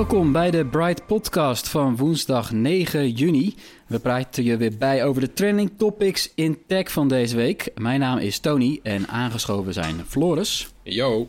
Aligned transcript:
Welkom 0.00 0.32
bij 0.32 0.50
de 0.50 0.66
Bright 0.66 1.06
Podcast 1.06 1.68
van 1.68 1.96
woensdag 1.96 2.52
9 2.52 3.10
juni. 3.10 3.54
We 3.86 3.98
praten 3.98 4.44
je 4.44 4.56
weer 4.56 4.76
bij 4.78 5.04
over 5.04 5.20
de 5.20 5.32
trending 5.32 5.70
topics 5.76 6.32
in 6.34 6.58
tech 6.66 6.92
van 6.92 7.08
deze 7.08 7.36
week. 7.36 7.70
Mijn 7.74 8.00
naam 8.00 8.18
is 8.18 8.38
Tony 8.38 8.80
en 8.82 9.08
aangeschoven 9.08 9.72
zijn 9.72 10.04
Floris 10.06 10.68
Yo. 10.82 11.28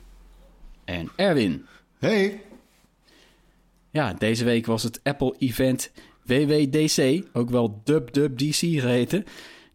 en 0.85 1.09
Erwin. 1.15 1.65
Hey. 1.99 2.41
Ja, 3.89 4.13
deze 4.13 4.43
week 4.43 4.65
was 4.65 4.83
het 4.83 4.99
Apple-event 5.03 5.91
WWDC, 6.25 7.23
ook 7.33 7.49
wel 7.49 7.81
WWDC 7.85 8.55
geheten. 8.55 9.25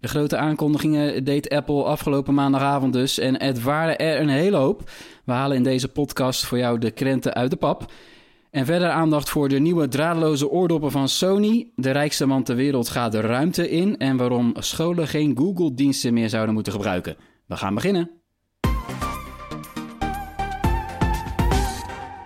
De 0.01 0.09
grote 0.09 0.37
aankondigingen 0.37 1.25
deed 1.25 1.49
Apple 1.49 1.85
afgelopen 1.85 2.35
maandagavond 2.35 2.93
dus. 2.93 3.19
En 3.19 3.43
het 3.43 3.63
waren 3.63 3.99
er 3.99 4.21
een 4.21 4.29
hele 4.29 4.57
hoop. 4.57 4.91
We 5.25 5.33
halen 5.33 5.57
in 5.57 5.63
deze 5.63 5.89
podcast 5.89 6.45
voor 6.45 6.59
jou 6.59 6.79
de 6.79 6.91
krenten 6.91 7.35
uit 7.35 7.51
de 7.51 7.57
pap. 7.57 7.93
En 8.57 8.67
verder 8.67 8.91
aandacht 8.91 9.29
voor 9.29 9.49
de 9.49 9.59
nieuwe 9.59 9.89
draadloze 9.89 10.51
oordoppen 10.51 10.91
van 10.91 11.09
Sony. 11.09 11.71
De 11.75 11.91
rijkste 11.91 12.27
man 12.27 12.43
ter 12.43 12.57
wereld 12.57 12.89
gaat 12.89 13.13
de 13.13 13.21
ruimte 13.21 13.71
in. 13.71 13.99
En 13.99 14.17
waarom 14.17 14.55
scholen 14.59 15.09
geen 15.09 15.37
Google-diensten 15.37 16.15
meer 16.15 16.29
zouden 16.29 16.55
moeten 16.55 16.73
gebruiken. 16.73 17.17
We 17.47 17.57
gaan 17.57 17.75
beginnen. 17.75 18.11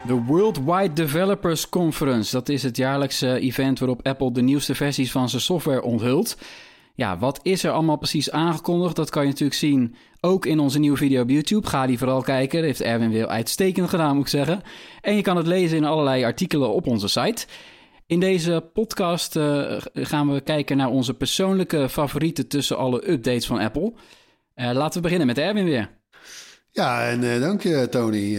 De 0.06 0.22
Worldwide 0.26 0.92
Developers 0.92 1.68
Conference. 1.68 2.32
Dat 2.32 2.48
is 2.48 2.62
het 2.62 2.76
jaarlijkse 2.76 3.38
event 3.38 3.78
waarop 3.78 4.06
Apple 4.06 4.32
de 4.32 4.42
nieuwste 4.42 4.74
versies 4.74 5.12
van 5.12 5.28
zijn 5.28 5.42
software 5.42 5.82
onthult. 5.82 6.36
Ja, 7.00 7.18
wat 7.18 7.40
is 7.42 7.64
er 7.64 7.70
allemaal 7.70 7.96
precies 7.96 8.30
aangekondigd? 8.30 8.96
Dat 8.96 9.10
kan 9.10 9.22
je 9.22 9.28
natuurlijk 9.28 9.58
zien 9.58 9.94
ook 10.20 10.46
in 10.46 10.58
onze 10.58 10.78
nieuwe 10.78 10.96
video 10.96 11.22
op 11.22 11.30
YouTube. 11.30 11.66
Ga 11.66 11.86
die 11.86 11.98
vooral 11.98 12.22
kijken. 12.22 12.56
Dat 12.56 12.66
heeft 12.66 12.80
Erwin 12.80 13.10
weer 13.10 13.26
uitstekend 13.26 13.88
gedaan, 13.88 14.14
moet 14.14 14.24
ik 14.24 14.30
zeggen. 14.30 14.62
En 15.00 15.16
je 15.16 15.22
kan 15.22 15.36
het 15.36 15.46
lezen 15.46 15.76
in 15.76 15.84
allerlei 15.84 16.24
artikelen 16.24 16.74
op 16.74 16.86
onze 16.86 17.08
site. 17.08 17.46
In 18.06 18.20
deze 18.20 18.68
podcast 18.72 19.36
eh, 19.36 19.76
gaan 19.94 20.32
we 20.32 20.40
kijken 20.40 20.76
naar 20.76 20.88
onze 20.88 21.14
persoonlijke 21.14 21.88
favorieten 21.88 22.48
tussen 22.48 22.76
alle 22.76 23.10
updates 23.10 23.46
van 23.46 23.58
Apple. 23.58 23.92
Eh, 24.54 24.70
laten 24.72 24.94
we 24.94 25.00
beginnen 25.00 25.26
met 25.26 25.38
Erwin 25.38 25.64
weer. 25.64 25.90
Ja, 26.70 27.08
en 27.08 27.32
eh, 27.32 27.40
dank 27.40 27.62
je 27.62 27.88
Tony. 27.90 28.38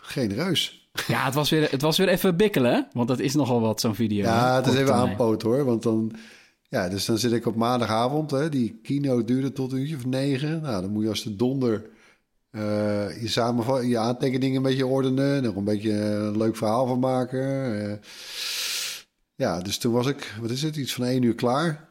Genereus. 0.00 0.90
Ja, 1.06 1.24
het 1.24 1.34
was 1.34 1.50
weer, 1.50 1.70
het 1.70 1.82
was 1.82 1.98
weer 1.98 2.08
even 2.08 2.36
bikkelen, 2.36 2.88
want 2.92 3.08
dat 3.08 3.18
is 3.18 3.34
nogal 3.34 3.60
wat, 3.60 3.80
zo'n 3.80 3.94
video. 3.94 4.24
Ja, 4.24 4.50
hè? 4.50 4.56
het 4.56 4.66
is 4.66 4.74
even 4.74 4.94
aanpoot 4.94 5.42
hoor. 5.42 5.64
Want 5.64 5.82
dan, 5.82 6.12
ja, 6.72 6.88
dus 6.88 7.04
dan 7.04 7.18
zit 7.18 7.32
ik 7.32 7.46
op 7.46 7.54
maandagavond. 7.54 8.30
Hè, 8.30 8.48
die 8.48 8.80
keynote 8.82 9.24
duurde 9.24 9.52
tot 9.52 9.72
een 9.72 9.78
uurtje 9.78 9.96
of 9.96 10.06
negen. 10.06 10.62
Nou, 10.62 10.82
dan 10.82 10.90
moet 10.90 11.02
je 11.02 11.08
als 11.08 11.22
de 11.22 11.36
donder 11.36 11.90
eh, 12.50 13.22
je, 13.22 13.28
samenvat, 13.28 13.84
je 13.86 13.98
aantekeningen 13.98 14.56
een 14.56 14.62
beetje 14.62 14.86
ordenen. 14.86 15.42
Nog 15.42 15.56
een 15.56 15.64
beetje 15.64 15.92
een 15.92 16.36
leuk 16.36 16.56
verhaal 16.56 16.86
van 16.86 16.98
maken. 16.98 17.74
Eh, 17.90 17.96
ja, 19.34 19.60
dus 19.60 19.78
toen 19.78 19.92
was 19.92 20.06
ik, 20.06 20.34
wat 20.40 20.50
is 20.50 20.62
het, 20.62 20.76
iets 20.76 20.94
van 20.94 21.04
één 21.04 21.22
uur 21.22 21.34
klaar. 21.34 21.88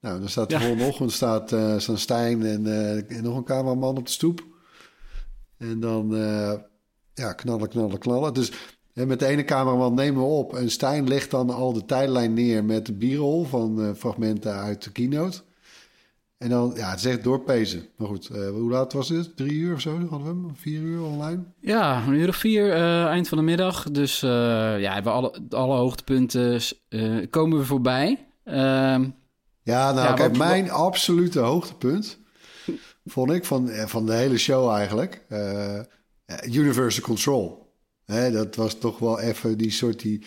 Nou, 0.00 0.18
dan 0.20 0.28
staat 0.28 0.48
de 0.48 0.54
Ja. 0.54 0.60
volgende 0.60 0.84
ochtend 0.84 1.12
staat, 1.12 1.52
eh, 1.52 1.78
staan 1.78 1.98
Stijn 1.98 2.46
en, 2.46 2.66
en 3.08 3.22
nog 3.22 3.36
een 3.36 3.44
cameraman 3.44 3.96
op 3.96 4.06
de 4.06 4.12
stoep. 4.12 4.44
En 5.58 5.80
dan 5.80 6.08
ja, 7.14 7.32
knallen, 7.32 7.68
knallen, 7.68 7.98
knallen. 7.98 8.34
Dus 8.34 8.52
hè, 8.94 9.06
met 9.06 9.18
de 9.18 9.26
ene 9.26 9.44
cameraman 9.44 9.94
nemen 9.94 10.20
we 10.22 10.26
op. 10.28 10.54
En 10.56 10.70
Stijn 10.70 11.08
legt 11.08 11.30
dan 11.30 11.50
al 11.50 11.72
de 11.72 11.84
tijdlijn 11.84 12.34
neer 12.34 12.64
met 12.64 12.86
de 12.86 12.92
bierrol 12.92 13.44
van 13.44 13.82
eh, 13.82 13.88
fragmenten 13.96 14.52
uit 14.52 14.84
de 14.84 14.92
keynote. 14.92 15.40
En 16.38 16.50
dan, 16.50 16.72
ja, 16.76 16.90
het 16.90 16.98
is 16.98 17.04
echt 17.04 17.24
doorpezen. 17.24 17.86
Maar 17.96 18.08
goed, 18.08 18.28
eh, 18.28 18.48
hoe 18.48 18.70
laat 18.70 18.92
was 18.92 19.08
het? 19.08 19.36
Drie 19.36 19.52
uur 19.52 19.74
of 19.74 19.80
zo 19.80 19.98
hadden 20.08 20.22
we 20.22 20.26
hem? 20.28 20.50
Vier 20.56 20.80
uur 20.80 21.02
online? 21.02 21.42
Ja, 21.60 22.02
een 22.06 22.12
uur 22.14 22.28
of 22.28 22.36
vier, 22.36 22.72
eh, 22.72 23.04
eind 23.04 23.28
van 23.28 23.38
de 23.38 23.44
middag. 23.44 23.90
Dus 23.90 24.20
ja, 24.20 25.02
we 25.02 25.10
alle, 25.10 25.40
alle 25.50 25.76
hoogtepunten 25.76 26.60
komen 27.30 27.58
we 27.58 27.64
voorbij. 27.64 28.26
Ehm, 28.44 29.04
Ja, 29.62 29.92
nou, 29.92 30.06
Ja, 30.08 30.12
kijk, 30.12 30.28
wat- 30.36 30.46
mijn 30.46 30.70
absolute 30.70 31.40
hoogtepunt 31.40 32.18
vond 33.04 33.30
ik 33.30 33.44
van, 33.44 33.68
van 33.68 34.06
de 34.06 34.12
hele 34.14 34.38
show 34.38 34.70
eigenlijk. 34.70 35.24
Universal 36.46 37.02
Control. 37.04 37.63
Hè, 38.06 38.30
dat 38.30 38.54
was 38.56 38.78
toch 38.78 38.98
wel 38.98 39.20
even 39.20 39.58
die 39.58 39.70
soort, 39.70 40.00
die, 40.00 40.24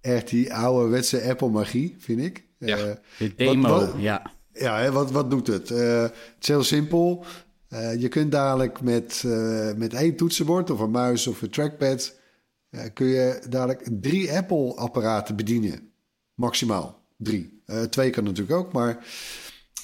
echt 0.00 0.28
die 0.28 0.54
ouderwetse 0.54 1.22
Apple-magie, 1.28 1.96
vind 1.98 2.20
ik. 2.20 2.44
Ja. 2.58 2.76
Eh, 2.76 2.92
de 3.18 3.34
demo, 3.34 3.68
wat- 3.68 3.94
ja. 3.98 4.30
Ja, 4.52 4.78
hè, 4.78 4.92
wat, 4.92 5.10
wat 5.10 5.30
doet 5.30 5.46
het? 5.46 5.70
Eh, 5.70 6.02
het 6.02 6.12
is 6.40 6.48
heel 6.48 6.62
simpel. 6.62 7.24
Eh, 7.68 8.00
je 8.00 8.08
kunt 8.08 8.32
dadelijk 8.32 8.80
met, 8.80 9.22
eh, 9.26 9.72
met 9.76 9.94
één 9.94 10.16
toetsenbord 10.16 10.70
of 10.70 10.80
een 10.80 10.90
muis 10.90 11.26
of 11.26 11.42
een 11.42 11.50
trackpad... 11.50 12.14
eh, 12.70 12.80
kun 12.94 13.06
je 13.06 13.42
dadelijk 13.48 13.88
drie 14.00 14.32
Apple-apparaten 14.32 15.36
bedienen. 15.36 15.90
Maximaal 16.34 17.02
drie. 17.16 17.62
Eh, 17.66 17.82
twee 17.82 18.10
kan 18.10 18.24
natuurlijk 18.24 18.58
ook, 18.58 18.72
maar... 18.72 19.06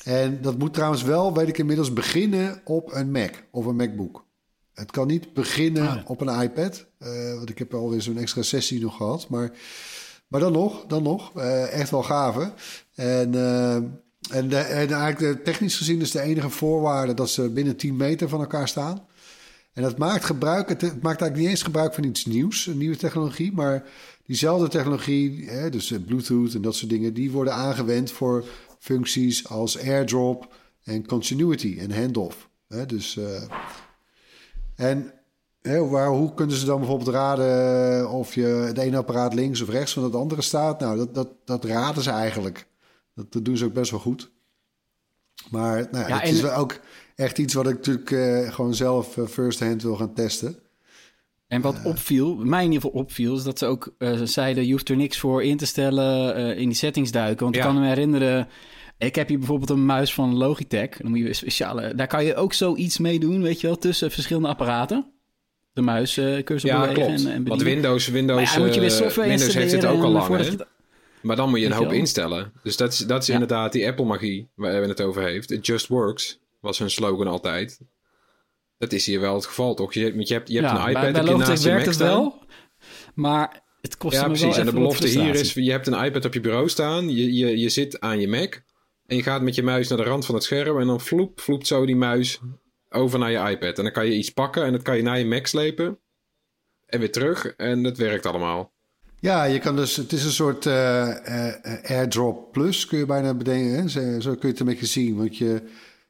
En 0.05 0.39
dat 0.43 0.59
moet 0.59 0.75
trouwens 0.75 1.03
wel, 1.03 1.35
weet 1.35 1.49
ik 1.49 1.59
inmiddels, 1.59 1.93
beginnen 1.93 2.61
op 2.65 2.93
een 2.95 3.11
Mac 3.11 3.31
of 3.51 3.67
een 3.67 3.77
MacBook. 3.77 4.25
Het 4.75 4.91
kan 4.91 5.07
niet 5.07 5.33
beginnen 5.33 5.89
Ah, 5.89 5.95
ja. 5.95 6.03
op 6.07 6.21
een 6.21 6.41
iPad. 6.43 6.87
eh, 6.99 7.35
want 7.35 7.51
ik 7.51 7.59
heb 7.59 7.75
alweer 7.75 8.03
zo'n 8.03 8.19
extra 8.19 8.43
sessie 8.43 8.81
nog 8.81 8.97
gehad. 8.97 9.29
Maar, 9.29 9.51
maar 10.29 10.41
dan 10.41 10.53
nog, 10.53 10.85
dan 10.87 11.03
nog. 11.03 11.33
eh, 11.37 11.73
echt 11.81 11.91
wel 11.91 12.03
gave. 12.03 12.53
En, 12.95 13.35
eh, 13.35 13.75
en, 14.31 14.49
de, 14.49 14.57
en 14.57 14.91
eigenlijk 14.93 15.45
technisch 15.45 15.77
gezien 15.77 16.01
is 16.01 16.11
de 16.11 16.21
enige 16.21 16.51
voorwaarde 16.51 17.15
dat 17.15 17.31
ze 17.31 17.49
binnen 17.51 17.77
10 17.77 17.97
meter 17.97 18.29
van 18.29 18.41
elkaar 18.41 18.69
staan. 18.69 19.07
En 19.73 19.83
dat 19.83 19.99
maakt 19.99 20.25
gebruik, 20.25 20.69
het, 20.69 20.83
maakt 20.83 21.03
eigenlijk 21.03 21.37
niet 21.37 21.49
eens 21.49 21.63
gebruik 21.63 21.95
van 21.95 22.05
iets 22.05 22.25
nieuws, 22.27 22.67
een 22.67 22.79
nieuwe 22.79 22.97
technologie, 22.97 23.53
maar 23.53 23.85
diezelfde 24.27 24.69
technologie, 24.69 25.45
hè, 25.51 25.71
dus 25.71 25.93
Bluetooth 26.07 26.55
en 26.55 26.63
dat 26.63 26.75
soort 26.75 26.91
dingen, 26.91 27.15
die 27.15 27.31
worden 27.31 27.55
aangewend 27.55 28.11
voor 28.11 28.45
functies 28.79 29.49
als 29.49 29.79
AirDrop 29.79 30.55
en 30.85 31.07
continuity 31.07 31.77
en 31.79 31.93
handoff. 31.93 32.49
Hè, 32.69 32.87
dus, 32.87 33.19
en 34.77 35.13
hè, 35.63 35.89
waar, 35.89 36.09
hoe 36.09 36.35
kunnen 36.35 36.57
ze 36.57 36.67
dan 36.67 36.79
bijvoorbeeld 36.79 37.09
raden 37.09 38.11
of 38.11 38.35
je 38.35 38.45
het 38.47 38.79
ene 38.79 38.97
apparaat 38.97 39.35
links 39.35 39.61
of 39.61 39.69
rechts 39.69 39.93
van 39.93 40.05
het 40.05 40.15
andere 40.15 40.43
staat? 40.43 40.81
Nou, 40.81 40.97
dat, 40.97 41.15
dat, 41.15 41.29
dat 41.45 41.65
raden 41.65 42.03
ze 42.03 42.11
eigenlijk. 42.11 42.67
Dat, 43.15 43.33
dat 43.33 43.45
doen 43.45 43.57
ze 43.57 43.65
ook 43.65 43.73
best 43.73 43.91
wel 43.91 44.01
goed. 44.01 44.31
Maar 45.51 45.89
nou, 45.91 46.09
ja, 46.09 46.15
het 46.15 46.23
en- 46.29 46.35
is 46.35 46.41
wel 46.41 46.55
ook 46.55 46.81
echt 47.15 47.39
iets 47.39 47.55
wat 47.55 47.69
ik 47.69 47.75
natuurlijk 47.75 48.11
eh, 48.11 48.53
gewoon 48.53 48.75
zelf 48.75 49.17
eh, 49.19 49.27
first 49.27 49.61
hand 49.61 49.83
wil 49.83 49.97
gaan 49.97 50.15
testen. 50.15 50.59
En 51.47 51.61
wat 51.61 51.77
opviel, 51.85 52.35
mij 52.35 52.65
in 52.65 52.73
ieder 52.73 52.83
geval 52.85 53.01
opviel, 53.01 53.37
is 53.37 53.43
dat 53.43 53.59
ze 53.59 53.67
ook 53.67 53.95
eh, 53.99 54.21
zeiden... 54.23 54.67
je 54.67 54.73
hoeft 54.73 54.89
er 54.89 54.97
niks 54.97 55.19
voor 55.19 55.43
in 55.43 55.57
te 55.57 55.67
stellen 55.67 56.35
eh, 56.35 56.59
in 56.61 56.69
die 56.69 56.77
settings 56.77 57.11
duiken. 57.11 57.43
Want 57.45 57.57
ik 57.57 57.63
Ja. 57.63 57.69
kan 57.69 57.81
me 57.81 57.87
herinneren... 57.87 58.49
Ik 58.99 59.15
heb 59.15 59.29
hier 59.29 59.39
bijvoorbeeld 59.39 59.71
een 59.71 59.87
muis 59.87 60.15
van 60.15 60.37
Logitech. 60.37 60.89
Dan 60.97 61.11
moet 61.11 61.19
je 61.19 61.33
speciale... 61.33 61.95
Daar 61.95 62.07
kan 62.07 62.25
je 62.25 62.35
ook 62.35 62.53
zoiets 62.53 62.99
mee 62.99 63.19
doen, 63.19 63.43
weet 63.43 63.61
je 63.61 63.67
wel, 63.67 63.77
tussen 63.79 64.11
verschillende 64.11 64.49
apparaten. 64.49 65.13
De 65.73 65.81
muis, 65.83 66.17
eh 66.17 66.43
cursor 66.43 66.71
Ja, 66.71 66.81
bewegen 66.81 67.03
klopt. 67.05 67.21
en, 67.21 67.27
en 67.27 67.33
Want 67.33 67.45
bedienen. 67.45 67.65
Windows, 67.83 68.09
Windows, 68.09 68.55
ja, 68.55 68.59
moet 68.59 68.75
je 68.75 68.81
weer 68.81 68.91
eh, 68.91 68.97
software 68.97 69.29
Windows 69.29 69.55
heeft 69.55 69.73
het 69.73 69.85
ook 69.85 70.03
al 70.03 70.11
lang, 70.11 70.37
hè? 70.37 70.43
je 70.43 70.67
Maar 71.23 71.37
dan 71.37 71.51
moet 71.51 71.61
je 71.61 71.67
een 71.67 71.73
hoop 71.73 71.93
instellen. 71.93 72.53
Dus 72.63 72.77
dat 72.77 72.93
is, 72.93 72.99
dat 72.99 73.21
is 73.21 73.27
Ja. 73.27 73.33
inderdaad 73.33 73.73
die 73.73 73.87
Apple-magie 73.87 74.49
waar 74.55 74.73
Erwin 74.75 74.89
het 74.89 75.01
over 75.01 75.23
heeft. 75.23 75.51
It 75.51 75.67
just 75.67 75.87
works, 75.87 76.41
was 76.61 76.79
hun 76.79 76.91
slogan 76.91 77.27
altijd. 77.27 77.81
Dat 78.79 78.93
is 78.93 79.07
hier 79.07 79.21
wel 79.21 79.35
het 79.35 79.47
geval, 79.47 79.75
toch? 79.75 79.95
Je, 79.95 80.01
je 80.01 80.35
hebt, 80.35 80.49
je 80.49 80.59
hebt 80.59 80.71
Ja, 80.71 80.83
een 80.83 80.89
iPad 80.89 81.03
heb 81.17 81.27
je 81.27 81.37
naast 81.37 81.63
je 81.63 81.69
werkt 81.69 81.85
Mac 81.85 81.95
het 81.95 82.03
wel, 82.03 82.43
maar 83.15 83.63
het 83.81 83.97
kost 83.97 84.15
Ja, 84.15 84.21
me 84.23 84.27
precies. 84.29 84.47
wel 84.49 84.59
En 84.59 84.67
de 84.67 84.73
belofte 84.73 85.07
hier 85.09 85.35
is, 85.35 85.53
je 85.53 85.71
hebt 85.71 85.87
een 85.87 86.05
iPad 86.05 86.25
op 86.25 86.35
je 86.35 86.41
bureau 86.41 86.69
staan. 86.69 87.15
Je, 87.15 87.35
je, 87.35 87.59
je 87.59 87.69
zit 87.69 88.01
aan 88.01 88.21
je 88.21 88.29
Mac. 88.29 88.63
En 89.07 89.17
je 89.17 89.23
gaat 89.23 89.43
met 89.43 89.55
je 89.55 89.63
muis 89.63 89.89
naar 89.89 89.99
de 89.99 90.05
rand 90.05 90.27
van 90.27 90.35
het 90.35 90.45
scherm. 90.45 90.81
En 90.81 90.87
dan 90.87 91.01
vloep, 91.01 91.41
vloept 91.41 91.67
zo 91.67 91.87
die 91.87 91.97
muis 91.97 92.41
over 92.89 93.19
naar 93.19 93.31
je 93.31 93.51
iPad. 93.51 93.79
En 93.79 93.85
dan 93.85 93.93
kan 93.93 94.07
je 94.07 94.17
iets 94.17 94.31
pakken 94.31 94.65
en 94.65 94.73
dat 94.73 94.83
kan 94.83 94.97
je 94.97 95.03
naar 95.03 95.19
je 95.19 95.27
Mac 95.27 95.47
slepen. 95.47 95.99
En 96.87 96.99
weer 96.99 97.13
terug. 97.13 97.47
En 97.47 97.83
dat 97.83 97.97
werkt 97.97 98.27
allemaal. 98.27 98.73
Ja, 99.25 99.45
je 99.45 99.59
kan 99.59 99.77
dus, 99.77 99.97
het 99.97 100.13
is 100.13 100.25
een 100.25 100.31
soort 100.31 100.67
eh, 100.67 101.49
eh, 101.55 101.91
AirDrop 101.91 102.53
Plus, 102.53 102.87
kun 102.87 102.99
je 102.99 103.07
bijna 103.07 103.35
bedenken. 103.35 103.75
Hè? 103.75 103.89
Zo, 104.21 104.31
kun 104.31 104.39
je 104.41 104.47
het 104.47 104.61
een 104.61 104.67
beetje 104.67 104.87
zien. 104.87 105.17
Want 105.17 105.37
je, 105.37 105.63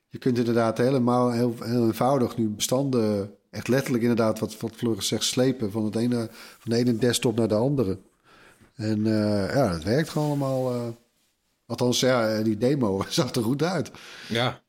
je 0.08 0.18
kunt 0.18 0.38
inderdaad 0.38 0.78
helemaal 0.78 1.32
heel, 1.32 1.54
heel 1.60 1.86
eenvoudig 1.86 2.36
nu 2.36 2.48
bestanden, 2.48 3.34
echt 3.50 3.68
letterlijk 3.68 4.02
inderdaad, 4.02 4.38
wat, 4.38 4.60
wat 4.60 4.72
Floris 4.76 5.08
zegt, 5.08 5.24
slepen 5.24 5.70
van, 5.70 5.84
het 5.84 5.96
ene, 5.96 6.28
van 6.58 6.70
de 6.70 6.76
ene 6.76 6.96
desktop 6.96 7.36
naar 7.36 7.48
de 7.48 7.54
andere. 7.54 7.98
En 8.74 9.06
eh, 9.06 9.54
ja, 9.54 9.68
dat 9.68 9.84
werkt 9.84 10.08
gewoon 10.08 10.28
allemaal. 10.28 10.94
Eh. 11.64 11.70
althans, 11.70 12.00
ja, 12.00 12.42
die 12.42 12.56
demo 12.56 13.04
zag 13.08 13.34
er 13.34 13.42
goed 13.42 13.62
uit. 13.62 13.90
Ja, 14.28 14.62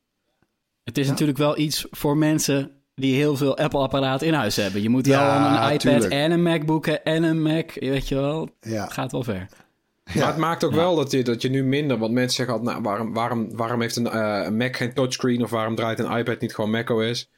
Het 0.84 0.98
is 0.98 1.08
natuurlijk 1.08 1.38
wel 1.38 1.58
iets 1.58 1.86
voor 1.90 2.16
mensen 2.16 2.70
die 2.94 3.14
heel 3.14 3.36
veel 3.36 3.56
Apple-apparaten 3.58 4.26
in 4.26 4.32
huis 4.34 4.56
hebben. 4.56 4.82
Je 4.82 4.88
moet 4.88 5.06
wel 5.06 5.20
Ja, 5.20 5.56
een 5.56 5.72
iPad 5.72 5.80
tuurlijk. 5.80 6.12
en 6.12 6.30
een 6.30 6.42
MacBook 6.42 6.86
en 6.86 7.22
een 7.22 7.42
Mac, 7.42 7.74
weet 7.74 8.08
je 8.08 8.14
wel. 8.14 8.48
Ja, 8.60 8.82
Het 8.82 8.92
gaat 8.92 9.12
wel 9.12 9.22
ver. 9.22 9.48
Maar 10.14 10.26
het 10.26 10.36
maakt 10.36 10.64
ook 10.64 10.72
wel 10.72 10.96
dat 10.96 11.10
je, 11.10 11.22
dat 11.24 11.42
je 11.42 11.48
nu 11.48 11.64
minder... 11.64 11.98
Want 11.98 12.12
mensen 12.12 12.36
zeggen 12.36 12.54
altijd, 12.54 12.72
nou, 12.72 12.82
waarom, 12.88 13.12
waarom, 13.14 13.56
waarom 13.56 13.80
heeft 13.80 13.96
een, 13.96 14.06
eh, 14.08 14.42
een 14.44 14.56
Mac 14.56 14.76
geen 14.76 14.92
touchscreen... 14.94 15.42
of 15.42 15.50
waarom 15.50 15.74
draait 15.74 15.98
een 15.98 16.16
iPad 16.18 16.40
niet 16.40 16.54
gewoon 16.54 16.70
macOS? 16.70 17.30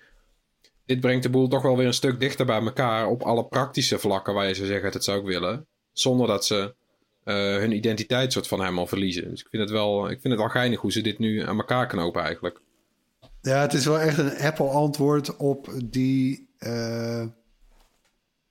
Dit 0.86 1.00
brengt 1.00 1.22
de 1.22 1.30
boel 1.30 1.48
toch 1.48 1.62
wel 1.62 1.76
weer 1.76 1.86
een 1.86 1.94
stuk 1.94 2.20
dichter 2.20 2.46
bij 2.46 2.60
elkaar... 2.60 3.06
op 3.06 3.22
alle 3.22 3.44
praktische 3.44 3.98
vlakken 3.98 4.34
waar 4.34 4.48
je 4.48 4.54
zou 4.54 4.66
zeggen, 4.66 4.92
dat 4.92 5.04
zou 5.04 5.18
ik 5.18 5.24
willen. 5.26 5.66
Zonder 5.92 6.26
dat 6.26 6.44
ze 6.46 6.56
eh, 6.56 6.77
hun 7.34 7.72
identiteit 7.72 8.32
soort 8.32 8.48
van 8.48 8.60
helemaal 8.60 8.86
verliezen. 8.86 9.30
Dus 9.30 9.40
ik 9.40 9.46
vind, 9.50 9.62
het 9.62 9.70
wel, 9.72 10.04
ik 10.10 10.20
vind 10.20 10.32
het 10.32 10.42
wel 10.42 10.48
geinig 10.52 10.80
hoe 10.80 10.92
ze 10.92 11.00
dit 11.00 11.18
nu 11.18 11.42
aan 11.42 11.58
elkaar 11.58 11.86
knopen 11.86 12.22
eigenlijk. 12.22 12.60
Ja, 13.40 13.60
het 13.60 13.72
is 13.72 13.84
wel 13.84 13.98
echt 14.00 14.18
een 14.18 14.36
Apple-antwoord 14.36 15.36
op 15.36 15.68
die 15.84 16.48
eh 16.58 17.24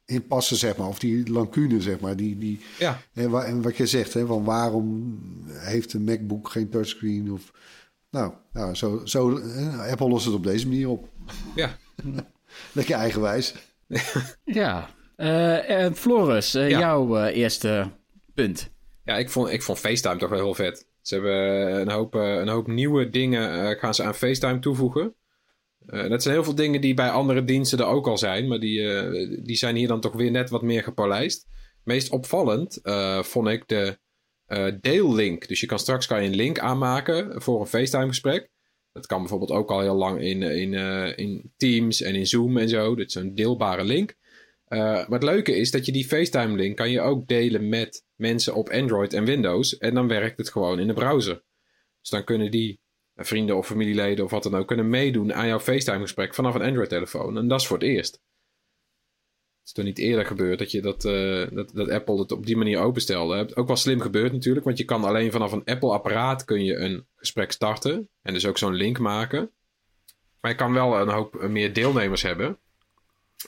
impasse, 0.06 0.56
zeg 0.56 0.78
maar. 0.78 0.88
Of 0.88 1.00
die 1.00 1.32
lacune, 1.32 1.82
zeg 1.82 2.00
maar. 2.00 2.16
Die, 2.16 2.38
die, 2.38 2.60
Ja, 2.80 3.00
en, 3.14 3.30
wa- 3.30 3.44
en 3.44 3.62
wat 3.62 3.78
je 3.78 3.86
zegt, 3.86 4.14
hè, 4.14 4.26
van 4.26 4.44
waarom 4.44 5.20
heeft 5.48 5.94
een 5.94 6.04
MacBook 6.04 6.50
geen 6.50 6.70
touchscreen? 6.70 7.32
Of, 7.32 7.52
nou, 8.12 8.34
nou 8.54 8.76
zo, 8.76 9.02
zo, 9.06 9.38
eh, 9.38 9.92
Apple 9.92 10.08
lost 10.08 10.26
het 10.26 10.34
op 10.36 10.44
deze 10.44 10.68
manier 10.68 10.90
op. 10.90 11.10
ja. 11.56 11.78
Lekker 12.74 12.96
eigenwijs. 12.96 13.54
Ja. 14.44 14.90
Eh, 15.16 15.86
eh, 15.86 15.94
Floris, 15.94 16.54
eh, 16.54 16.70
Ja. 16.70 16.80
jouw 16.80 17.18
eh, 17.18 17.36
eerste 17.38 17.92
punt. 18.44 18.72
Ja, 19.04 19.18
ik 19.18 19.30
vond, 19.30 19.52
ik 19.52 19.62
vond 19.62 19.80
FaceTime 19.80 20.18
toch 20.18 20.30
wel 20.30 20.40
heel 20.40 20.54
vet. 20.54 20.88
Ze 21.02 21.14
hebben 21.14 21.82
een 21.82 21.92
hoop, 21.92 22.16
eh, 22.16 22.36
een 22.36 22.48
hoop 22.48 22.68
nieuwe 22.68 23.10
dingen 23.10 23.70
eh, 23.70 23.80
gaan 23.80 23.94
ze 23.94 24.04
aan 24.04 24.16
FaceTime 24.16 24.60
toevoegen. 24.60 25.16
Eh, 25.86 26.10
dat 26.10 26.22
zijn 26.22 26.34
heel 26.34 26.44
veel 26.44 26.56
dingen 26.56 26.82
die 26.82 26.94
bij 26.94 27.10
andere 27.10 27.44
diensten 27.44 27.80
er 27.80 27.86
ook 27.86 28.08
al 28.08 28.18
zijn. 28.18 28.48
Maar 28.48 28.60
die, 28.60 28.94
eh, 28.94 29.44
die 29.44 29.56
zijn 29.56 29.76
hier 29.76 29.88
dan 29.88 30.02
toch 30.02 30.14
weer 30.14 30.32
net 30.32 30.50
wat 30.50 30.62
meer 30.62 30.84
gepolijst. 30.84 31.48
Meest 31.84 32.10
opvallend 32.10 32.82
eh, 32.82 33.24
vond 33.24 33.48
ik 33.48 33.68
de 33.68 33.98
eh 34.46 34.72
deellink. 34.82 35.48
Dus 35.48 35.60
je 35.60 35.66
kan 35.66 35.80
straks 35.80 36.08
kan 36.08 36.22
je 36.22 36.30
een 36.30 36.36
link 36.36 36.60
aanmaken 36.60 37.42
voor 37.42 37.60
een 37.60 37.68
FaceTime 37.68 38.08
gesprek. 38.08 38.50
Dat 38.92 39.06
kan 39.06 39.20
bijvoorbeeld 39.20 39.52
ook 39.52 39.72
al 39.72 39.82
heel 39.82 39.96
lang 39.96 40.22
in, 40.22 40.42
in, 40.42 40.74
eh, 40.74 41.18
in 41.18 41.54
Teams 41.58 42.02
en 42.02 42.16
in 42.16 42.28
Zoom 42.28 42.58
en 42.58 42.70
zo. 42.70 42.96
Dit 42.96 43.08
is 43.08 43.16
een 43.16 43.36
deelbare 43.36 43.84
link. 43.84 44.16
Eh, 44.66 44.80
maar 44.80 45.08
het 45.10 45.24
leuke 45.24 45.56
is 45.56 45.72
dat 45.72 45.86
je 45.86 45.92
die 45.92 46.08
FaceTime-link 46.08 46.78
kan 46.78 46.90
je 46.90 47.02
ook 47.02 47.28
delen 47.28 47.70
met 47.70 48.06
mensen 48.18 48.54
op 48.54 48.70
Android 48.70 49.14
en 49.14 49.26
Windows. 49.26 49.78
En 49.78 49.94
dan 49.94 50.08
werkt 50.08 50.38
het 50.38 50.50
gewoon 50.50 50.80
in 50.80 50.88
de 50.88 50.94
browser. 50.94 51.44
Dus 52.02 52.10
dan 52.10 52.24
kunnen 52.24 52.52
die 52.52 52.80
eh, 53.14 53.26
vrienden 53.26 53.58
of 53.58 53.68
familieleden 53.68 54.26
of 54.26 54.32
wat 54.32 54.44
dan 54.44 54.56
ook 54.56 54.68
kunnen 54.68 54.90
meedoen 54.90 55.34
aan 55.34 55.48
jouw 55.48 55.60
FaceTime-gesprek 55.60 56.34
vanaf 56.34 56.56
een 56.56 56.62
Android-telefoon. 56.62 57.38
En 57.38 57.48
dat 57.48 57.60
is 57.60 57.68
voor 57.68 57.78
het 57.78 57.88
eerst. 57.88 58.14
Het 58.14 59.66
is 59.66 59.72
toch 59.72 59.86
niet 59.86 59.98
eerder 59.98 60.26
gebeurd 60.26 60.60
dat, 60.60 60.72
je 60.72 60.82
dat, 60.82 61.06
eh, 61.06 61.48
dat, 61.52 61.72
dat 61.74 61.90
Apple 61.90 62.20
het 62.20 62.32
op 62.32 62.46
die 62.46 62.58
manier 62.58 62.80
openstelde. 62.80 63.56
Ook 63.56 63.68
wel 63.68 63.76
slim 63.76 64.00
gebeurd 64.00 64.32
natuurlijk, 64.32 64.66
want 64.66 64.78
je 64.78 64.86
kan 64.86 65.04
alleen 65.04 65.32
vanaf 65.32 65.52
een 65.52 65.66
Apple-apparaat 65.66 66.46
kun 66.46 66.64
je 66.64 66.76
een 66.76 67.08
gesprek 67.16 67.52
starten. 67.52 68.10
En 68.22 68.34
dus 68.34 68.46
ook 68.46 68.58
zo'n 68.58 68.74
link 68.74 69.00
maken. 69.00 69.52
Maar 70.42 70.52
je 70.52 70.58
kan 70.58 70.74
wel 70.74 71.00
een 71.00 71.10
hoop 71.10 71.36
eh, 71.36 71.50
meer 71.50 71.74
deelnemers 71.74 72.22
hebben. 72.22 72.58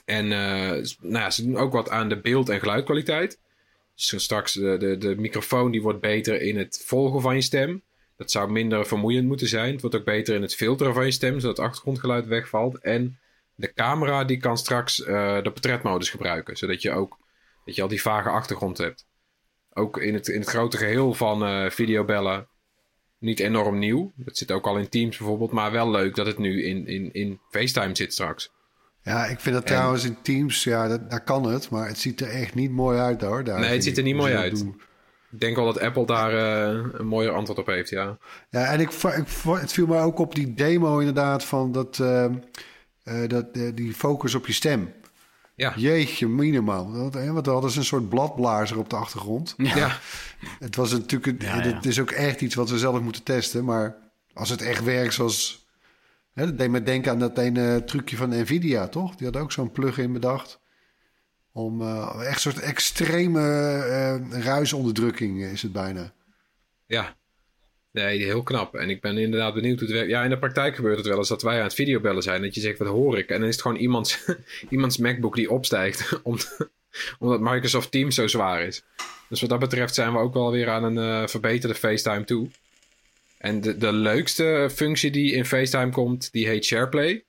En 0.04 0.28
nou 0.28 0.84
ja, 1.00 1.30
ze 1.30 1.44
doen 1.44 1.56
ook 1.56 1.72
wat 1.72 1.90
aan 1.90 2.08
de 2.08 2.20
beeld- 2.20 2.48
en 2.48 2.60
geluidkwaliteit. 2.60 3.40
Dus 4.08 4.22
straks 4.22 4.52
de, 4.52 4.76
de, 4.78 4.98
de 4.98 5.16
microfoon 5.16 5.70
die 5.70 5.82
wordt 5.82 6.00
beter 6.00 6.40
in 6.40 6.58
het 6.58 6.82
volgen 6.86 7.20
van 7.20 7.34
je 7.34 7.40
stem. 7.40 7.82
Dat 8.16 8.30
zou 8.30 8.50
minder 8.50 8.86
vermoeiend 8.86 9.26
moeten 9.26 9.48
zijn. 9.48 9.72
Het 9.72 9.80
wordt 9.80 9.96
ook 9.96 10.04
beter 10.04 10.34
in 10.34 10.42
het 10.42 10.54
filteren 10.54 10.94
van 10.94 11.04
je 11.04 11.10
stem, 11.10 11.40
zodat 11.40 11.56
het 11.56 11.66
achtergrondgeluid 11.66 12.26
wegvalt. 12.26 12.78
En 12.78 13.18
de 13.54 13.72
camera 13.72 14.24
die 14.24 14.36
kan 14.36 14.58
straks 14.58 15.02
eh, 15.02 15.42
de 15.42 15.50
portretmodus 15.50 16.10
gebruiken, 16.10 16.56
zodat 16.56 16.82
je 16.82 16.90
ook 16.90 17.18
dat 17.64 17.74
je 17.74 17.82
al 17.82 17.88
die 17.88 18.02
vage 18.02 18.28
achtergrond 18.28 18.78
hebt. 18.78 19.06
Ook 19.72 19.98
in 19.98 20.14
het, 20.14 20.28
in 20.28 20.40
het 20.40 20.48
grote 20.48 20.76
geheel 20.76 21.14
van 21.14 21.44
eh, 21.44 21.70
videobellen 21.70 22.48
niet 23.18 23.40
enorm 23.40 23.78
nieuw. 23.78 24.12
Dat 24.16 24.36
zit 24.36 24.52
ook 24.52 24.66
al 24.66 24.78
in 24.78 24.88
Teams 24.88 25.16
bijvoorbeeld, 25.16 25.52
maar 25.52 25.72
wel 25.72 25.90
leuk 25.90 26.14
dat 26.14 26.26
het 26.26 26.38
nu 26.38 26.64
in, 26.64 26.86
in, 26.86 27.12
in 27.12 27.40
FaceTime 27.50 27.96
zit 27.96 28.12
straks. 28.12 28.52
Ja, 29.02 29.26
ik 29.26 29.40
vind 29.40 29.54
dat 29.54 29.64
En- 29.64 29.70
trouwens 29.70 30.04
in 30.04 30.16
Teams, 30.22 30.64
ja, 30.64 30.88
dat, 30.88 31.10
daar 31.10 31.24
kan 31.24 31.44
het. 31.44 31.70
Maar 31.70 31.86
het 31.88 31.98
ziet 31.98 32.20
er 32.20 32.28
echt 32.28 32.54
niet 32.54 32.70
mooi 32.70 32.98
uit 32.98 33.20
hoor. 33.20 33.44
Daar, 33.44 33.60
Nee, 33.60 33.72
het 33.72 33.84
ziet 33.84 33.96
er 33.96 34.02
niet 34.02 34.16
mooi 34.16 34.34
uit. 34.34 34.58
doen. 34.58 34.80
Ik 35.32 35.40
denk 35.40 35.56
wel 35.56 35.64
dat 35.64 35.80
Apple 35.80 36.06
daar 36.06 36.32
eh, 36.34 36.84
een 36.92 37.06
mooier 37.06 37.32
antwoord 37.32 37.58
op 37.58 37.66
heeft, 37.66 37.90
ja. 37.90 38.18
Ja, 38.50 38.64
en 38.64 38.80
ik, 38.80 38.90
ik, 38.92 39.24
het 39.48 39.72
viel 39.72 39.86
me 39.86 39.98
ook 39.98 40.18
op 40.18 40.34
die 40.34 40.54
demo 40.54 40.98
inderdaad 40.98 41.44
van 41.44 41.72
dat, 41.72 41.98
ehm, 41.98 42.34
eh, 43.02 43.28
dat, 43.28 43.46
eh, 43.52 43.62
die 43.74 43.94
focus 43.94 44.34
op 44.34 44.46
je 44.46 44.52
stem. 44.52 44.92
Ja, 45.54 45.72
Jeetje, 45.76 46.28
minimaal. 46.28 46.92
Want, 46.92 47.14
hè, 47.14 47.32
want 47.32 47.46
hadden 47.46 47.70
ze 47.70 47.78
een 47.78 47.84
soort 47.84 48.08
bladblazer 48.08 48.78
op 48.78 48.90
de 48.90 48.96
achtergrond. 48.96 49.54
ja. 49.56 49.98
Het 50.58 50.76
was 50.76 50.90
natuurlijk, 50.92 51.26
een- 51.42 51.48
Ja, 51.48 51.62
ja. 51.64 51.74
het 51.74 51.86
is 51.86 52.00
ook 52.00 52.10
echt 52.10 52.40
iets 52.40 52.54
wat 52.54 52.70
we 52.70 52.78
zelf 52.78 53.00
moeten 53.00 53.22
testen. 53.22 53.64
Maar 53.64 53.96
als 54.32 54.48
het 54.50 54.62
echt 54.62 54.84
werkt 54.84 55.14
zoals... 55.14 55.59
Dat 56.34 56.58
deed 56.58 56.70
me 56.70 56.82
denken 56.82 57.10
aan 57.12 57.18
dat 57.18 57.38
ene 57.38 57.84
trucje 57.84 58.16
van 58.16 58.28
Nvidia, 58.28 58.88
toch? 58.88 59.14
Die 59.16 59.26
had 59.26 59.36
ook 59.36 59.52
zo'n 59.52 59.72
plugin 59.72 60.12
bedacht. 60.12 60.60
Om 61.52 61.80
eh, 61.80 62.20
echt 62.20 62.34
een 62.34 62.52
soort 62.52 62.60
extreme 62.64 63.40
eh, 63.40 64.42
ruisonderdrukking 64.42 65.44
is 65.44 65.62
het 65.62 65.72
bijna. 65.72 66.12
Ja. 66.86 67.16
Nee, 67.92 68.24
heel 68.24 68.42
knap. 68.42 68.74
En 68.74 68.90
ik 68.90 69.00
ben 69.00 69.18
inderdaad 69.18 69.54
benieuwd 69.54 69.78
hoe 69.78 69.88
het 69.88 69.96
werkt. 69.96 70.10
Ja, 70.10 70.22
in 70.24 70.30
de 70.30 70.38
praktijk 70.38 70.74
gebeurt 70.74 70.96
het 70.96 71.06
wel 71.06 71.16
eens 71.18 71.28
dat 71.28 71.42
wij 71.42 71.56
aan 71.56 71.62
het 71.62 71.74
videobellen 71.74 72.22
zijn. 72.22 72.42
Dat 72.42 72.54
je 72.54 72.60
zegt, 72.60 72.78
wat 72.78 72.88
hoor 72.88 73.18
ik? 73.18 73.28
En 73.28 73.38
dan 73.40 73.48
is 73.48 73.54
het 73.54 73.62
gewoon 73.62 73.76
iemands, 73.76 74.24
iemands 74.70 74.98
MacBook 74.98 75.34
die 75.34 75.50
opstijgt. 75.50 76.20
om- 76.22 76.36
omdat 77.18 77.40
Microsoft 77.40 77.90
Teams 77.90 78.14
zo 78.14 78.26
zwaar 78.26 78.62
is. 78.62 78.82
Dus 79.28 79.40
wat 79.40 79.50
dat 79.50 79.58
betreft 79.58 79.94
zijn 79.94 80.12
we 80.12 80.18
ook 80.18 80.34
wel 80.34 80.50
weer 80.50 80.68
aan 80.70 80.84
een 80.84 80.98
eh, 81.22 81.28
verbeterde 81.28 81.74
FaceTime 81.74 82.24
toe. 82.24 82.48
En 83.40 83.60
de, 83.60 83.76
de 83.76 83.92
leukste 83.92 84.68
functie 84.72 85.10
die 85.10 85.32
in 85.32 85.44
FaceTime 85.44 85.90
komt, 85.90 86.32
die 86.32 86.46
heet 86.46 86.64
SharePlay. 86.64 87.24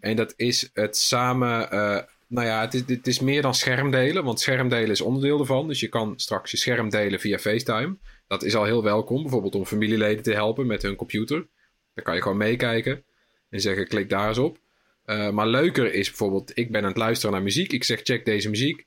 En 0.00 0.16
dat 0.16 0.34
is 0.36 0.70
het 0.72 0.96
samen... 0.96 1.70
eh, 1.70 1.98
nou 2.26 2.46
ja, 2.46 2.60
het 2.60 2.74
is, 2.74 2.82
het 2.86 3.06
is 3.06 3.20
meer 3.20 3.42
dan 3.42 3.54
schermdelen. 3.54 4.24
Want 4.24 4.40
schermdelen 4.40 4.90
is 4.90 5.00
onderdeel 5.00 5.40
ervan. 5.40 5.68
Dus 5.68 5.80
je 5.80 5.88
kan 5.88 6.12
straks 6.16 6.50
je 6.50 6.56
scherm 6.56 6.90
delen 6.90 7.20
via 7.20 7.38
FaceTime. 7.38 7.96
Dat 8.26 8.42
is 8.42 8.54
al 8.54 8.64
heel 8.64 8.82
welkom. 8.82 9.22
Bijvoorbeeld 9.22 9.54
om 9.54 9.66
familieleden 9.66 10.22
te 10.22 10.32
helpen 10.32 10.66
met 10.66 10.82
hun 10.82 10.96
computer. 10.96 11.46
Dan 11.94 12.04
kan 12.04 12.14
je 12.14 12.22
gewoon 12.22 12.36
meekijken. 12.36 13.02
En 13.50 13.60
zeggen, 13.60 13.88
klik 13.88 14.08
daar 14.08 14.28
eens 14.28 14.38
op. 14.38 14.58
Eh, 15.04 15.30
maar 15.30 15.46
leuker 15.46 15.94
is 15.94 16.08
bijvoorbeeld, 16.08 16.52
ik 16.54 16.70
ben 16.70 16.82
aan 16.82 16.88
het 16.88 16.96
luisteren 16.96 17.34
naar 17.34 17.42
muziek. 17.42 17.72
Ik 17.72 17.84
zeg, 17.84 18.00
check 18.02 18.24
deze 18.24 18.50
muziek. 18.50 18.86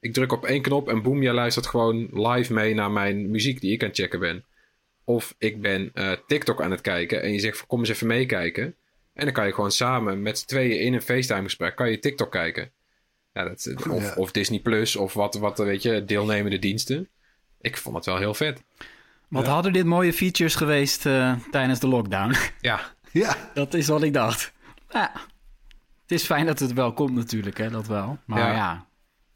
Ik 0.00 0.12
druk 0.12 0.32
op 0.32 0.44
één 0.44 0.62
knop 0.62 0.88
en 0.88 1.02
boem, 1.02 1.22
jij 1.22 1.32
luistert 1.32 1.66
gewoon 1.66 2.08
live 2.12 2.52
mee 2.52 2.74
naar 2.74 2.90
mijn 2.90 3.30
muziek 3.30 3.60
die 3.60 3.72
ik 3.72 3.82
aan 3.82 3.88
het 3.88 3.96
checken 3.96 4.20
ben. 4.20 4.44
Of 5.08 5.34
ik 5.38 5.60
ben 5.60 5.90
eh, 5.94 6.12
TikTok 6.26 6.62
aan 6.62 6.70
het 6.70 6.80
kijken 6.80 7.22
en 7.22 7.32
je 7.32 7.38
zegt, 7.38 7.66
kom 7.66 7.78
eens 7.78 7.88
even 7.88 8.06
meekijken. 8.06 8.74
En 9.14 9.24
dan 9.24 9.32
kan 9.32 9.46
je 9.46 9.52
gewoon 9.54 9.70
samen 9.70 10.22
met 10.22 10.38
z'n 10.38 10.46
tweeën 10.46 10.80
in 10.80 10.94
een 10.94 11.02
FaceTime 11.02 11.42
gesprek, 11.42 11.76
kan 11.76 11.90
je 11.90 11.98
TikTok 11.98 12.30
kijken. 12.30 12.70
Ja, 13.32 13.44
dat, 13.44 13.74
of, 13.90 14.02
Ja. 14.02 14.14
of 14.16 14.30
Disney 14.32 14.58
Plus 14.60 14.96
of 14.96 15.12
wat, 15.14 15.34
wat, 15.34 15.58
weet 15.58 15.82
je, 15.82 16.04
deelnemende 16.04 16.58
diensten. 16.58 17.08
Ik 17.60 17.76
vond 17.76 17.96
het 17.96 18.04
wel 18.04 18.16
heel 18.18 18.34
vet. 18.34 18.62
Wat 19.28 19.46
hadden 19.46 19.72
dit 19.72 19.84
mooie 19.84 20.12
features 20.12 20.54
geweest 20.54 21.06
eh, 21.06 21.34
tijdens 21.50 21.80
de 21.80 21.88
lockdown? 21.88 22.34
Ja, 22.60 22.80
Ja, 23.12 23.36
dat 23.54 23.74
is 23.74 23.86
wat 23.86 24.02
ik 24.02 24.12
dacht. 24.12 24.52
Ja, 24.90 25.12
het 26.02 26.10
is 26.12 26.24
fijn 26.24 26.46
dat 26.46 26.58
het 26.58 26.72
wel 26.72 26.92
komt 26.92 27.14
natuurlijk, 27.14 27.58
hè, 27.58 27.70
dat 27.70 27.86
wel. 27.86 28.18
Maar 28.24 28.38
Ja. 28.38 28.52
ja, 28.52 28.86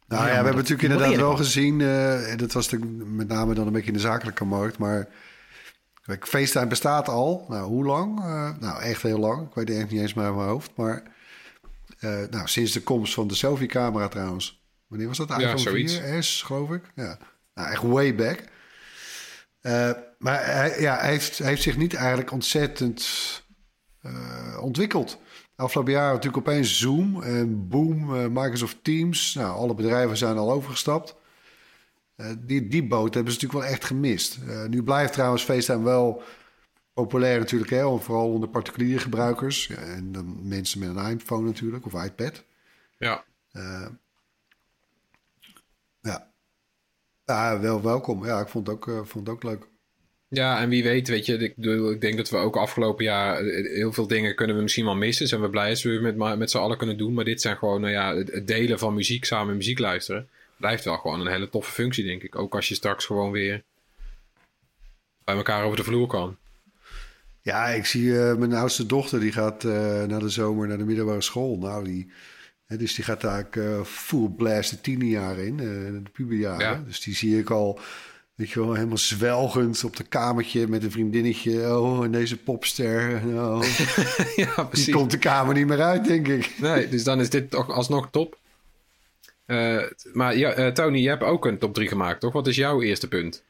Nou 0.08 0.22
ja, 0.22 0.28
we 0.28 0.34
hebben 0.34 0.54
natuurlijk 0.54 0.82
inderdaad 0.82 1.16
wel 1.16 1.36
gezien, 1.36 1.80
eh, 1.80 2.30
en 2.30 2.36
dat 2.36 2.52
was 2.52 2.70
natuurlijk 2.70 3.04
met 3.06 3.28
name 3.28 3.54
dan 3.54 3.66
een 3.66 3.72
beetje 3.72 3.88
in 3.88 3.92
de 3.96 4.00
zakelijke 4.00 4.44
markt, 4.44 4.78
maar 4.78 5.08
kijk, 6.06 6.26
FaceTime 6.26 6.66
bestaat 6.66 7.08
al. 7.08 7.44
Nou, 7.48 7.66
hoe 7.66 7.84
lang? 7.84 8.20
Eh, 8.20 8.50
nou, 8.60 8.82
echt 8.82 9.02
heel 9.02 9.18
lang. 9.18 9.48
Ik 9.48 9.54
weet 9.54 9.68
het 9.68 9.78
echt 9.78 9.90
niet 9.90 10.00
eens 10.00 10.14
meer 10.14 10.24
uit 10.24 10.34
mijn 10.34 10.48
hoofd, 10.48 10.70
maar 10.76 11.02
eh, 11.98 12.20
nou, 12.30 12.48
sinds 12.48 12.72
de 12.72 12.82
komst 12.82 13.14
van 13.14 13.26
de 13.26 13.34
selfie-camera 13.34 14.08
trouwens. 14.08 14.64
Wanneer 14.86 15.08
was 15.08 15.16
dat? 15.16 15.28
Ja, 15.28 15.36
iPhone 15.36 15.58
zoiets. 15.58 16.00
4S, 16.00 16.46
geloof 16.46 16.70
ik. 16.70 16.92
Ja, 16.94 17.18
nou, 17.54 17.70
echt 17.70 17.82
way 17.82 18.14
back. 18.14 18.44
Eh, 19.60 19.90
maar 20.18 20.44
hij, 20.44 20.80
ja, 20.80 20.98
hij, 20.98 21.10
heeft, 21.10 21.38
hij 21.38 21.48
heeft 21.48 21.62
zich 21.62 21.76
niet 21.76 21.94
eigenlijk 21.94 22.32
ontzettend 22.32 23.40
ontwikkeld. 24.60 25.18
Afgelopen 25.56 25.92
jaar 25.92 26.12
natuurlijk 26.12 26.48
opeens 26.48 26.78
Zoom 26.78 27.22
en 27.22 27.68
boom, 27.68 28.32
Microsoft 28.32 28.84
Teams. 28.84 29.34
Nou, 29.34 29.56
alle 29.56 29.74
bedrijven 29.74 30.16
zijn 30.16 30.36
al 30.36 30.52
overgestapt. 30.52 31.14
Eh, 32.22 32.30
die, 32.38 32.68
die 32.68 32.86
boot 32.86 33.14
hebben 33.14 33.32
ze 33.32 33.38
natuurlijk 33.38 33.64
wel 33.64 33.76
echt 33.76 33.84
gemist. 33.84 34.38
Eh, 34.48 34.64
nu 34.64 34.82
blijft 34.82 35.12
trouwens 35.12 35.42
FaceTime 35.42 35.84
wel 35.84 36.22
populair 36.94 37.38
natuurlijk, 37.38 37.70
hè, 37.70 37.98
vooral 37.98 38.32
onder 38.32 38.48
particuliere 38.48 38.98
gebruikers. 38.98 39.66
Ja, 39.66 39.76
en 39.76 40.12
dan 40.12 40.48
mensen 40.48 40.78
met 40.78 40.88
een 40.88 41.18
iPhone 41.18 41.46
natuurlijk, 41.46 41.86
of 41.86 42.04
iPad. 42.04 42.44
Ja. 42.98 43.24
Eh, 43.52 43.86
ja. 46.00 46.32
ja, 47.24 47.60
wel 47.60 47.82
welkom. 47.82 48.24
Ja, 48.24 48.40
ik 48.40 48.48
vond 48.48 48.66
het 48.66 48.76
ook, 48.76 49.06
vond 49.06 49.26
het 49.26 49.36
ook 49.36 49.42
leuk. 49.42 49.70
Ja, 50.28 50.60
en 50.60 50.68
wie 50.68 50.82
weet, 50.82 51.08
weet 51.08 51.26
je, 51.26 51.36
ik, 51.36 51.56
bedoel, 51.56 51.90
ik 51.90 52.00
denk 52.00 52.16
dat 52.16 52.30
we 52.30 52.36
ook 52.36 52.56
afgelopen 52.56 53.04
jaar 53.04 53.42
heel 53.44 53.92
veel 53.92 54.06
dingen 54.06 54.34
kunnen 54.34 54.56
we 54.56 54.62
misschien 54.62 54.84
wel 54.84 54.94
missen. 54.94 55.28
Zijn 55.28 55.40
we 55.40 55.50
blij 55.50 55.70
als 55.70 55.82
we 55.82 55.88
weer 55.88 56.14
met, 56.14 56.38
met 56.38 56.50
z'n 56.50 56.58
allen 56.58 56.78
kunnen 56.78 56.98
doen. 56.98 57.14
Maar 57.14 57.24
dit 57.24 57.40
zijn 57.40 57.56
gewoon, 57.56 57.80
nou 57.80 57.92
ja, 57.92 58.16
het 58.16 58.46
delen 58.46 58.78
van 58.78 58.94
muziek, 58.94 59.24
samen 59.24 59.56
muziek 59.56 59.78
luisteren. 59.78 60.28
Blijft 60.62 60.84
wel 60.84 60.96
gewoon 60.96 61.20
een 61.20 61.32
hele 61.32 61.48
toffe 61.48 61.72
functie, 61.72 62.04
denk 62.04 62.22
ik. 62.22 62.38
Ook 62.38 62.54
als 62.54 62.68
je 62.68 62.74
straks 62.74 63.04
gewoon 63.04 63.30
weer 63.30 63.62
bij 65.24 65.34
elkaar 65.34 65.64
over 65.64 65.76
de 65.76 65.84
vloer 65.84 66.06
kan. 66.06 66.36
Ja, 67.40 67.66
ik 67.66 67.86
zie 67.86 68.18
eh, 68.18 68.36
mijn 68.36 68.52
oudste 68.52 68.86
dochter, 68.86 69.20
die 69.20 69.32
gaat 69.32 69.64
eh 69.64 70.04
na 70.04 70.18
de 70.18 70.28
zomer 70.28 70.68
naar 70.68 70.78
de 70.78 70.84
middelbare 70.84 71.20
school. 71.20 71.58
Nou, 71.58 71.84
die, 71.84 72.10
hè, 72.66 72.76
dus 72.76 72.94
die 72.94 73.04
gaat 73.04 73.20
daar 73.20 73.46
eh 73.50 73.84
full 73.84 74.28
blast 74.28 74.70
de 74.70 74.80
tienerjaren 74.80 75.46
in, 75.46 75.60
eh, 75.60 75.66
de 76.04 76.10
puberjaren. 76.12 76.66
Ja. 76.66 76.82
Dus 76.86 77.00
die 77.00 77.14
zie 77.14 77.38
ik 77.38 77.50
al, 77.50 77.80
weet 78.34 78.50
je 78.50 78.60
wel, 78.60 78.74
helemaal 78.74 78.98
zwelgend 78.98 79.84
op 79.84 79.96
de 79.96 80.04
kamertje 80.04 80.68
met 80.68 80.84
een 80.84 80.90
vriendinnetje. 80.90 81.78
Oh, 81.78 82.04
en 82.04 82.12
deze 82.12 82.36
popster. 82.36 83.22
Oh, 83.26 83.64
ja, 84.36 84.68
die 84.72 84.92
komt 84.92 85.10
de 85.10 85.18
kamer 85.18 85.54
niet 85.54 85.66
meer 85.66 85.82
uit, 85.82 86.04
denk 86.04 86.28
ik. 86.28 86.50
Nee, 86.60 86.88
dus 86.88 87.04
dan 87.04 87.20
is 87.20 87.30
dit 87.30 87.50
toch 87.50 87.70
alsnog 87.70 88.10
top. 88.10 88.40
Eh, 89.46 89.82
maar 90.12 90.36
ja, 90.36 90.50
eh, 90.50 90.72
Tony, 90.72 90.98
je 90.98 91.08
hebt 91.08 91.22
ook 91.22 91.46
een 91.46 91.58
top 91.58 91.74
3 91.74 91.88
gemaakt, 91.88 92.20
toch? 92.20 92.32
Wat 92.32 92.46
is 92.46 92.56
jouw 92.56 92.82
eerste 92.82 93.08
punt? 93.08 93.44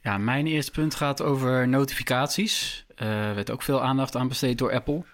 Ja, 0.00 0.18
mijn 0.18 0.46
eerste 0.46 0.70
punt 0.70 0.94
gaat 0.94 1.22
over 1.22 1.68
notificaties. 1.68 2.86
Eh, 2.94 3.28
Er 3.28 3.34
werd 3.34 3.50
ook 3.50 3.62
veel 3.62 3.82
aandacht 3.82 4.16
aan 4.16 4.28
besteed 4.28 4.58
door 4.58 4.72
Apple. 4.72 5.04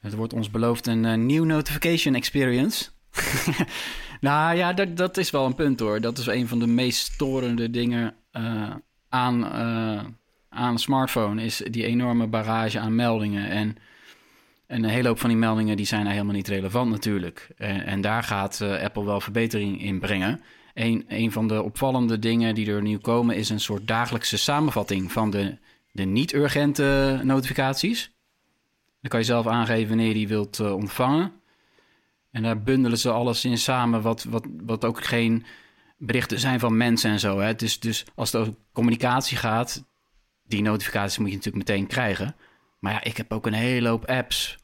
Het 0.00 0.14
wordt 0.14 0.32
ons 0.32 0.50
beloofd 0.50 0.86
een 0.86 1.26
nieuw 1.26 1.44
notification 1.44 2.14
experience. 2.14 2.90
nou 4.20 4.56
ja, 4.56 4.72
dat, 4.72 4.96
dat 4.96 5.16
is 5.16 5.30
wel 5.30 5.46
een 5.46 5.54
punt 5.54 5.80
hoor. 5.80 6.00
Dat 6.00 6.18
is 6.18 6.26
een 6.26 6.48
van 6.48 6.58
de 6.58 6.66
meest 6.66 7.12
storende 7.12 7.70
dingen 7.70 8.14
aan, 9.08 9.44
aan 10.48 10.72
een 10.72 10.78
smartphone. 10.78 11.42
Is 11.42 11.56
die 11.56 11.84
enorme 11.84 12.26
barrage 12.26 12.78
aan 12.78 12.94
meldingen. 12.94 13.48
En, 13.48 13.56
en 13.58 13.76
een 14.74 14.84
hele 14.84 15.08
hoop 15.08 15.18
van 15.18 15.28
die 15.28 15.38
meldingen 15.38 15.76
die 15.76 15.86
zijn 15.86 16.06
helemaal 16.06 16.34
niet 16.34 16.48
relevant 16.48 16.90
natuurlijk. 16.90 17.48
En, 17.56 17.84
en 17.84 18.00
daar 18.00 18.22
gaat 18.22 18.60
eh, 18.60 18.82
Apple 18.82 19.04
wel 19.04 19.20
verbetering 19.20 19.82
in 19.82 20.00
brengen. 20.00 20.40
Een, 20.74 21.32
van 21.32 21.48
de 21.48 21.62
opvallende 21.62 22.18
dingen 22.18 22.54
die 22.54 22.70
er 22.70 22.82
nu 22.82 22.98
komen 22.98 23.36
is 23.36 23.48
een 23.48 23.60
soort 23.60 23.86
dagelijkse 23.86 24.38
samenvatting 24.38 25.12
van 25.12 25.30
de, 25.30 25.58
de 25.92 26.04
niet-urgente 26.04 27.20
notificaties. 27.22 28.12
Dan 29.00 29.10
kan 29.10 29.20
je 29.20 29.26
zelf 29.26 29.46
aangeven 29.46 29.88
wanneer 29.88 30.06
je 30.06 30.14
die 30.14 30.28
wilt 30.28 30.60
eh, 30.60 30.74
ontvangen. 30.74 31.32
En 32.30 32.42
daar 32.42 32.62
bundelen 32.62 32.98
ze 32.98 33.10
alles 33.10 33.44
in 33.44 33.58
samen, 33.58 34.02
wat, 34.02 34.24
wat, 34.24 34.46
wat 34.64 34.84
ook 34.84 35.04
geen 35.04 35.44
berichten 35.96 36.40
zijn 36.40 36.60
van 36.60 36.76
mensen 36.76 37.10
en 37.10 37.20
zo. 37.20 37.38
Hè. 37.38 37.54
Dus, 37.54 37.80
dus 37.80 38.04
als 38.14 38.32
het 38.32 38.40
over 38.40 38.54
communicatie 38.72 39.36
gaat, 39.36 39.84
die 40.46 40.62
notificaties 40.62 41.18
moet 41.18 41.30
je 41.30 41.36
natuurlijk 41.36 41.68
meteen 41.68 41.86
krijgen. 41.86 42.36
Maar 42.78 42.92
ja, 42.92 43.04
ik 43.04 43.16
heb 43.16 43.32
ook 43.32 43.46
een 43.46 43.52
hele 43.52 43.88
hoop 43.88 44.04
apps 44.04 44.63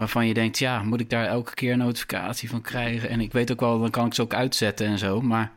waarvan 0.00 0.26
je 0.26 0.34
denkt, 0.34 0.58
ja, 0.58 0.82
moet 0.82 1.00
ik 1.00 1.10
daar 1.10 1.26
elke 1.26 1.54
keer 1.54 1.72
een 1.72 1.78
notificatie 1.78 2.48
van 2.48 2.60
krijgen? 2.60 3.08
En 3.08 3.20
ik 3.20 3.32
weet 3.32 3.52
ook 3.52 3.60
wel, 3.60 3.80
dan 3.80 3.90
kan 3.90 4.06
ik 4.06 4.14
ze 4.14 4.22
ook 4.22 4.34
uitzetten 4.34 4.86
en 4.86 4.98
zo. 4.98 5.20
Maar 5.20 5.52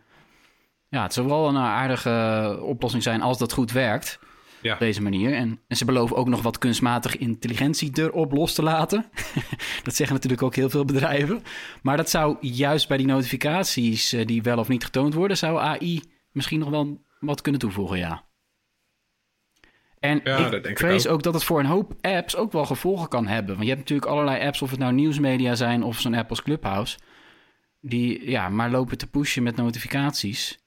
ja, 0.89 1.03
het 1.03 1.13
zou 1.13 1.27
wel 1.27 1.47
een 1.47 1.57
aardige 1.57 2.59
oplossing 2.61 3.03
zijn 3.03 3.21
als 3.21 3.37
dat 3.37 3.53
goed 3.53 3.71
werkt. 3.71 4.19
Ja. 4.61 4.73
Op 4.73 4.79
deze 4.79 5.01
manier. 5.01 5.33
En, 5.33 5.59
en 5.67 5.77
ze 5.77 5.85
beloven 5.85 6.15
ook 6.15 6.27
nog 6.27 6.41
wat 6.41 6.57
kunstmatige 6.57 7.17
intelligentie 7.17 7.91
erop 7.93 8.31
los 8.31 8.53
te 8.53 8.63
laten. 8.63 9.05
dat 9.83 9.95
zeggen 9.95 10.15
natuurlijk 10.15 10.43
ook 10.43 10.55
heel 10.55 10.69
veel 10.69 10.85
bedrijven. 10.85 11.43
Maar 11.81 11.97
dat 11.97 12.09
zou 12.09 12.37
juist 12.39 12.87
bij 12.87 12.97
die 12.97 13.05
notificaties 13.05 14.13
eh, 14.13 14.25
die 14.25 14.41
wel 14.41 14.57
of 14.57 14.67
niet 14.67 14.83
getoond 14.83 15.13
worden, 15.13 15.37
zou 15.37 15.59
AI 15.59 16.01
misschien 16.31 16.59
nog 16.59 16.69
wel 16.69 17.01
wat 17.19 17.41
kunnen 17.41 17.61
toevoegen, 17.61 17.97
ja. 17.97 18.23
En 20.03 20.21
Ja, 20.23 20.49
dat 20.49 20.65
ik 20.65 20.77
vrees 20.77 21.07
ook. 21.07 21.13
ook. 21.13 21.23
dat 21.23 21.33
het 21.33 21.43
voor 21.43 21.59
een 21.59 21.65
hoop 21.65 21.93
apps 22.01 22.35
ook 22.35 22.51
wel 22.51 22.65
gevolgen 22.65 23.07
kan 23.09 23.27
hebben. 23.27 23.49
Want 23.55 23.61
je 23.67 23.73
hebt 23.73 23.79
natuurlijk 23.79 24.11
allerlei 24.11 24.45
apps, 24.45 24.61
of 24.61 24.69
het 24.69 24.79
nou 24.79 24.93
nieuwsmedia 24.93 25.55
zijn 25.55 25.83
of 25.83 25.99
zo'n 25.99 26.13
Apple's 26.13 26.41
Clubhouse, 26.41 26.97
die 27.81 28.29
ja, 28.29 28.49
maar 28.49 28.71
lopen 28.71 28.97
te 28.97 29.07
pushen 29.07 29.43
met 29.43 29.55
notificaties. 29.55 30.61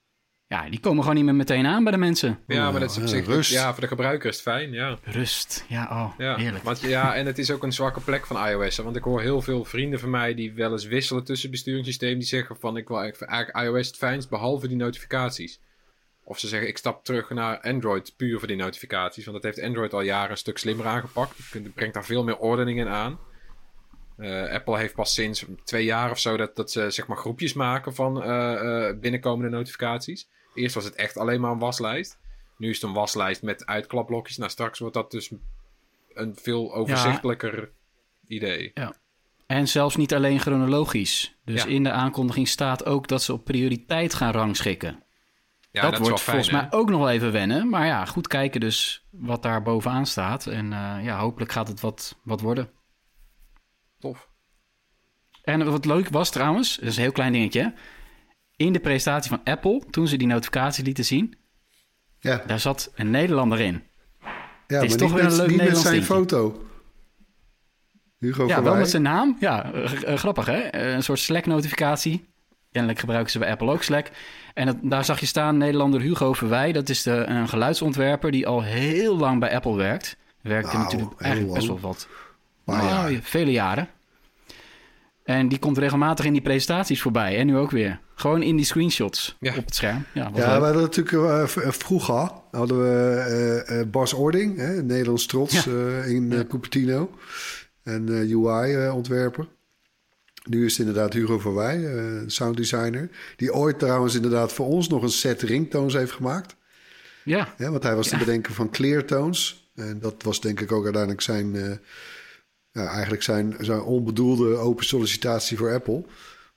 Ja, 0.48 0.68
die 0.70 0.80
komen 0.80 1.00
gewoon 1.00 1.16
niet 1.16 1.24
meer 1.24 1.34
meteen 1.34 1.66
aan 1.66 1.82
bij 1.82 1.92
de 1.92 1.98
mensen. 1.98 2.38
Ja, 2.46 2.70
maar 2.70 2.80
dat 2.80 2.90
is 2.90 2.96
op 2.98 3.06
zich... 3.06 3.26
rust. 3.26 3.52
Ja, 3.52 3.72
voor 3.72 3.80
de 3.80 3.86
gebruiker 3.88 4.28
is 4.28 4.34
het 4.34 4.44
fijn, 4.44 4.72
ja. 4.72 4.98
Rust, 5.02 5.64
ja, 5.68 5.82
oh, 5.90 6.18
Ja, 6.18 6.36
heerlijk. 6.36 6.64
Want, 6.64 6.80
ja, 6.80 7.14
en 7.14 7.26
het 7.26 7.38
is 7.38 7.50
ook 7.50 7.62
een 7.62 7.72
zwakke 7.72 8.00
plek 8.00 8.26
van 8.26 8.48
iOS. 8.48 8.76
hè. 8.76 8.82
Want 8.82 8.96
ik 8.96 9.02
hoor 9.02 9.20
heel 9.20 9.42
veel 9.42 9.64
vrienden 9.64 10.00
van 10.00 10.10
mij 10.10 10.34
die 10.34 10.52
wel 10.52 10.72
eens 10.72 10.84
wisselen 10.86 11.24
tussen 11.24 11.50
besturingssysteem. 11.50 12.18
Die 12.18 12.28
zeggen 12.28 12.56
van 12.56 12.76
ik 12.76 12.88
wil 12.88 13.00
eigenlijk 13.00 13.32
eigenlijk 13.32 13.66
iOS 13.68 13.86
het 13.86 13.96
fijnst 13.96 14.28
behalve 14.28 14.68
die 14.68 14.76
notificaties. 14.76 15.60
Of 16.28 16.38
ze 16.38 16.48
zeggen 16.48 16.68
ik 16.68 16.78
stap 16.78 17.04
terug 17.04 17.30
naar 17.30 17.60
Android 17.60 18.14
puur 18.16 18.38
voor 18.38 18.48
die 18.48 18.56
notificaties. 18.56 19.24
Want 19.26 19.42
dat 19.42 19.54
heeft 19.54 19.66
Android 19.68 19.92
al 19.92 20.00
jaren 20.00 20.30
een 20.30 20.36
stuk 20.36 20.58
slimmer 20.58 20.86
aangepakt. 20.86 21.48
Kunt- 21.50 21.74
brengt 21.74 21.94
daar 21.94 22.04
veel 22.04 22.24
meer 22.24 22.36
ordening 22.38 22.78
in 22.78 22.88
aan. 22.88 23.18
Eh, 24.16 24.50
Apple 24.52 24.78
heeft 24.78 24.94
pas 24.94 25.14
sinds 25.14 25.44
twee 25.64 25.84
jaar 25.84 26.10
of 26.10 26.18
zo 26.18 26.36
dat, 26.36 26.56
dat 26.56 26.70
ze 26.70 26.90
zeg 26.90 27.06
maar 27.06 27.16
groepjes 27.16 27.52
maken 27.52 27.94
van 27.94 28.22
eh, 28.22 28.90
binnenkomende 29.00 29.56
notificaties. 29.56 30.28
Eerst 30.54 30.74
was 30.74 30.84
het 30.84 30.94
echt 30.94 31.16
alleen 31.16 31.40
maar 31.40 31.50
een 31.50 31.58
waslijst. 31.58 32.18
Nu 32.58 32.68
is 32.68 32.74
het 32.80 32.84
een 32.84 32.94
waslijst 32.96 33.42
met 33.42 33.66
uitklapblokjes. 33.66 34.36
Nou, 34.36 34.50
straks 34.50 34.78
wordt 34.78 34.94
dat 34.94 35.10
dus 35.10 35.30
een 36.14 36.36
veel 36.42 36.74
overzichtelijker 36.74 37.70
idee. 38.26 38.72
En 39.46 39.68
zelfs 39.68 39.96
niet 39.96 40.14
alleen 40.14 40.40
chronologisch. 40.40 41.36
Dus 41.44 41.62
Ja. 41.62 41.68
in 41.68 41.82
de 41.82 41.90
aankondiging 41.90 42.48
staat 42.48 42.84
ook 42.84 43.08
dat 43.08 43.22
ze 43.22 43.32
op 43.32 43.44
prioriteit 43.44 44.14
gaan 44.14 44.32
rangschikken. 44.32 45.02
Ja, 45.82 45.90
dat, 45.90 45.98
wordt 45.98 46.20
fijn, 46.20 46.36
volgens 46.36 46.50
hè? 46.50 46.56
mij 46.68 46.78
ook 46.78 46.88
nog 46.90 46.98
wel 46.98 47.10
even 47.10 47.32
wennen. 47.32 47.68
Maar 47.68 47.86
ja, 47.86 48.04
goed 48.04 48.26
kijken 48.26 48.60
dus 48.60 49.06
wat 49.10 49.42
daar 49.42 49.62
bovenaan 49.62 50.06
staat. 50.06 50.46
En 50.46 50.72
eh, 50.72 51.04
ja, 51.04 51.18
hopelijk 51.18 51.52
gaat 51.52 51.68
het 51.68 51.80
wat, 51.80 52.16
wat 52.22 52.40
worden. 52.40 52.70
Tof. 53.98 54.28
En 55.42 55.70
wat 55.70 55.84
leuk 55.84 56.08
was 56.08 56.30
trouwens, 56.30 56.76
dat 56.76 56.88
is 56.88 56.96
een 56.96 57.02
heel 57.02 57.12
klein 57.12 57.32
dingetje. 57.32 57.60
hè. 57.62 57.68
In 58.56 58.72
de 58.72 58.78
presentatie 58.80 59.30
van 59.30 59.40
Apple, 59.44 59.82
toen 59.90 60.08
ze 60.08 60.16
die 60.16 60.26
notificatie 60.26 60.84
lieten 60.84 61.04
zien, 61.04 61.36
Ja, 62.18 62.42
daar 62.46 62.60
zat 62.60 62.92
een 62.94 63.10
Nederlander 63.10 63.60
in. 63.60 63.82
ja 64.66 64.80
is 64.80 64.88
maar 64.88 64.98
toch 64.98 65.12
niet 65.12 65.20
weer 65.20 65.22
met, 65.22 65.32
een 65.32 65.38
leuk 65.38 65.48
niet 65.48 65.58
met 65.68 65.76
zijn 65.78 65.92
dingetje. 65.92 66.14
foto. 66.14 66.64
Hugo 68.18 68.46
Ja, 68.46 68.62
wel 68.62 68.74
met 68.76 68.90
zijn 68.90 69.02
naam. 69.02 69.36
Ja, 69.40 69.72
eh, 69.72 70.12
eh, 70.12 70.18
grappig 70.18 70.46
hè? 70.46 70.74
Een 70.74 71.02
soort 71.02 71.18
Slack-notificatie. 71.18 72.34
Kennelijk 72.76 72.98
gebruiken 73.04 73.32
ze 73.32 73.38
bij 73.38 73.50
Apple 73.50 73.70
ook 73.72 73.82
Slack. 73.82 74.10
En 74.54 74.66
dat, 74.66 74.76
daar 74.82 75.04
zag 75.04 75.20
je 75.20 75.26
staan 75.26 75.56
Nederlander 75.56 76.00
Hugo 76.00 76.32
Verwij. 76.32 76.72
Dat 76.72 76.88
is 76.88 77.02
de, 77.02 77.10
een 77.10 77.48
geluidsontwerper 77.48 78.30
die 78.30 78.46
al 78.46 78.62
heel 78.62 79.16
lang 79.16 79.40
bij 79.40 79.54
Apple 79.54 79.76
werkt. 79.76 80.16
Werkte 80.42 80.72
Nou, 80.76 80.82
natuurlijk 80.84 81.20
eigenlijk 81.20 81.54
best 81.54 81.66
wel 81.66 81.80
wat. 81.80 82.08
Maar 82.64 82.84
ja. 82.84 83.20
Vele 83.22 83.50
jaren. 83.50 83.88
En 85.24 85.48
die 85.48 85.58
komt 85.58 85.78
regelmatig 85.78 86.24
in 86.24 86.32
die 86.32 86.42
presentaties 86.42 87.02
voorbij. 87.02 87.38
En 87.38 87.46
nu 87.46 87.56
ook 87.56 87.70
weer. 87.70 88.00
Gewoon 88.14 88.42
in 88.42 88.56
die 88.56 88.64
screenshots 88.64 89.36
Ja. 89.40 89.54
op 89.56 89.64
het 89.64 89.74
scherm. 89.74 90.04
Ja, 90.14 90.30
wat 90.30 90.40
Ja, 90.42 90.48
leuk. 90.50 90.58
we 90.58 90.64
hadden 90.64 90.82
natuurlijk 90.82 91.16
eh, 91.16 91.42
eh, 91.66 91.72
vroeger 91.72 92.30
hadden 92.50 92.82
we 92.82 93.16
eh, 93.66 93.80
eh, 93.80 93.86
Bas 93.88 94.12
Ording, 94.12 94.56
hè, 94.58 94.82
Nederlands 94.82 95.26
trots 95.26 95.64
Ja. 95.64 95.72
eh, 95.72 96.08
in 96.10 96.32
eh, 96.32 96.40
Cupertino. 96.48 97.10
En 97.82 98.08
UI-ontwerper. 98.08 99.46
Nu 100.48 100.64
is 100.64 100.76
het 100.78 100.86
inderdaad 100.86 101.12
Hugo 101.12 101.38
van 101.38 101.54
Wij, 101.54 101.94
eh, 101.96 102.22
sounddesigner. 102.26 103.10
Die 103.36 103.54
ooit 103.54 103.78
trouwens 103.78 104.14
inderdaad 104.14 104.52
voor 104.52 104.66
ons 104.66 104.88
nog 104.88 105.02
een 105.02 105.08
set 105.08 105.42
ringtones 105.42 105.92
heeft 105.94 106.12
gemaakt. 106.12 106.56
ja. 107.24 107.54
Hè, 107.56 107.70
want 107.70 107.82
hij 107.82 107.94
was 107.96 108.08
de 108.08 108.16
Ja. 108.16 108.24
bedenker 108.24 108.52
van 108.54 108.70
Cleartones. 108.70 109.70
En 109.74 109.98
dat 110.00 110.22
was 110.22 110.40
denk 110.40 110.60
ik 110.60 110.72
ook 110.72 110.82
uiteindelijk 110.84 111.22
zijn... 111.22 111.54
eh, 111.56 111.70
ja, 112.72 112.86
eigenlijk 112.88 113.22
zijn, 113.22 113.54
zijn 113.60 113.80
onbedoelde 113.80 114.56
open 114.56 114.84
sollicitatie 114.84 115.56
voor 115.56 115.72
Apple. 115.72 116.04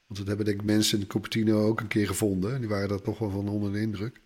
Want 0.08 0.20
dat 0.20 0.28
hebben 0.28 0.46
denk 0.46 0.60
ik 0.60 0.66
mensen 0.66 1.00
in 1.00 1.08
Cupertino 1.08 1.66
ook 1.68 1.80
een 1.80 1.88
keer 1.88 2.08
gevonden. 2.08 2.54
En 2.54 2.60
die 2.60 2.70
waren 2.70 2.88
daar 2.90 3.02
toch 3.02 3.20
wel 3.20 3.30
van 3.30 3.48
onder 3.50 3.72
de 3.72 3.80
indruk. 3.82 4.22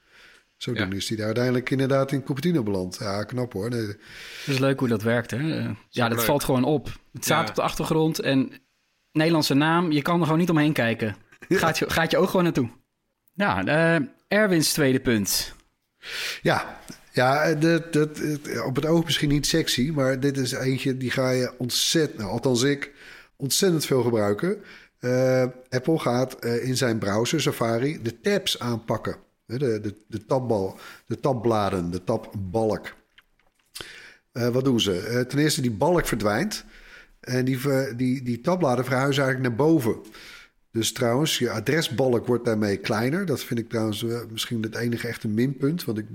Zo 0.57 0.73
Ja. 0.73 0.85
doen 0.85 0.93
is 0.93 1.07
die 1.07 1.17
daar 1.17 1.25
uiteindelijk 1.25 1.69
inderdaad 1.69 2.11
in 2.11 2.23
Cupertino 2.23 2.63
beland. 2.63 2.97
Ja, 2.99 3.23
knap 3.23 3.53
hoor. 3.53 3.69
Nee, 3.69 3.81
Het 3.85 3.97
is 4.45 4.59
leuk 4.59 4.79
hoe 4.79 4.87
dat 4.87 5.01
werkt, 5.01 5.31
hè? 5.31 5.37
Eh, 5.59 5.69
ja, 5.89 6.07
dat 6.07 6.17
leuk. 6.17 6.25
valt 6.27 6.43
gewoon 6.43 6.63
op. 6.63 6.85
Het 7.13 7.23
staat 7.23 7.43
Ja. 7.43 7.49
op 7.49 7.55
de 7.55 7.61
achtergrond 7.61 8.19
en 8.19 8.51
Nederlandse 9.13 9.53
naam, 9.53 9.91
je 9.91 10.01
kan 10.01 10.17
er 10.17 10.23
gewoon 10.23 10.39
niet 10.39 10.49
omheen 10.49 10.73
kijken. 10.73 11.15
Gaat 11.49 11.77
je, 11.77 11.89
gaat 11.89 12.11
je 12.11 12.17
ook 12.17 12.27
gewoon 12.29 12.43
naartoe. 12.43 12.69
Ja, 13.33 13.65
eh, 13.65 14.05
Erwins 14.27 14.73
tweede 14.73 14.99
punt. 14.99 15.53
Ja, 16.41 16.79
ja 17.11 17.53
dat, 17.53 17.93
dat, 17.93 18.17
het- 18.17 18.61
op 18.65 18.75
het 18.75 18.85
oog 18.85 19.03
misschien 19.03 19.29
niet 19.29 19.47
sexy, 19.47 19.91
maar 19.95 20.19
dit 20.19 20.37
is 20.37 20.51
eentje 20.51 20.97
die 20.97 21.11
ga 21.11 21.29
je 21.29 21.53
ontzettend, 21.57 22.17
nou, 22.19 22.31
althans 22.31 22.61
ik, 22.63 22.91
ontzettend 23.35 23.85
veel 23.85 24.01
gebruiken. 24.01 24.63
Eh, 24.99 25.45
Apple 25.69 25.99
gaat 25.99 26.33
eh, 26.39 26.67
in 26.67 26.77
zijn 26.77 26.97
browser 26.97 27.41
Safari 27.41 28.01
de 28.01 28.19
tabs 28.21 28.59
aanpakken. 28.59 29.15
Hè, 29.45 29.57
De, 29.57 29.79
de, 29.81 29.95
de, 30.07 30.25
tabbal, 30.25 30.77
de 31.05 31.19
tabbladen, 31.19 31.91
de 31.91 32.03
tabbalk. 32.03 32.93
Eh, 34.31 34.47
wat 34.47 34.63
doen 34.63 34.79
ze? 34.79 34.99
Eh, 34.99 35.19
ten 35.21 35.39
eerste, 35.39 35.61
die 35.61 35.71
balk 35.71 36.07
verdwijnt. 36.07 36.65
En 37.23 37.45
die, 37.45 37.59
die, 37.95 38.23
die 38.23 38.41
tabbladen 38.41 38.85
verhuizen 38.85 39.23
eigenlijk 39.23 39.55
naar 39.55 39.67
boven. 39.67 40.01
Dus 40.71 40.91
trouwens, 40.91 41.37
je 41.37 41.49
adresbalk 41.49 42.27
wordt 42.27 42.45
daarmee 42.45 42.77
kleiner. 42.77 43.25
Dat 43.25 43.43
vind 43.43 43.59
ik 43.59 43.69
trouwens 43.69 44.03
eh, 44.03 44.19
misschien 44.31 44.61
het 44.61 44.75
enige 44.75 45.07
echte 45.07 45.27
minpunt. 45.27 45.85
Want 45.85 45.97
ik 45.97 46.05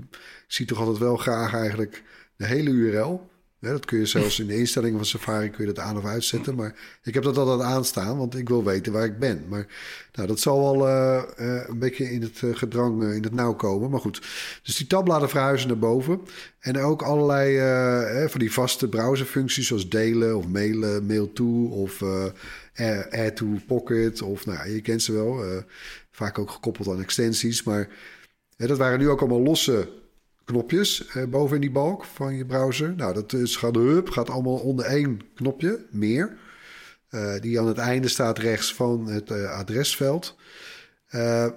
zie 0.47 0.65
toch 0.65 0.79
altijd 0.79 0.97
wel 0.97 1.17
graag 1.17 1.53
eigenlijk 1.53 2.03
de 2.35 2.45
hele 2.45 2.69
URL. 2.69 3.28
Ja, 3.61 3.71
dat 3.71 3.85
kun 3.85 3.99
je 3.99 4.05
zelfs 4.05 4.39
in 4.39 4.47
de 4.47 4.57
instellingen 4.57 4.97
van 4.97 5.05
Safari 5.05 5.49
kun 5.49 5.65
je 5.67 5.73
dat 5.73 5.83
aan 5.83 5.97
of 5.97 6.05
uitzetten. 6.05 6.55
Maar 6.55 6.75
ik 7.03 7.13
heb 7.13 7.23
dat 7.23 7.37
altijd 7.37 7.69
aanstaan, 7.69 8.17
want 8.17 8.35
ik 8.37 8.49
wil 8.49 8.63
weten 8.63 8.93
waar 8.93 9.05
ik 9.05 9.19
ben. 9.19 9.45
Maar 9.49 9.67
nou, 10.13 10.27
dat 10.27 10.39
zal 10.39 10.61
wel 10.61 10.87
eh, 10.87 11.17
eh, 11.37 11.67
een 11.67 11.79
beetje 11.79 12.11
in 12.11 12.21
het 12.21 12.43
eh, 12.43 12.55
gedrang, 12.55 13.03
in 13.03 13.23
het 13.23 13.33
nauw 13.33 13.53
komen. 13.53 13.89
Maar 13.89 13.99
goed, 13.99 14.21
dus 14.63 14.77
die 14.77 14.87
tabbladen 14.87 15.29
verhuizen 15.29 15.67
naar 15.67 15.77
boven. 15.79 16.21
En 16.59 16.77
ook 16.77 17.01
allerlei 17.01 17.57
eh, 17.57 18.29
van 18.29 18.39
die 18.39 18.53
vaste 18.53 18.87
browserfuncties 18.89 19.67
zoals 19.67 19.89
delen 19.89 20.37
of 20.37 20.47
mailen, 20.47 21.05
mail 21.05 21.33
to 21.33 21.65
of 21.65 22.03
add- 23.09 23.35
to 23.35 23.45
pocket. 23.67 24.21
Of 24.21 24.45
nou, 24.45 24.57
ja, 24.57 24.63
je 24.73 24.81
kent 24.81 25.01
ze 25.01 25.13
wel. 25.13 25.43
vaak 26.11 26.39
ook 26.39 26.51
gekoppeld 26.51 26.87
aan 26.87 27.01
extensies. 27.01 27.63
Maar 27.63 27.87
hè, 28.57 28.67
dat 28.67 28.77
waren 28.77 28.99
nu 28.99 29.09
ook 29.09 29.19
allemaal 29.19 29.41
losse 29.41 29.89
knopjes 30.49 31.07
eh, 31.07 31.23
boven 31.25 31.55
in 31.55 31.61
die 31.61 31.71
balk 31.71 32.05
van 32.05 32.35
je 32.35 32.45
browser. 32.45 32.95
Nou, 32.95 33.13
dat 33.13 33.33
is, 33.33 33.55
gaat, 33.55 33.77
gaat 34.03 34.29
allemaal 34.29 34.57
onder 34.57 34.85
één 34.85 35.21
knopje, 35.35 35.85
meer. 35.91 36.37
eh, 37.09 37.39
die 37.39 37.59
aan 37.59 37.67
het 37.67 37.77
einde 37.77 38.07
staat 38.07 38.37
rechts 38.37 38.73
van 38.73 39.07
het 39.07 39.31
eh, 39.31 39.51
adresveld. 39.51 40.35
Eh, 41.07 41.47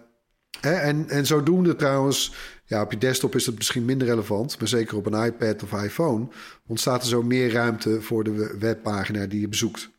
hè, 0.61 0.73
en, 0.75 1.09
en 1.09 1.27
zodoende 1.27 1.77
trouwens, 1.77 2.35
ja, 2.65 2.83
op 2.83 2.93
je 2.93 2.99
desktop 2.99 3.35
is 3.35 3.45
dat 3.45 3.55
misschien 3.57 3.85
minder 3.85 4.07
relevant, 4.07 4.59
maar 4.59 4.69
zeker 4.69 4.97
op 4.97 5.07
een 5.07 5.25
iPad 5.25 5.63
of 5.63 5.83
iPhone 5.83 6.29
ontstaat 6.67 7.03
er 7.03 7.09
zo 7.09 7.23
meer 7.23 7.53
ruimte 7.53 8.03
voor 8.03 8.25
de 8.25 8.31
we- 8.33 8.57
webpagina 8.59 9.27
die 9.27 9.41
je 9.41 9.49
bezoekt. 9.49 9.91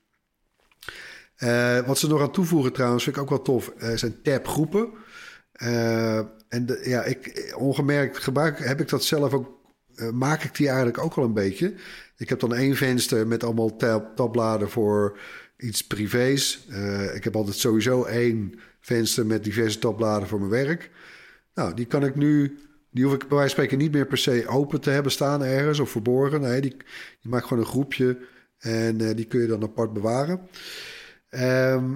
Wat 1.86 1.98
ze 1.98 2.08
nog 2.08 2.22
aan 2.22 2.32
toevoegen 2.32 2.74
trouwens, 2.74 3.04
vind 3.04 3.16
ik 3.16 3.22
ook 3.22 3.30
wel 3.30 3.42
tof, 3.42 3.72
zijn 3.96 4.22
tabgroepen. 4.22 4.90
En 6.54 6.80
ja, 6.84 7.04
ik, 7.04 7.54
ongemerkt 7.58 8.18
gebruik, 8.18 8.60
heb 8.60 8.82
ik 8.82 8.90
dat 8.90 9.04
zelf 9.04 9.34
ook, 9.34 9.60
eh, 9.96 10.10
maak 10.10 10.44
ik 10.44 10.56
die 10.56 10.68
eigenlijk 10.68 10.98
ook 10.98 11.14
al 11.14 11.24
een 11.24 11.34
beetje. 11.34 11.74
Ik 12.18 12.30
heb 12.30 12.40
dan 12.40 12.54
één 12.54 12.76
venster 12.76 13.28
met 13.28 13.44
allemaal 13.44 13.76
tab, 13.76 14.16
tabbladen 14.16 14.70
voor 14.70 15.20
iets 15.58 15.88
privés. 15.88 16.68
Eh, 16.70 17.16
ik 17.16 17.24
heb 17.24 17.36
altijd 17.36 17.56
sowieso 17.56 18.04
één 18.04 18.60
venster 18.80 19.26
met 19.26 19.44
diverse 19.44 19.80
tabbladen 19.80 20.28
voor 20.28 20.40
mijn 20.40 20.66
werk. 20.66 20.92
Nou, 21.54 21.74
die 21.74 21.86
kan 21.86 22.06
ik 22.06 22.16
nu, 22.16 22.60
die 22.92 23.04
hoef 23.04 23.14
ik 23.14 23.28
bij 23.28 23.38
wijze 23.38 23.56
van 23.56 23.64
spreken 23.64 23.78
niet 23.78 23.92
meer 23.92 24.08
per 24.08 24.18
se 24.18 24.48
open 24.48 24.82
te 24.82 24.90
hebben 24.90 25.12
staan 25.12 25.44
ergens 25.44 25.80
of 25.80 25.90
verborgen. 25.90 26.42
Nee, 26.42 26.62
die, 26.62 26.76
die 27.22 27.32
maakt 27.32 27.46
gewoon 27.46 27.64
een 27.64 27.70
groepje 27.70 28.18
en 28.58 29.02
eh, 29.02 29.16
die 29.16 29.26
kun 29.26 29.42
je 29.42 29.48
dan 29.48 29.64
apart 29.64 29.94
bewaren. 29.94 30.42
Ehm, 31.30 31.94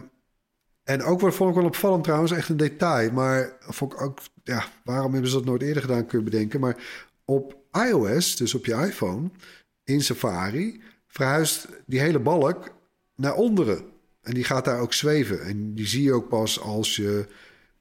en 0.84 1.04
ook 1.04 1.22
wat 1.22 1.36
vond 1.36 1.50
ik 1.50 1.56
wel 1.56 1.66
opvallend 1.66 2.04
trouwens, 2.04 2.32
echt 2.32 2.50
een 2.50 2.58
detail. 2.58 3.12
Maar 3.12 3.58
vond 3.60 3.94
ik 3.94 4.02
ook, 4.02 4.20
ja, 4.48 4.66
waarom 4.84 5.12
hebben 5.12 5.30
ze 5.30 5.36
dat 5.36 5.46
nooit 5.46 5.62
eerder 5.62 5.82
gedaan, 5.82 6.06
kun 6.06 6.20
je 6.20 6.26
bedenken. 6.26 6.60
Maar 6.60 6.76
op 7.26 7.58
iOS, 7.72 8.36
dus 8.36 8.54
op 8.54 8.66
je 8.66 8.74
iPhone, 8.74 9.30
in 9.84 10.02
Safari, 10.02 10.82
verhuist 11.08 11.68
die 11.86 12.00
hele 12.00 12.20
balk 12.20 12.76
naar 13.16 13.36
onderen. 13.36 13.86
En 14.22 14.34
die 14.34 14.44
gaat 14.44 14.66
daar 14.66 14.80
ook 14.80 14.94
zweven. 14.94 15.42
En 15.42 15.74
die 15.74 15.88
zie 15.88 16.04
je 16.04 16.14
ook 16.14 16.30
pas 16.30 16.60
als 16.60 16.96
je 16.96 17.26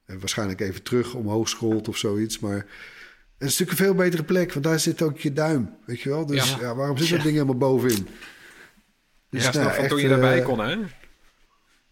eh, 0.04 0.16
waarschijnlijk 0.18 0.60
even 0.60 0.82
terug 0.82 1.14
omhoog 1.14 1.48
scrolt 1.48 1.88
of 1.88 1.96
zoiets. 1.96 2.38
Maar 2.38 2.56
het 2.56 3.48
is 3.48 3.58
natuurlijk 3.58 3.70
een 3.70 3.84
veel 3.84 3.94
betere 3.94 4.24
plek, 4.24 4.52
want 4.52 4.64
daar 4.64 4.80
zit 4.80 5.02
ook 5.02 5.18
je 5.18 5.32
duim, 5.32 5.76
weet 5.86 6.00
je 6.00 6.08
wel. 6.08 6.26
Dus 6.26 6.50
Ja. 6.50 6.60
ja, 6.60 6.74
waarom 6.74 6.98
zit 6.98 7.10
dat 7.10 7.22
ding 7.22 7.32
helemaal 7.32 7.56
bovenin? 7.56 8.08
Dus, 9.30 9.44
ja, 9.44 9.52
nou, 9.52 9.70
echt, 9.70 9.88
toen 9.88 10.00
je 10.00 10.08
erbij 10.08 10.38
eh, 10.38 10.44
kon, 10.44 10.58
hè? 10.58 10.76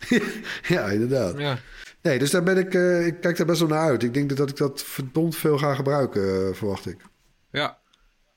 Ja, 0.75 0.87
inderdaad. 0.89 1.39
Ja. 1.39 1.59
Nee, 2.05 2.19
dus 2.19 2.31
daar 2.31 2.43
ben 2.43 2.59
ik, 2.59 2.75
eh, 2.75 3.07
ik 3.07 3.21
kijk 3.21 3.37
daar 3.37 3.47
best 3.47 3.61
wel 3.61 3.69
naar 3.69 3.88
uit. 3.88 4.03
Ik 4.03 4.14
denk 4.14 4.37
dat, 4.37 4.51
ik 4.51 4.57
dat 4.57 4.83
verdomd 4.83 5.37
veel 5.37 5.59
ga 5.59 5.75
gebruiken, 5.75 6.49
eh, 6.49 6.55
verwacht 6.55 6.87
ik. 6.87 6.97
Ja. 7.51 7.79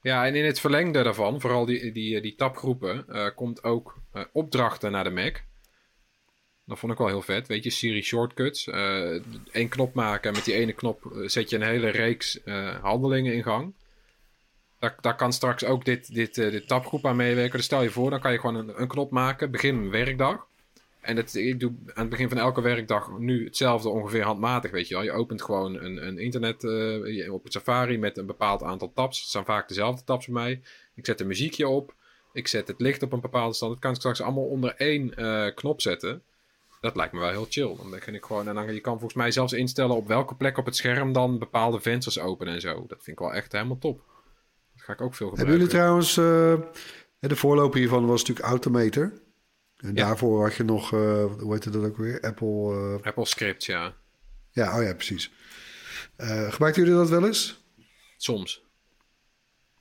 ja, 0.01 0.25
en 0.25 0.35
in 0.35 0.45
het 0.45 0.59
verlengde 0.59 1.03
daarvan, 1.03 1.41
vooral 1.41 1.65
die, 1.65 1.91
die, 1.91 2.21
die 2.21 2.35
tabgroepen, 2.35 3.05
eh, 3.07 3.27
komt 3.35 3.63
ook 3.63 3.97
eh, 4.13 4.23
opdrachten 4.31 4.91
naar 4.91 5.03
de 5.03 5.09
Mac. 5.09 5.41
Dat 6.65 6.79
vond 6.79 6.91
ik 6.91 6.97
wel 6.97 7.07
heel 7.07 7.21
vet. 7.21 7.47
Weet 7.47 7.63
je, 7.63 7.69
Siri 7.69 8.01
Shortcuts. 8.01 8.67
eh 8.67 9.21
één 9.51 9.69
knop 9.69 9.93
maken 9.93 10.29
en 10.29 10.35
met 10.35 10.45
die 10.45 10.53
ene 10.53 10.73
knop 10.73 11.05
eh, 11.05 11.27
zet 11.27 11.49
je 11.49 11.55
een 11.55 11.61
hele 11.61 11.89
reeks 11.89 12.43
eh, 12.43 12.75
handelingen 12.81 13.33
in 13.33 13.43
gang. 13.43 13.73
Daar, 15.01 15.15
kan 15.15 15.33
straks 15.33 15.63
ook 15.63 15.85
dit, 15.85 16.13
dit, 16.13 16.37
eh, 16.37 16.51
dit 16.51 16.67
tabgroep 16.67 17.05
aan 17.05 17.15
meewerken. 17.15 17.57
Dus 17.57 17.65
stel 17.65 17.83
je 17.83 17.89
voor, 17.89 18.09
dan 18.09 18.19
kan 18.19 18.31
je 18.31 18.39
gewoon 18.39 18.55
een, 18.55 18.81
een 18.81 18.87
knop 18.87 19.11
maken. 19.11 19.51
Begin 19.51 19.89
werkdag. 19.89 20.45
En 21.07 21.15
dat, 21.15 21.33
ik 21.33 21.59
doe 21.59 21.73
aan 21.85 22.01
het 22.01 22.09
begin 22.09 22.29
van 22.29 22.37
elke 22.37 22.61
werkdag 22.61 23.17
nu 23.17 23.43
hetzelfde 23.45 23.89
ongeveer 23.89 24.23
handmatig, 24.23 24.71
weet 24.71 24.87
je 24.87 24.93
wel. 24.93 25.03
Je 25.03 25.11
opent 25.11 25.41
gewoon 25.41 25.75
een, 25.75 26.07
een 26.07 26.17
internet 26.17 26.63
eh, 26.63 27.33
op 27.33 27.43
het 27.43 27.53
Safari 27.53 27.97
met 27.97 28.17
een 28.17 28.25
bepaald 28.25 28.63
aantal 28.63 28.91
tabs. 28.93 29.19
Het 29.21 29.29
zijn 29.29 29.45
vaak 29.45 29.67
dezelfde 29.67 30.03
tabs 30.03 30.25
bij 30.25 30.33
mij. 30.33 30.61
Ik 30.95 31.05
zet 31.05 31.19
een 31.19 31.27
muziekje 31.27 31.67
op. 31.67 31.93
Ik 32.33 32.47
zet 32.47 32.67
het 32.67 32.79
licht 32.81 33.03
op 33.03 33.11
een 33.13 33.19
bepaalde 33.21 33.53
stand. 33.53 33.71
Dat 33.71 33.81
kan 33.81 33.91
ik 33.91 33.97
straks 33.97 34.21
allemaal 34.21 34.43
onder 34.43 34.75
één 34.75 35.15
eh, 35.15 35.55
knop 35.55 35.81
zetten. 35.81 36.21
Dat 36.81 36.95
lijkt 36.95 37.13
me 37.13 37.19
wel 37.19 37.29
heel 37.29 37.45
chill. 37.49 37.75
Dan 37.77 37.89
begin 37.89 38.15
ik 38.15 38.25
gewoon, 38.25 38.47
en 38.47 38.55
dan, 38.55 38.73
je 38.73 38.81
kan 38.81 38.93
volgens 38.93 39.13
mij 39.13 39.31
zelfs 39.31 39.53
instellen 39.53 39.95
op 39.95 40.07
welke 40.07 40.35
plek 40.35 40.57
op 40.57 40.65
het 40.65 40.75
scherm 40.75 41.13
dan 41.13 41.39
bepaalde 41.39 41.79
vensters 41.79 42.19
openen 42.19 42.53
en 42.53 42.61
zo. 42.61 42.73
Dat 42.87 43.03
vind 43.03 43.19
ik 43.19 43.19
wel 43.19 43.33
echt 43.33 43.51
helemaal 43.51 43.77
top. 43.77 44.01
Dat 44.75 44.85
ga 44.85 44.93
ik 44.93 45.01
ook 45.01 45.15
veel 45.15 45.27
Hebben 45.27 45.55
gebruiken. 45.55 45.77
jullie 45.79 46.07
trouwens... 46.07 46.17
eh, 47.19 47.29
de 47.29 47.35
voorloper 47.35 47.79
hiervan 47.79 48.05
was 48.05 48.19
natuurlijk 48.19 48.47
Automator. 48.47 49.11
En 49.77 49.87
Ja. 49.87 50.05
daarvoor 50.05 50.43
had 50.43 50.55
je 50.55 50.63
nog... 50.63 50.93
eh, 50.93 50.99
hoe 51.39 51.51
heette 51.53 51.69
dat 51.69 51.83
ook 51.85 51.97
weer? 51.97 52.21
Apple... 52.21 52.97
eh, 52.99 53.07
Apple 53.07 53.25
Scripts, 53.25 53.65
ja. 53.65 53.93
ja, 54.51 54.77
oh 54.77 54.83
ja, 54.83 54.93
precies. 54.93 55.31
Eh 56.15 56.51
gebruikten 56.51 56.83
jullie 56.83 56.97
dat 56.97 57.09
wel 57.09 57.25
eens? 57.25 57.63
Soms. 58.17 58.65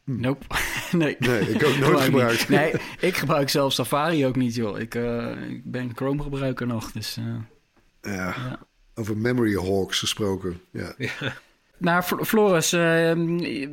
Nope. 0.04 0.44
nee. 0.92 1.16
Nee, 1.18 1.40
ik 1.40 1.64
ook 1.64 1.76
nooit 1.76 2.00
Gebruik 2.00 2.02
gebruikt. 2.04 2.48
Nee, 2.48 2.72
ik 3.00 3.16
gebruik 3.16 3.48
zelf 3.48 3.72
Safari 3.72 4.26
ook 4.26 4.36
niet, 4.36 4.54
joh. 4.54 4.78
Ik, 4.78 4.94
eh, 4.94 5.50
ik 5.50 5.70
ben 5.70 5.92
Chrome 5.94 6.22
gebruiker 6.22 6.66
nog, 6.66 6.92
dus... 6.92 7.16
eh. 7.16 8.14
Ja. 8.14 8.58
Over 8.94 9.16
memory 9.16 9.54
hawks 9.54 9.98
gesproken. 9.98 10.60
Ja. 10.70 10.94
Nou, 11.78 12.02
Fl- 12.02 12.22
Floris, 12.22 12.72
eh, 12.72 13.12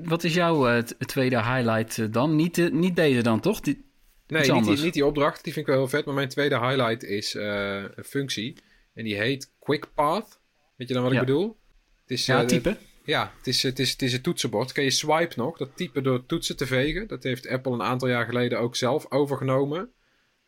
wat 0.03 0.23
is 0.23 0.33
jouw 0.33 0.67
eh, 0.67 0.77
tweede 0.83 1.35
highlight 1.43 2.13
dan? 2.13 2.35
Niet, 2.35 2.55
de- 2.55 2.71
niet 2.71 2.95
deze 2.95 3.21
dan, 3.21 3.39
toch? 3.39 3.59
Die, 3.59 3.85
Nee, 4.27 4.51
niet 4.51 4.65
die, 4.65 4.77
niet 4.77 4.93
die 4.93 5.05
opdracht. 5.05 5.43
Die 5.43 5.53
vind 5.53 5.67
ik 5.67 5.71
wel 5.73 5.81
heel 5.81 5.91
vet. 5.91 6.05
Maar 6.05 6.13
mijn 6.13 6.29
tweede 6.29 6.59
highlight 6.59 7.03
is 7.03 7.35
eh, 7.35 7.83
een 7.95 8.03
functie. 8.03 8.57
En 8.93 9.03
die 9.03 9.15
heet 9.15 9.51
Quick 9.59 9.87
Path. 9.93 10.39
Weet 10.75 10.87
je 10.87 10.93
dan 10.93 11.03
wat 11.03 11.11
Ja. 11.11 11.19
ik 11.19 11.25
bedoel? 11.25 11.57
Het 12.01 12.11
is, 12.11 12.25
ja, 12.25 12.45
type. 12.45 12.77
Ja, 13.05 13.33
het 13.37 13.47
is, 13.47 13.63
het, 13.63 13.79
is, 13.79 13.91
het 13.91 14.01
is 14.01 14.13
een 14.13 14.21
toetsenbord. 14.21 14.71
Ken 14.71 14.83
je 14.83 14.89
swipe 14.89 15.33
nog? 15.35 15.57
Dat 15.57 15.69
typen 15.77 16.03
door 16.03 16.25
toetsen 16.25 16.57
te 16.57 16.65
vegen. 16.65 17.07
Dat 17.07 17.23
heeft 17.23 17.47
Apple 17.47 17.71
een 17.71 17.81
aantal 17.81 18.07
jaar 18.07 18.25
geleden 18.25 18.59
ook 18.59 18.75
zelf 18.75 19.11
overgenomen. 19.11 19.91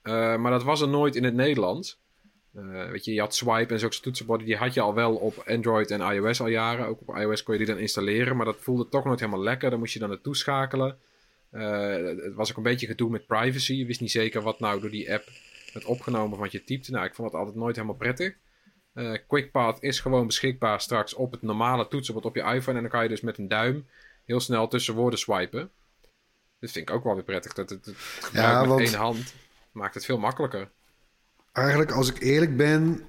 Eh, 0.02 0.36
maar 0.38 0.52
dat 0.52 0.64
was 0.64 0.82
er 0.82 0.88
nooit 0.88 1.16
in 1.16 1.24
het 1.24 1.34
Nederlands. 1.34 2.04
Weet 2.92 3.06
je, 3.06 3.14
je 3.14 3.20
had 3.20 3.36
swipe 3.36 3.74
en 3.74 3.80
zulke 3.80 4.00
toetsenborden. 4.00 4.46
Die 4.48 4.56
had 4.56 4.74
je 4.74 4.82
al 4.82 4.94
wel 4.94 5.16
op 5.16 5.44
Android 5.48 5.92
en 5.92 6.02
iOS 6.02 6.42
al 6.42 6.48
jaren. 6.48 6.88
Ook 6.88 7.02
op 7.02 7.16
iOS 7.16 7.44
kon 7.44 7.54
je 7.54 7.66
die 7.66 7.74
dan 7.74 7.82
installeren. 7.82 8.36
Maar 8.36 8.46
dat 8.46 8.58
voelde 8.60 8.90
toch 8.90 9.06
nooit 9.06 9.20
helemaal 9.20 9.44
lekker. 9.44 9.70
Dan 9.70 9.80
moest 9.80 9.94
je 9.94 10.00
dan 10.00 10.10
naartoe 10.10 10.36
schakelen. 10.36 10.98
Eh, 11.56 12.24
het 12.24 12.34
was 12.34 12.50
ook 12.52 12.58
een 12.58 12.64
beetje 12.64 12.88
gedoe 12.88 13.10
met 13.10 13.28
privacy. 13.28 13.74
Je 13.74 13.86
wist 13.86 14.02
niet 14.02 14.12
zeker 14.12 14.42
wat 14.42 14.60
nou 14.60 14.82
door 14.82 14.90
die 14.90 15.14
app 15.14 15.30
werd 15.74 15.86
opgenomen 15.86 16.40
wat 16.40 16.52
je 16.52 16.64
typte. 16.64 16.92
Nou, 16.92 17.06
ik 17.06 17.16
vond 17.16 17.28
het 17.32 17.38
altijd 17.40 17.58
nooit 17.58 17.76
helemaal 17.76 17.98
prettig. 17.98 18.34
Eh 18.94 19.14
QuickPath 19.28 19.78
is 19.84 20.00
gewoon 20.00 20.26
beschikbaar 20.28 20.82
straks 20.82 21.14
op 21.14 21.32
het 21.32 21.42
normale 21.42 21.88
toetsenbord 21.88 22.26
op 22.26 22.36
je 22.36 22.42
iPhone. 22.42 22.76
En 22.78 22.82
dan 22.84 22.92
kan 22.92 23.04
je 23.04 23.10
dus 23.10 23.22
met 23.22 23.38
een 23.38 23.48
duim 23.48 23.88
heel 24.26 24.40
snel 24.40 24.68
tussen 24.68 24.94
woorden 24.94 25.20
swipen. 25.20 25.70
Dat 26.60 26.72
vind 26.72 26.90
ik 26.90 26.96
ook 26.96 27.04
wel 27.04 27.14
weer 27.16 27.24
prettig. 27.24 27.54
Dat 27.54 27.70
het, 27.70 27.86
het 27.86 27.96
gebruik 27.98 28.48
Ja, 28.48 28.60
met 28.60 28.70
want- 28.70 28.82
één 28.82 28.94
hand 28.94 29.34
maakt 29.72 29.94
het 29.94 30.06
veel 30.06 30.18
makkelijker. 30.18 30.70
Eigenlijk, 31.52 31.92
als 31.92 32.10
ik 32.10 32.20
eerlijk 32.22 32.58
ben, 32.58 33.02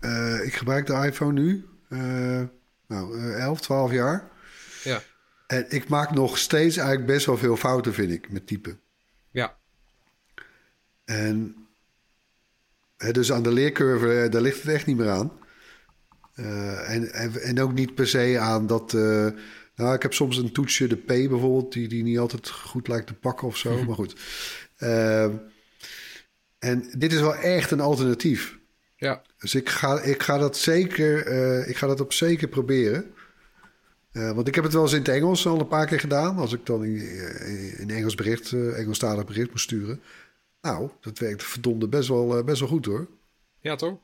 eh, 0.00 0.44
ik 0.44 0.54
gebruik 0.54 0.86
de 0.86 0.92
iPhone 1.06 1.32
nu, 1.40 1.64
uh, 1.88 2.42
nou, 2.86 3.18
uh, 3.18 3.40
11, 3.44 3.60
12 3.60 3.92
jaar. 3.92 4.30
Ja. 4.84 5.02
En 5.52 5.66
ik 5.68 5.88
maak 5.88 6.10
nog 6.10 6.38
steeds 6.38 6.76
eigenlijk 6.76 7.06
best 7.06 7.26
wel 7.26 7.36
veel 7.36 7.56
fouten, 7.56 7.94
vind 7.94 8.10
ik, 8.10 8.30
met 8.30 8.46
typen. 8.46 8.80
Ja. 9.30 9.56
En 11.04 11.56
hè, 12.96 13.12
dus 13.12 13.32
aan 13.32 13.42
de 13.42 13.52
leercurve, 13.52 14.22
eh, 14.22 14.30
daar 14.30 14.40
ligt 14.40 14.62
het 14.62 14.72
echt 14.72 14.86
niet 14.86 14.96
meer 14.96 15.10
aan. 15.10 15.32
Uh, 16.36 16.90
en, 16.90 17.12
en, 17.12 17.42
en, 17.42 17.60
ook 17.60 17.72
niet 17.72 17.94
per 17.94 18.06
se 18.06 18.38
aan 18.38 18.66
dat. 18.66 18.92
Uh, 18.92 19.28
nou, 19.74 19.94
ik 19.94 20.02
heb 20.02 20.14
soms 20.14 20.36
een 20.36 20.52
toetsje, 20.52 20.86
de 20.86 20.96
P 20.96 21.06
bijvoorbeeld, 21.06 21.72
die, 21.72 21.88
die 21.88 22.02
niet 22.02 22.18
altijd 22.18 22.48
goed 22.48 22.88
lijkt 22.88 23.06
te 23.06 23.14
pakken 23.14 23.46
of 23.46 23.56
zo. 23.56 23.78
Maar 23.84 23.94
goed. 23.94 24.16
Uh, 24.78 25.24
en 26.58 26.88
dit 26.98 27.12
is 27.12 27.20
wel 27.20 27.34
echt 27.34 27.70
een 27.70 27.80
alternatief. 27.80 28.58
Ja. 28.96 29.22
Dus 29.38 29.54
ik 29.54 29.68
ga, 29.68 30.00
ik 30.00 30.22
ga 30.22 30.38
dat 30.38 30.56
zeker, 30.56 31.26
ik 31.68 31.76
ga 31.76 31.86
dat 31.86 32.00
op 32.00 32.12
zeker 32.12 32.48
proberen. 32.48 33.14
Want 34.12 34.48
ik 34.48 34.54
heb 34.54 34.64
het 34.64 34.72
wel 34.72 34.82
eens 34.82 34.92
in 34.92 34.98
het 34.98 35.08
Engels 35.08 35.46
al 35.46 35.60
een 35.60 35.68
paar 35.68 35.86
keer 35.86 36.00
gedaan. 36.00 36.36
Als 36.36 36.52
ik 36.52 36.66
dan 36.66 36.84
in, 36.84 37.78
in 37.78 37.90
Engels 37.90 38.14
bericht, 38.14 38.52
Engelstalig 38.52 39.24
bericht 39.24 39.50
moest 39.50 39.64
sturen. 39.64 40.00
Nou, 40.62 40.90
dat 41.00 41.18
werkt 41.18 41.42
verdomde 41.42 41.88
best 41.88 42.08
wel, 42.08 42.44
best 42.44 42.60
wel 42.60 42.68
goed 42.68 42.86
hoor. 42.86 43.06
Ja, 43.60 43.76
toch? 43.76 43.98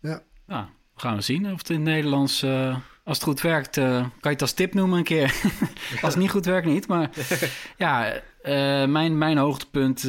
Ja. 0.00 0.22
Nou, 0.46 0.66
gaan 0.94 1.16
we 1.16 1.22
zien 1.22 1.52
of 1.52 1.58
het 1.58 1.70
in 1.70 1.76
het 1.76 1.84
Nederlands... 1.84 2.42
Uh, 2.42 2.76
als 3.04 3.16
het 3.16 3.26
goed 3.26 3.40
werkt, 3.40 3.76
uh, 3.76 3.84
kan 4.00 4.10
je 4.20 4.28
het 4.28 4.40
als 4.40 4.52
tip 4.52 4.74
noemen 4.74 4.98
een 4.98 5.04
keer. 5.04 5.34
als 6.02 6.14
het 6.14 6.16
niet 6.16 6.30
goed 6.30 6.44
werkt, 6.44 6.66
niet. 6.66 6.86
Maar 6.86 7.10
ja, 7.76 8.14
uh, 8.14 8.20
mijn, 8.84 9.18
mijn 9.18 9.36
hoogtepunt 9.36 10.04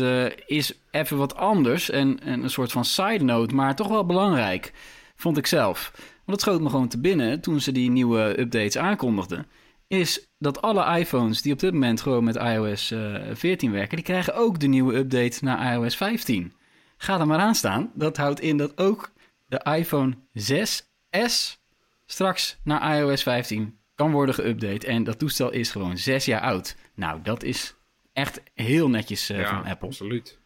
is 0.46 0.80
even 0.91 1.18
wat 1.18 1.36
anders. 1.36 1.89
En, 1.89 2.20
en, 2.20 2.44
een 2.44 2.50
soort 2.50 2.72
van 2.72 2.86
side 2.86 3.24
note, 3.24 3.56
maar 3.56 3.76
toch 3.76 3.88
wel 3.88 4.06
belangrijk. 4.06 4.74
Vond 5.15 5.38
ik 5.38 5.48
zelf. 5.48 5.91
Want 6.26 6.42
het 6.42 6.42
schoot 6.42 6.62
me 6.62 6.70
gewoon 6.70 6.88
te 6.88 7.00
binnen 7.00 7.42
toen 7.42 7.62
ze 7.62 7.72
die 7.72 7.90
nieuwe 7.90 8.40
updates 8.40 8.78
aankondigden. 8.78 9.46
Is 9.88 10.28
dat 10.38 10.62
alle 10.62 11.00
iPhones 11.00 11.42
die 11.42 11.54
op 11.54 11.60
dit 11.60 11.74
moment 11.74 12.02
gewoon 12.02 12.24
met 12.24 12.36
iOS 12.36 12.94
14 13.34 13.72
werken... 13.72 13.96
die 13.96 14.06
krijgen 14.06 14.36
ook 14.36 14.60
de 14.60 14.68
nieuwe 14.68 14.96
update 14.96 15.44
naar 15.44 15.74
iOS 15.74 15.96
15. 15.96 16.54
Ga 16.98 17.20
er 17.20 17.28
maar 17.28 17.40
aan 17.40 17.56
staan. 17.56 17.92
Dat 17.94 18.18
houdt 18.18 18.40
in 18.40 18.58
dat 18.58 18.78
ook 18.78 19.12
de 19.48 19.66
iPhone 19.78 20.16
6S 20.40 21.58
straks 22.06 22.58
naar 22.64 22.98
iOS 22.98 23.24
15 23.24 23.78
kan 23.96 24.12
worden 24.12 24.36
geüpdate. 24.36 24.88
En 24.88 25.04
dat 25.04 25.20
toestel 25.20 25.52
is 25.52 25.72
gewoon 25.72 25.98
zes 25.98 26.26
jaar 26.26 26.42
oud. 26.42 26.76
Nou, 26.96 27.22
dat 27.24 27.44
is 27.44 27.76
echt 28.14 28.42
heel 28.54 28.90
netjes 28.90 29.32
uh, 29.32 29.40
ja, 29.40 29.50
van 29.50 29.72
Apple. 29.72 29.88
absoluut. 29.88 30.40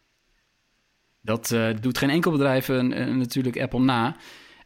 Dat 1.22 1.50
uh, 1.50 1.68
doet 1.80 1.98
geen 1.98 2.10
enkel 2.10 2.30
bedrijf 2.30 2.68
uh, 2.68 2.82
natuurlijk 3.06 3.60
Apple 3.60 3.80
na. 3.80 4.16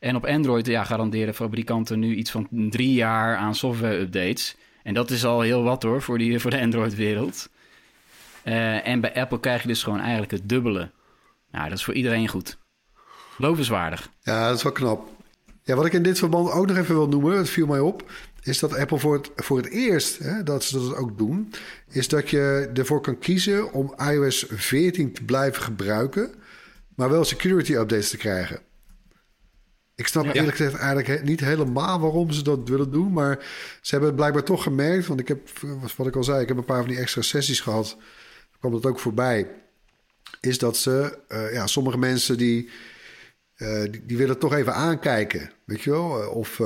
En 0.04 0.16
op 0.16 0.26
Android 0.26 0.66
ja, 0.66 0.84
garanderen 0.84 1.34
fabrikanten 1.34 1.98
nu 1.98 2.14
iets 2.14 2.30
van 2.30 2.48
drie 2.50 2.92
jaar 2.92 3.36
aan 3.36 3.54
software-updates. 3.54 4.56
En 4.82 4.94
dat 4.94 5.10
is 5.10 5.24
al 5.24 5.40
heel 5.40 5.62
wat 5.62 5.82
hoor, 5.82 6.02
voor, 6.02 6.18
die, 6.18 6.38
voor 6.38 6.50
de 6.50 6.60
Android-wereld. 6.60 7.48
en 8.42 9.00
bij 9.00 9.14
Apple 9.14 9.40
krijg 9.40 9.62
je 9.62 9.68
dus 9.68 9.82
gewoon 9.82 10.00
eigenlijk 10.00 10.30
het 10.30 10.48
dubbele. 10.48 10.90
Nou, 11.50 11.68
dat 11.68 11.78
is 11.78 11.84
voor 11.84 11.94
iedereen 11.94 12.28
goed. 12.28 12.58
Lovenswaardig. 13.38 14.10
Ja, 14.22 14.48
dat 14.48 14.56
is 14.56 14.62
wel 14.62 14.72
knap. 14.72 15.08
Ja, 15.62 15.74
wat 15.74 15.86
ik 15.86 15.92
in 15.92 16.02
dit 16.02 16.18
verband 16.18 16.50
ook 16.50 16.66
nog 16.66 16.76
even 16.76 16.94
wil 16.94 17.08
noemen, 17.08 17.36
het 17.36 17.50
viel 17.50 17.66
mij 17.66 17.80
op, 17.80 18.10
is 18.42 18.58
dat 18.58 18.76
Apple 18.76 18.98
voor 18.98 19.14
het, 19.14 19.30
voor 19.36 19.56
het 19.56 19.68
eerst, 19.70 20.18
hè, 20.18 20.42
dat 20.42 20.64
ze 20.64 20.78
dat 20.78 20.96
ook 20.96 21.18
doen, 21.18 21.52
is 21.90 22.08
dat 22.08 22.30
je 22.30 22.70
ervoor 22.74 23.00
kan 23.00 23.18
kiezen 23.18 23.72
om 23.72 23.94
iOS 24.10 24.46
14 24.48 25.12
te 25.12 25.24
blijven 25.24 25.62
gebruiken, 25.62 26.34
maar 26.94 27.10
wel 27.10 27.24
security 27.24 27.72
updates 27.72 28.10
te 28.10 28.16
krijgen. 28.16 28.60
Ik 29.96 30.06
snap 30.06 30.24
Ja. 30.24 30.32
eerlijk 30.32 30.56
gezegd 30.56 30.76
eigenlijk 30.76 31.22
niet 31.24 31.40
helemaal 31.40 32.00
waarom 32.00 32.30
ze 32.30 32.42
dat 32.42 32.68
willen 32.68 32.90
doen, 32.90 33.12
maar 33.12 33.38
ze 33.80 33.90
hebben 33.90 34.08
het 34.08 34.16
blijkbaar 34.18 34.42
toch 34.44 34.62
gemerkt, 34.62 35.06
want 35.06 35.20
ik 35.20 35.28
heb, 35.28 35.48
wat 35.96 36.06
ik 36.06 36.16
al 36.16 36.24
zei, 36.24 36.40
ik 36.42 36.48
heb 36.48 36.56
een 36.56 36.64
paar 36.64 36.80
van 36.80 36.88
die 36.88 36.98
extra 36.98 37.22
sessies 37.22 37.60
gehad, 37.60 37.96
kwam 38.58 38.72
dat 38.72 38.86
ook 38.86 38.98
voorbij, 38.98 39.50
is 40.40 40.58
dat 40.58 40.76
ze, 40.76 41.18
eh, 41.28 41.52
ja, 41.52 41.66
sommige 41.66 41.98
mensen 41.98 42.36
die 42.36 42.70
eh, 43.54 43.82
die, 43.90 44.06
die 44.06 44.16
willen 44.16 44.38
toch 44.38 44.54
even 44.54 44.74
aankijken. 44.74 45.50
Weet 45.64 45.82
je 45.82 45.90
wel? 45.90 46.22
Eh, 46.22 46.36
Of, 46.36 46.60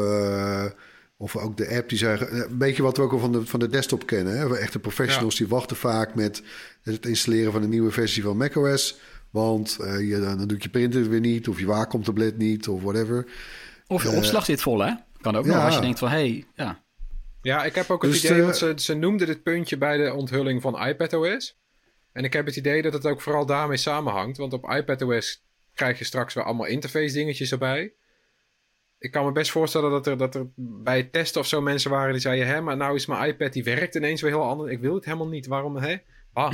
of 1.16 1.36
ook 1.36 1.56
de 1.56 1.68
app 1.76 1.88
die 1.88 2.08
eh, 2.08 2.20
Een 2.20 2.58
beetje 2.58 2.82
wat 2.82 2.96
we 2.96 3.02
ook 3.02 3.12
al 3.12 3.18
van 3.18 3.32
de, 3.32 3.46
van 3.46 3.60
de 3.60 3.68
desktop 3.68 4.06
kennen. 4.06 4.38
Hè? 4.38 4.56
Echte 4.58 4.78
professionals 4.78 5.36
die 5.36 5.48
wachten 5.48 5.76
vaak 5.76 6.14
met 6.14 6.42
het 6.82 7.06
installeren 7.06 7.52
van 7.52 7.62
een 7.62 7.68
nieuwe 7.68 7.90
versie 7.90 8.22
van 8.22 8.36
macOS. 8.36 9.00
Want 9.30 9.78
eh, 9.80 10.08
je, 10.08 10.20
dan 10.20 10.48
doet 10.48 10.62
je 10.62 10.68
printer 10.68 11.08
weer 11.08 11.20
niet, 11.20 11.48
of 11.48 11.58
je 11.58 11.66
Wacom-tablet 11.66 12.38
niet, 12.38 12.68
of 12.68 12.82
whatever. 12.82 13.26
Of 13.86 14.02
je 14.02 14.08
Eh, 14.08 14.16
opslag 14.16 14.44
zit 14.44 14.62
vol, 14.62 14.80
hè? 14.80 14.92
Kan 15.20 15.36
ook 15.36 15.46
nog 15.46 15.56
ja. 15.56 15.64
als 15.64 15.74
je 15.74 15.80
denkt 15.80 15.98
van, 15.98 16.08
hé, 16.08 16.16
hey, 16.16 16.44
ja. 16.54 16.82
Ja, 17.42 17.64
ik 17.64 17.74
heb 17.74 17.90
ook 17.90 18.02
het 18.02 18.10
Dus, 18.10 18.24
idee, 18.24 18.38
eh, 18.38 18.44
want 18.44 18.56
ze, 18.56 18.72
ze 18.76 18.94
noemden 18.94 19.26
dit 19.26 19.42
puntje 19.42 19.78
bij 19.78 19.96
de 19.96 20.14
onthulling 20.14 20.62
van 20.62 20.86
iPadOS. 20.86 21.58
En 22.12 22.24
ik 22.24 22.32
heb 22.32 22.46
het 22.46 22.56
idee 22.56 22.82
dat 22.82 22.92
het 22.92 23.06
ook 23.06 23.20
vooral 23.20 23.46
daarmee 23.46 23.76
samenhangt. 23.76 24.36
Want 24.36 24.52
op 24.52 24.70
iPadOS 24.70 25.44
krijg 25.74 25.98
je 25.98 26.04
straks 26.04 26.34
weer 26.34 26.44
allemaal 26.44 26.66
interface 26.66 27.14
dingetjes 27.14 27.52
erbij. 27.52 27.92
Ik 28.98 29.10
kan 29.10 29.24
me 29.24 29.32
best 29.32 29.50
voorstellen 29.50 29.90
dat 29.90 30.06
er, 30.06 30.16
dat 30.16 30.34
er 30.34 30.46
bij 30.56 30.96
het 30.96 31.12
testen 31.12 31.40
of 31.40 31.46
zo 31.46 31.60
mensen 31.60 31.90
waren 31.90 32.12
die 32.12 32.20
zeiden... 32.20 32.46
Hé, 32.46 32.60
maar 32.60 32.76
nou 32.76 32.94
is 32.94 33.06
mijn 33.06 33.28
iPad, 33.28 33.52
die 33.52 33.64
werkt 33.64 33.94
ineens 33.94 34.20
weer 34.20 34.30
heel 34.30 34.42
anders. 34.42 34.70
Ik 34.70 34.80
wil 34.80 34.94
het 34.94 35.04
helemaal 35.04 35.28
niet. 35.28 35.46
Waarom, 35.46 35.76
hè? 35.76 35.96
Ah. 36.32 36.52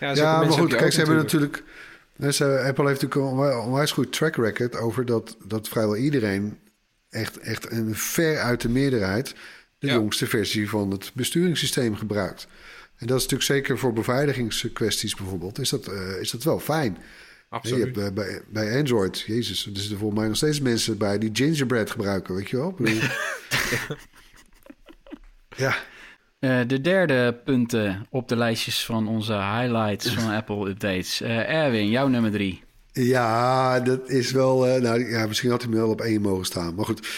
Ja, 0.00 0.38
maar 0.38 0.50
goed, 0.50 0.70
je 0.70 0.76
kijk, 0.76 0.92
ze 0.92 0.98
hebben 0.98 1.16
natuurlijk... 1.16 1.62
Apple 2.18 2.58
heeft 2.64 2.76
natuurlijk 2.76 3.14
een 3.14 3.20
onwi- 3.22 3.54
onwijs 3.54 3.92
goed 3.92 4.12
track 4.12 4.36
record 4.36 4.76
over 4.76 5.06
dat, 5.06 5.36
dat 5.44 5.68
vrijwel 5.68 5.96
iedereen, 5.96 6.58
echt, 7.10 7.38
echt 7.38 7.70
een 7.70 7.94
ver 7.94 8.38
uit 8.38 8.60
de 8.60 8.68
meerderheid, 8.68 9.34
de 9.78 9.86
Ja. 9.86 9.92
jongste 9.94 10.26
versie 10.26 10.68
van 10.68 10.90
het 10.90 11.10
besturingssysteem 11.14 11.96
gebruikt. 11.96 12.46
En 12.96 13.06
dat 13.06 13.16
is 13.16 13.22
natuurlijk 13.22 13.50
zeker 13.50 13.78
voor 13.78 13.92
beveiligingskwesties 13.92 15.14
bijvoorbeeld, 15.14 15.58
is 15.58 15.68
dat, 15.68 15.86
eh, 15.86 16.20
is 16.20 16.30
dat 16.30 16.42
wel 16.42 16.60
fijn. 16.60 16.92
Je 16.92 17.58
Absoluut. 17.58 17.82
hebt 17.84 17.94
bij, 17.96 18.12
bij, 18.12 18.42
bij 18.48 18.76
Android, 18.78 19.20
jezus, 19.20 19.66
er 19.66 19.72
zitten 19.74 19.98
volgens 19.98 20.18
mij 20.18 20.28
nog 20.28 20.36
steeds 20.36 20.60
mensen 20.60 20.98
bij 20.98 21.18
die 21.18 21.30
gingerbread 21.32 21.90
gebruiken, 21.90 22.34
weet 22.34 22.50
je 22.50 22.56
wel? 22.56 22.76
Ja, 25.56 25.76
Eh, 26.42 26.60
de 26.66 26.80
derde 26.80 27.34
punten 27.44 28.06
op 28.10 28.28
de 28.28 28.36
lijstjes 28.36 28.84
van 28.84 29.08
onze 29.08 29.32
highlights 29.32 30.14
van 30.14 30.30
Apple 30.38 30.68
updates. 30.68 31.20
Eh, 31.20 31.48
Erwin, 31.48 31.88
jouw 31.88 32.08
nummer 32.08 32.30
drie. 32.30 32.62
Ja, 32.92 33.80
dat 33.80 34.10
is 34.10 34.30
wel. 34.32 34.66
eh, 34.66 34.80
nou 34.80 35.08
ja, 35.08 35.26
misschien 35.26 35.50
had 35.50 35.62
hij 35.62 35.72
wel 35.72 35.88
op 35.88 36.00
één 36.00 36.20
mogen 36.20 36.44
staan. 36.44 36.74
Maar 36.74 36.84
goed. 36.84 37.08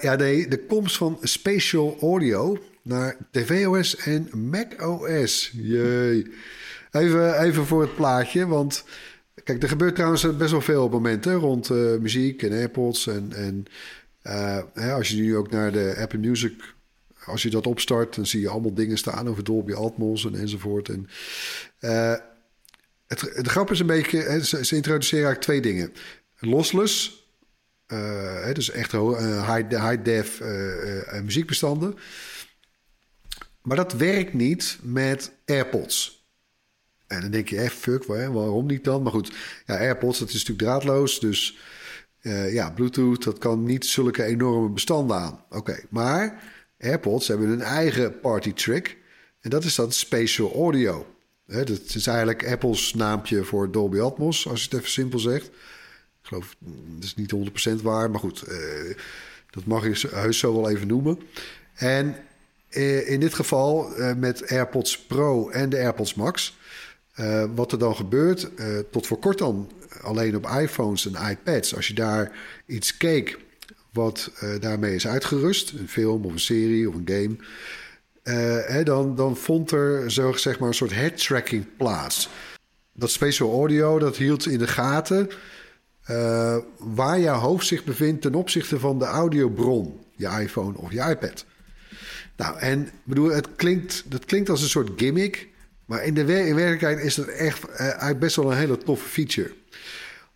Ja, 0.00 0.16
de, 0.16 0.46
de 0.48 0.64
komst 0.68 0.96
van 0.96 1.18
spatial 1.22 1.96
audio 2.00 2.58
naar 2.82 3.16
tvOS 3.30 3.96
en 3.96 4.28
macOS. 4.50 5.52
Jee. 5.54 6.26
Even, 6.90 7.40
even 7.40 7.66
voor 7.66 7.80
het 7.80 7.94
plaatje. 7.94 8.46
Want 8.46 8.84
kijk, 9.44 9.62
er 9.62 9.68
gebeurt 9.68 9.94
trouwens 9.94 10.36
best 10.36 10.50
wel 10.50 10.60
veel 10.60 10.84
op 10.84 10.92
momenten 10.92 11.34
rond 11.34 11.70
muziek 12.00 12.42
en 12.42 12.52
AirPods. 12.52 13.06
En, 13.06 13.32
en 13.32 13.64
hè, 14.74 14.92
als 14.92 15.08
je 15.08 15.16
nu 15.16 15.36
ook 15.36 15.50
naar 15.50 15.72
de 15.72 15.96
Apple 15.98 16.18
Music. 16.18 16.76
Als 17.28 17.42
je 17.42 17.50
dat 17.50 17.66
opstart, 17.66 18.14
dan 18.14 18.26
zie 18.26 18.40
je 18.40 18.48
allemaal 18.48 18.74
dingen 18.74 18.98
staan 18.98 19.28
over 19.28 19.44
Dolby 19.44 19.72
Atmos 19.72 20.24
en 20.24 20.34
enzovoort. 20.34 20.88
En 20.88 21.08
eh, 21.78 22.14
het, 23.06 23.20
de 23.20 23.50
grap 23.50 23.70
is 23.70 23.80
een 23.80 23.86
beetje, 23.86 24.18
hè, 24.18 24.44
ze, 24.44 24.64
ze 24.64 24.76
introduceren 24.76 25.24
eigenlijk 25.26 25.40
twee 25.62 25.72
dingen. 25.74 25.92
Lossless, 26.38 27.26
eh, 27.86 28.42
hè, 28.44 28.52
dus 28.52 28.70
echt 28.70 28.92
eh, 28.92 29.54
high, 29.54 29.88
high 29.88 30.02
def 30.04 30.40
eh, 30.40 31.20
muziekbestanden. 31.22 31.94
Maar 33.62 33.76
dat 33.76 33.92
werkt 33.92 34.32
niet 34.34 34.78
met 34.82 35.32
AirPods. 35.46 36.26
En 37.06 37.20
dan 37.20 37.30
denk 37.30 37.48
je, 37.48 37.60
eh, 37.60 37.68
fuck, 37.68 38.04
waar- 38.04 38.32
waarom 38.32 38.66
niet 38.66 38.84
dan? 38.84 39.02
Maar 39.02 39.12
goed, 39.12 39.32
ja, 39.66 39.76
AirPods, 39.78 40.18
dat 40.18 40.28
is 40.28 40.34
natuurlijk 40.34 40.60
draadloos. 40.60 41.20
Dus 41.20 41.58
ja, 42.50 42.70
Bluetooth, 42.70 43.24
dat 43.24 43.38
kan 43.38 43.64
niet 43.64 43.86
zulke 43.86 44.24
enorme 44.24 44.68
bestanden 44.68 45.16
aan. 45.16 45.44
Oké, 45.50 45.80
maar 45.90 46.42
AirPods 46.78 47.28
hebben 47.28 47.48
een 47.48 47.62
eigen 47.62 48.20
party 48.20 48.52
trick. 48.52 48.96
En 49.40 49.50
dat 49.50 49.64
is 49.64 49.74
dat 49.74 49.94
spatial 49.94 50.52
audio. 50.54 51.06
Hè, 51.46 51.64
dat 51.64 51.80
is 51.94 52.06
eigenlijk 52.06 52.48
Apple's 52.50 52.94
naampje 52.94 53.44
voor 53.44 53.70
Dolby 53.70 53.98
Atmos, 54.00 54.48
als 54.48 54.60
je 54.60 54.68
het 54.70 54.78
even 54.78 54.90
simpel 54.90 55.18
zegt. 55.18 55.46
Ik 55.46 56.26
geloof, 56.34 56.56
mm, 56.58 56.94
dat 56.94 57.04
is 57.04 57.14
niet 57.14 57.30
100% 57.30 57.82
waar, 57.82 58.10
maar 58.10 58.20
goed, 58.20 58.42
eh, 58.42 58.56
dat 59.50 59.64
mag 59.64 60.00
je 60.00 60.08
heus 60.10 60.38
zo 60.38 60.54
wel 60.60 60.70
even 60.70 60.86
noemen. 60.86 61.18
En 61.74 62.16
eh, 62.68 63.10
in 63.10 63.20
dit 63.20 63.34
geval 63.34 63.94
eh, 63.96 64.14
met 64.14 64.50
AirPods 64.50 64.98
Pro 64.98 65.48
en 65.50 65.68
de 65.70 65.76
AirPods 65.76 66.14
Max. 66.14 66.56
eh, 67.14 67.44
wat 67.54 67.72
er 67.72 67.78
dan 67.78 67.96
gebeurt, 67.96 68.54
eh, 68.54 68.66
tot 68.90 69.06
voor 69.06 69.18
kort 69.18 69.38
dan 69.38 69.70
alleen 70.02 70.36
op 70.36 70.46
iPhones 70.60 71.06
en 71.12 71.30
iPads. 71.30 71.76
Als 71.76 71.86
je 71.88 71.94
daar 71.94 72.32
iets 72.66 72.96
keek 72.96 73.38
wat 73.92 74.30
eh, 74.40 74.48
daarmee 74.60 74.94
is 74.94 75.06
uitgerust, 75.06 75.72
een 75.72 75.88
film 75.88 76.24
of 76.24 76.32
een 76.32 76.40
serie 76.40 76.88
of 76.88 76.94
een 76.94 77.08
game, 77.08 77.36
eh, 78.22 78.66
hè, 78.66 78.82
dan, 78.82 79.16
dan 79.16 79.36
vond 79.36 79.70
er 79.70 80.12
zo 80.12 80.32
zeg 80.32 80.58
maar 80.58 80.68
een 80.68 80.74
soort 80.74 80.94
head 80.94 81.16
tracking 81.16 81.66
plaats. 81.76 82.28
Dat 82.92 83.10
spatial 83.10 83.52
audio 83.52 83.98
dat 83.98 84.16
hield 84.16 84.46
in 84.46 84.58
de 84.58 84.66
gaten 84.66 85.28
eh, 86.04 86.56
waar 86.78 87.20
jouw 87.20 87.38
hoofd 87.38 87.66
zich 87.66 87.84
bevindt 87.84 88.22
ten 88.22 88.34
opzichte 88.34 88.78
van 88.78 88.98
de 88.98 89.04
audiobron, 89.04 90.00
je 90.16 90.28
iPhone 90.40 90.78
of 90.78 90.92
je 90.92 91.00
iPad. 91.10 91.44
Nou, 92.36 92.58
en 92.58 92.88
bedoel, 93.04 93.30
het 93.30 93.48
klinkt, 93.56 94.04
dat 94.06 94.24
klinkt 94.24 94.48
als 94.48 94.62
een 94.62 94.68
soort 94.68 94.90
gimmick, 94.96 95.48
maar 95.84 96.04
in 96.04 96.14
de 96.14 96.20
in 96.20 96.54
werkelijkheid 96.54 96.98
is 96.98 97.14
dat 97.14 97.26
echt 97.26 97.66
best 98.18 98.36
wel 98.36 98.50
een 98.50 98.58
hele 98.58 98.78
toffe 98.78 99.08
feature. 99.08 99.54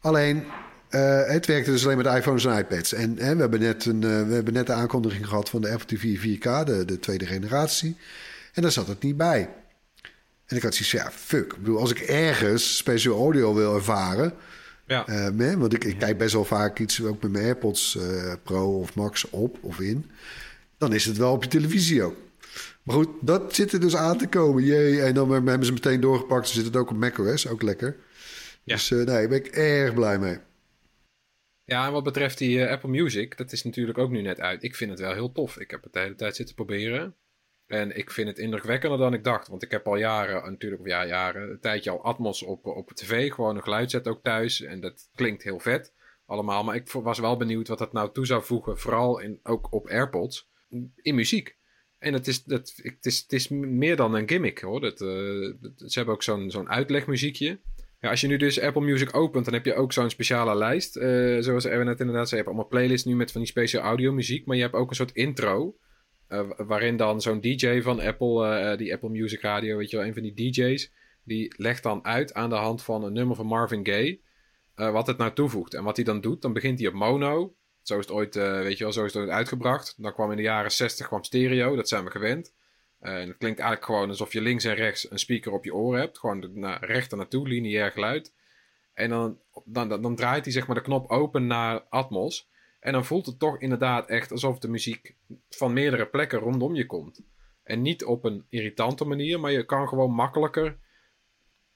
Alleen, 0.01 0.45
eh, 0.93 1.33
het 1.33 1.47
werkte 1.47 1.71
dus 1.71 1.85
alleen 1.85 1.97
met 1.97 2.07
iPhones 2.07 2.45
en 2.45 2.59
iPads. 2.59 2.93
En 2.93 3.17
hè, 3.19 3.35
we, 3.35 3.41
hebben 3.41 3.61
net 3.61 3.85
een, 3.85 4.03
eh, 4.03 4.27
we 4.27 4.35
hebben 4.35 4.53
net 4.53 4.67
de 4.67 4.73
aankondiging 4.73 5.27
gehad 5.27 5.49
van 5.49 5.61
de 5.61 5.71
Apple 5.71 5.97
TV 5.97 6.19
4K, 6.19 6.65
de, 6.65 6.85
de 6.85 6.99
tweede 7.01 7.27
generatie. 7.27 7.97
En 8.53 8.63
daar 8.63 8.71
zat 8.71 8.89
het 8.89 9.03
niet 9.03 9.17
bij. 9.17 9.49
En 10.47 10.57
ik 10.57 10.63
had 10.63 10.75
zoiets 10.75 10.91
van, 10.91 11.01
ja, 11.01 11.11
fuck. 11.11 11.53
Ik 11.53 11.59
bedoel, 11.59 11.79
als 11.79 11.91
ik 11.91 11.99
ergens 11.99 12.77
special 12.77 13.19
audio 13.19 13.55
wil 13.55 13.75
ervaren... 13.75 14.33
Ja. 14.87 15.07
eh, 15.07 15.55
want 15.55 15.75
ik, 15.75 15.85
ik 15.85 15.99
kijk 15.99 16.19
best 16.19 16.33
wel 16.33 16.45
vaak 16.45 16.79
iets 16.79 17.03
ook 17.03 17.23
met 17.23 17.33
mijn 17.33 17.45
AirPods 17.45 17.99
Pro 18.43 18.79
of 18.79 18.95
Max 18.95 19.31
op 19.31 19.59
of 19.61 19.81
in. 19.81 20.11
Dan 20.79 20.93
is 20.93 21.05
het 21.05 21.17
wel 21.17 21.33
op 21.33 21.43
je 21.43 21.49
televisie 21.49 22.03
ook. 22.03 22.17
Maar 22.83 22.97
goed, 22.97 23.09
dat 23.21 23.55
zit 23.55 23.73
er 23.73 23.81
dus 23.81 23.97
aan 23.97 24.19
te 24.19 24.27
komen. 24.27 24.65
Jee, 24.65 25.03
en 25.03 25.15
dan 25.15 25.31
hebben 25.31 25.65
ze 25.67 25.73
meteen 25.73 26.01
doorgepakt. 26.01 26.49
Ze 26.49 26.55
zit 26.55 26.65
het 26.65 26.77
ook 26.77 26.91
op 26.91 26.97
macOS, 26.97 27.49
ook 27.49 27.63
lekker. 27.63 27.97
Ja. 28.65 28.75
Dus 28.75 28.91
nee, 28.91 29.05
daar 29.05 29.29
ben 29.29 29.39
ik 29.39 29.47
erg 29.47 29.95
blij 29.95 30.19
mee. 30.19 30.39
Ja, 31.73 31.87
en 31.87 31.93
wat 31.93 32.05
betreft 32.05 32.39
die 32.39 32.65
eh, 32.65 32.71
Apple 32.71 32.89
Music, 32.89 33.37
dat 33.37 33.53
is 33.53 33.63
natuurlijk 33.65 33.99
ook 33.99 34.11
nu 34.11 34.21
net 34.23 34.41
uit. 34.41 34.63
Ik 34.63 34.75
vind 34.77 34.91
het 34.91 35.01
wel 35.01 35.13
heel 35.13 35.33
tof. 35.33 35.59
Ik 35.59 35.71
heb 35.71 35.83
het 35.83 35.93
de 35.93 35.99
hele 35.99 36.15
tijd 36.15 36.37
zitten 36.37 36.55
proberen. 36.55 37.17
En 37.67 37.97
ik 37.97 38.11
vind 38.11 38.29
het 38.29 38.39
indrukwekkender 38.39 38.99
dan 38.99 39.15
ik 39.15 39.25
dacht. 39.25 39.49
Want 39.49 39.63
ik 39.63 39.71
heb 39.71 39.87
al 39.87 39.97
jaren, 39.97 40.51
natuurlijk, 40.51 40.81
of 40.83 40.89
ja, 40.89 41.07
jaren, 41.07 41.51
een 41.51 41.61
tijdje 41.61 41.91
al 41.91 42.05
Atmos 42.05 42.43
op, 42.43 42.67
op 42.67 42.91
tv. 42.93 43.33
Gewoon 43.33 43.57
een 43.57 43.63
geluidset 43.63 44.09
ook 44.09 44.23
thuis. 44.23 44.61
En 44.61 44.81
dat 44.81 45.09
klinkt 45.15 45.43
heel 45.43 45.59
vet 45.61 45.93
allemaal. 46.27 46.65
Maar 46.65 46.75
ik 46.75 46.91
was 46.91 47.19
wel 47.19 47.37
benieuwd 47.37 47.69
wat 47.69 47.79
dat 47.79 47.93
nou 47.93 48.13
toe 48.13 48.27
zou 48.27 48.43
voegen. 48.45 48.79
Vooral 48.79 49.19
in, 49.19 49.41
ook 49.43 49.73
op 49.73 49.87
AirPods. 49.89 50.49
In 50.97 51.15
muziek. 51.15 51.57
En 51.99 52.13
het 52.13 52.27
is, 52.27 52.45
dat, 52.45 52.73
het 52.77 53.07
is, 53.07 53.19
het 53.21 53.33
is 53.33 53.49
meer 53.49 53.97
dan 53.97 54.15
een 54.15 54.29
gimmick 54.29 54.59
hoor. 54.61 54.81
Dat, 54.81 55.01
eh, 55.01 55.53
dat- 55.61 55.73
ze 55.93 55.99
hebben 55.99 56.15
ook 56.15 56.23
zo'n 56.23 56.51
zo'n 56.51 56.69
uitlegmuziekje. 56.69 57.61
Ja, 58.03 58.11
als 58.11 58.21
je 58.21 58.27
nu 58.27 58.37
dus 58.37 58.61
Apple 58.61 58.83
Music 58.83 59.17
opent, 59.17 59.45
dan 59.45 59.55
heb 59.55 59.65
je 59.65 59.75
ook 59.75 59.93
zo'n 59.93 60.11
speciale 60.11 60.55
lijst. 60.57 60.97
Eh, 60.97 61.37
zoals 61.41 61.67
Erwin 61.67 61.87
net 61.87 62.01
inderdaad 62.01 62.29
zei, 62.29 62.41
je 62.41 62.47
hebt 62.47 62.47
allemaal 62.47 62.67
playlists 62.67 63.07
nu 63.07 63.17
met 63.17 63.33
van 63.33 63.41
die 63.41 63.51
speciale 63.51 63.87
audiomuziek. 63.87 64.47
Maar 64.47 64.57
je 64.57 64.63
hebt 64.63 64.75
ook 64.75 64.91
een 64.91 64.97
soort 64.97 65.13
intro. 65.13 65.77
eh, 66.29 66.51
waarin 66.57 66.97
dan 66.97 67.21
zo'n 67.21 67.41
DJ 67.41 67.81
van 67.81 68.01
Apple, 68.01 68.47
eh, 68.47 68.79
die 68.79 68.93
Apple 68.93 69.09
Music 69.09 69.41
Radio, 69.41 69.77
weet 69.77 69.91
je 69.91 69.97
wel, 69.97 70.07
een 70.07 70.15
van 70.15 70.23
die 70.23 70.35
DJ's. 70.35 70.93
Die 71.25 71.55
legt 71.57 71.83
dan 71.83 72.05
uit 72.05 72.35
aan 72.35 72.49
de 72.49 72.55
hand 72.55 72.83
van 72.83 73.05
een 73.05 73.13
nummer 73.13 73.37
van 73.37 73.47
Marvin 73.47 73.87
Gaye. 73.87 74.21
wat 74.75 75.07
het 75.07 75.19
nou 75.19 75.33
toevoegt. 75.33 75.75
En 75.75 75.85
wat 75.85 75.97
hij 75.97 76.05
dan 76.05 76.21
doet, 76.21 76.43
dan 76.43 76.53
begint 76.53 76.79
hij 76.79 76.89
op 76.89 76.95
mono. 76.95 77.55
Zo 77.83 77.99
is 77.99 78.07
het 78.07 78.15
ooit, 78.15 78.35
weet 78.35 78.79
je 78.79 78.85
wel, 78.85 78.93
zo 78.93 79.05
het 79.05 79.17
ooit 79.17 79.29
uitgebracht. 79.29 79.95
Dan 79.97 80.13
kwam 80.13 80.31
in 80.31 80.37
de 80.37 80.43
jaren 80.43 80.73
60 80.73 81.07
kwam 81.07 81.25
stereo, 81.25 81.77
dat 81.77 81.89
zijn 81.89 82.05
we 82.05 82.11
gewend. 82.11 82.55
Eh, 83.03 83.21
en 83.21 83.29
het 83.29 83.37
klinkt 83.37 83.59
eigenlijk 83.59 83.85
gewoon 83.85 84.09
alsof 84.09 84.33
je 84.33 84.41
links 84.41 84.65
en 84.65 84.75
rechts 84.75 85.11
een 85.11 85.19
speaker 85.19 85.53
op 85.53 85.65
je 85.65 85.75
oren 85.75 86.01
hebt. 86.01 86.19
Gewoon 86.19 86.51
naar 86.53 86.85
rechter 86.85 87.17
naartoe, 87.17 87.49
lineair 87.49 87.93
geluid. 87.93 88.33
En 88.95 89.09
dan, 89.09 89.39
dan, 89.65 89.89
dan, 89.89 90.17
draait 90.17 90.45
hij 90.45 90.53
zeg 90.53 90.67
maar 90.67 90.77
de 90.77 90.83
knop 90.83 91.11
open 91.11 91.47
naar 91.47 91.81
Atmos. 91.89 92.51
En 92.81 92.93
dan 92.93 93.05
voelt 93.05 93.27
het 93.27 93.39
toch 93.39 93.61
inderdaad 93.61 94.09
echt 94.09 94.31
alsof 94.31 94.59
de 94.59 94.69
muziek 94.69 95.15
van 95.49 95.73
meerdere 95.73 96.07
plekken 96.07 96.39
rondom 96.39 96.75
je 96.75 96.87
komt. 96.87 97.23
En 97.63 97.83
niet 97.83 98.05
op 98.05 98.25
een 98.25 98.47
irritante 98.49 99.05
manier, 99.05 99.41
maar 99.41 99.53
je 99.53 99.65
kan 99.65 99.89
gewoon 99.89 100.11
makkelijker 100.11 100.79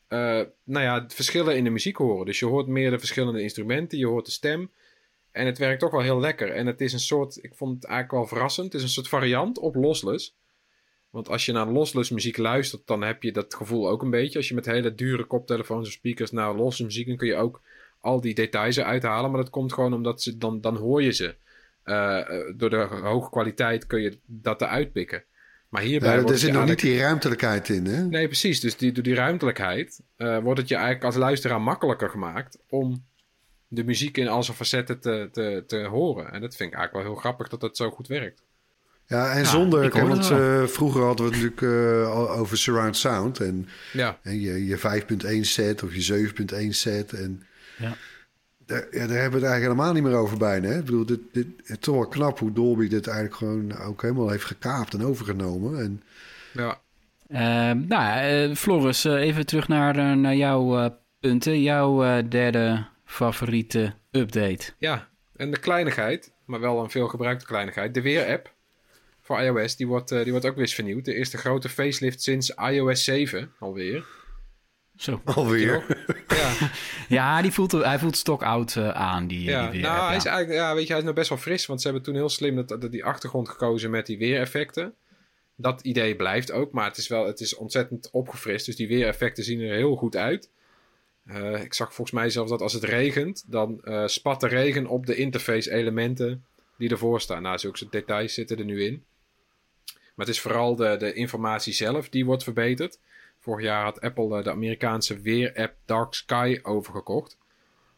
eh, 0.08 0.42
nou 0.64 0.84
ja, 0.84 1.04
verschillen 1.08 1.56
in 1.56 1.64
de 1.64 1.70
muziek 1.70 1.96
horen. 1.96 2.26
Dus 2.26 2.38
je 2.38 2.46
hoort 2.46 2.66
meer 2.66 2.90
de 2.90 2.98
verschillende 2.98 3.42
instrumenten, 3.42 3.98
je 3.98 4.06
hoort 4.06 4.24
de 4.24 4.30
stem. 4.30 4.70
En 5.30 5.46
het 5.46 5.58
werkt 5.58 5.80
toch 5.80 5.90
wel 5.90 6.00
heel 6.00 6.20
lekker. 6.20 6.50
En 6.50 6.66
het 6.66 6.80
is 6.80 6.92
een 6.92 6.98
soort, 6.98 7.44
ik 7.44 7.54
vond 7.54 7.74
het 7.74 7.84
eigenlijk 7.84 8.18
wel 8.18 8.26
verrassend, 8.26 8.66
het 8.66 8.74
is 8.74 8.82
een 8.82 8.94
soort 8.94 9.08
variant 9.08 9.58
op 9.58 9.74
Lossless. 9.74 10.36
Want 11.10 11.28
als 11.28 11.46
je 11.46 11.52
naar 11.52 11.66
lossless 11.66 12.10
muziek 12.10 12.36
luistert, 12.36 12.86
dan 12.86 13.02
heb 13.02 13.22
je 13.22 13.32
dat 13.32 13.54
gevoel 13.54 13.88
ook 13.88 14.02
een 14.02 14.10
beetje. 14.10 14.38
Als 14.38 14.48
je 14.48 14.54
met 14.54 14.66
hele 14.66 14.94
dure 14.94 15.24
koptelefoons 15.24 15.86
of 15.86 15.92
speakers 15.92 16.30
naar 16.30 16.54
losse 16.54 16.84
muziek, 16.84 17.06
dan 17.06 17.16
kun 17.16 17.26
je 17.26 17.36
ook 17.36 17.60
al 18.00 18.20
die 18.20 18.34
details 18.34 18.76
eruit 18.76 19.02
halen. 19.02 19.30
Maar 19.30 19.40
dat 19.40 19.50
komt 19.50 19.72
gewoon 19.72 19.94
omdat 19.94 20.22
ze, 20.22 20.38
dan, 20.38 20.60
dan 20.60 20.76
hoor 20.76 21.02
je 21.02 21.12
ze. 21.12 21.34
Eh, 21.82 22.20
door 22.56 22.70
de 22.70 22.88
hoge 23.02 23.30
kwaliteit 23.30 23.86
kun 23.86 24.00
je 24.00 24.18
dat 24.26 24.60
eruit 24.60 24.92
pikken. 24.92 25.24
Maar 25.68 25.82
hierbij 25.82 26.14
wordt 26.14 26.30
er 26.30 26.38
zit 26.38 26.52
nog 26.52 26.66
niet 26.66 26.80
die 26.80 26.98
ruimtelijkheid 26.98 27.68
in, 27.68 27.86
hè? 27.86 28.04
Nee, 28.04 28.26
precies. 28.26 28.60
Dus 28.60 28.76
die, 28.76 28.92
door 28.92 29.02
die 29.02 29.14
ruimtelijkheid 29.14 30.00
eh, 30.16 30.38
wordt 30.38 30.60
het 30.60 30.68
je 30.68 30.74
eigenlijk 30.74 31.04
als 31.04 31.16
luisteraar 31.16 31.60
makkelijker 31.60 32.10
gemaakt 32.10 32.58
om 32.68 33.04
de 33.68 33.84
muziek 33.84 34.16
in 34.16 34.28
al 34.28 34.42
zijn 34.42 34.56
facetten 34.56 35.00
te, 35.00 35.28
te, 35.32 35.64
te 35.66 35.84
horen. 35.84 36.32
En 36.32 36.40
dat 36.40 36.56
vind 36.56 36.72
ik 36.72 36.76
eigenlijk 36.78 36.92
wel 36.92 37.02
heel 37.02 37.22
grappig 37.22 37.48
dat 37.48 37.60
dat 37.60 37.76
zo 37.76 37.90
goed 37.90 38.06
werkt. 38.06 38.42
Ja, 39.06 39.30
en 39.30 39.38
Ja, 39.38 39.44
zonder... 39.44 39.84
ik 39.84 39.90
kijk, 39.90 40.04
hoor 40.06 40.16
want 40.16 40.30
eh, 40.30 40.66
vroeger 40.66 41.02
hadden 41.02 41.26
we 41.26 41.36
het 41.36 41.42
natuurlijk 41.42 42.02
eh, 42.04 42.12
al 42.12 42.30
over 42.30 42.58
surround 42.58 42.96
sound. 42.96 43.40
En, 43.40 43.68
Ja, 43.92 44.18
en 44.22 44.40
je, 44.40 44.66
je 44.66 44.78
5.1 44.78 45.40
set 45.40 45.82
of 45.82 45.94
je 45.94 46.32
7.1 46.64 46.68
set. 46.68 47.12
En 47.12 47.42
Ja. 47.78 47.96
daar, 48.66 48.86
ja, 48.90 49.06
daar 49.06 49.18
hebben 49.20 49.40
we 49.40 49.46
het 49.46 49.50
eigenlijk 49.50 49.62
helemaal 49.62 49.92
niet 49.92 50.02
meer 50.02 50.14
over 50.14 50.38
bijna. 50.38 50.68
Hè? 50.68 50.78
Ik 50.78 50.84
bedoel, 50.84 51.06
dit, 51.06 51.20
dit, 51.32 51.46
het 51.56 51.68
is 51.70 51.76
toch 51.80 51.94
wel 51.94 52.08
knap 52.08 52.38
hoe 52.38 52.52
Dolby 52.52 52.88
dit 52.88 53.06
eigenlijk 53.06 53.36
gewoon 53.36 53.78
ook 53.78 54.02
helemaal 54.02 54.30
heeft 54.30 54.44
gekaapt 54.44 54.94
en 54.94 55.04
overgenomen. 55.04 55.78
En 55.80 56.02
ja. 56.52 56.80
Ehm, 57.28 57.86
nou, 57.86 58.18
eh, 58.20 58.54
Floris, 58.56 59.04
even 59.04 59.46
terug 59.46 59.68
naar, 59.68 60.16
naar 60.16 60.34
jouw 60.36 60.78
eh, 60.78 60.90
punten. 61.20 61.62
Jouw 61.62 62.04
eh, 62.04 62.24
derde 62.28 62.86
favoriete 63.04 63.92
update. 64.10 64.72
Ja, 64.78 65.08
en 65.36 65.50
de 65.50 65.58
kleinigheid, 65.58 66.32
maar 66.44 66.60
wel 66.60 66.82
een 66.82 66.90
veel 66.90 67.08
gebruikte 67.08 67.46
kleinigheid. 67.46 67.94
De 67.94 68.02
Weer-app 68.02 68.54
voor 69.26 69.40
iOS, 69.40 69.76
die 69.76 69.86
wordt, 69.86 70.10
eh, 70.10 70.22
die 70.22 70.30
wordt 70.30 70.46
ook 70.46 70.54
weer 70.54 70.64
eens 70.64 70.74
vernieuwd. 70.74 71.04
De 71.04 71.14
eerste 71.14 71.38
grote 71.38 71.68
facelift 71.68 72.22
sinds 72.22 72.50
iOS 72.50 73.04
7 73.04 73.52
alweer. 73.58 74.04
Zo. 74.96 75.20
alweer. 75.24 75.84
Ja, 76.28 76.70
Ja, 77.08 77.42
die 77.42 77.52
voelt, 77.52 77.72
hij 77.72 77.98
voelt 77.98 78.16
stokoud 78.16 78.76
eh 78.76 78.90
aan, 78.90 79.26
die, 79.26 79.42
ja. 79.42 79.62
die 79.62 79.70
weer. 79.70 79.80
nou, 79.80 79.96
ja. 79.96 80.06
hij 80.06 80.16
is 80.16 80.24
eigenlijk, 80.24 80.58
ja, 80.58 80.74
weet 80.74 80.86
je, 80.86 80.88
hij 80.88 80.98
is 80.98 81.06
nog 81.06 81.14
best 81.14 81.28
wel 81.28 81.38
fris. 81.38 81.66
Want 81.66 81.80
ze 81.80 81.86
hebben 81.86 82.04
toen 82.04 82.14
heel 82.14 82.28
slim 82.28 82.56
dat, 82.56 82.68
dat 82.68 82.92
die 82.92 83.04
achtergrond 83.04 83.48
gekozen 83.48 83.90
met 83.90 84.06
die 84.06 84.18
weereffecten. 84.18 84.94
Dat 85.56 85.80
idee 85.80 86.16
blijft 86.16 86.52
ook, 86.52 86.72
maar 86.72 86.84
het 86.88 86.96
is 86.96 87.08
wel 87.08 87.26
het 87.26 87.40
is 87.40 87.54
ontzettend 87.54 88.10
opgefrist. 88.10 88.66
Dus 88.66 88.76
die 88.76 88.88
weereffecten 88.88 89.44
zien 89.44 89.60
er 89.60 89.74
heel 89.74 89.96
goed 89.96 90.16
uit. 90.16 90.50
Eh, 91.24 91.62
ik 91.62 91.74
zag 91.74 91.94
volgens 91.94 92.16
mij 92.16 92.30
zelfs 92.30 92.50
dat 92.50 92.60
als 92.60 92.72
het 92.72 92.84
regent, 92.84 93.44
dan 93.46 93.80
eh, 93.84 94.06
spat 94.06 94.40
de 94.40 94.48
regen 94.48 94.86
op 94.86 95.06
de 95.06 95.16
interface 95.16 95.70
elementen 95.70 96.44
die 96.78 96.90
ervoor 96.90 97.20
staan. 97.20 97.42
Nou, 97.42 97.58
zulke 97.58 97.86
details 97.90 98.34
zitten 98.34 98.58
er 98.58 98.64
nu 98.64 98.84
in. 98.84 99.04
Maar 100.16 100.26
het 100.26 100.34
is 100.34 100.40
vooral 100.40 100.76
de, 100.76 100.96
de 100.98 101.12
informatie 101.12 101.72
zelf 101.72 102.08
die 102.08 102.24
wordt 102.24 102.42
verbeterd. 102.42 102.98
Vorig 103.40 103.64
jaar 103.64 103.82
had 103.84 104.00
Apple 104.00 104.38
eh, 104.38 104.44
de 104.44 104.50
Amerikaanse 104.50 105.20
weerapp 105.20 105.74
Dark 105.84 106.14
Sky 106.14 106.58
overgekocht. 106.62 107.36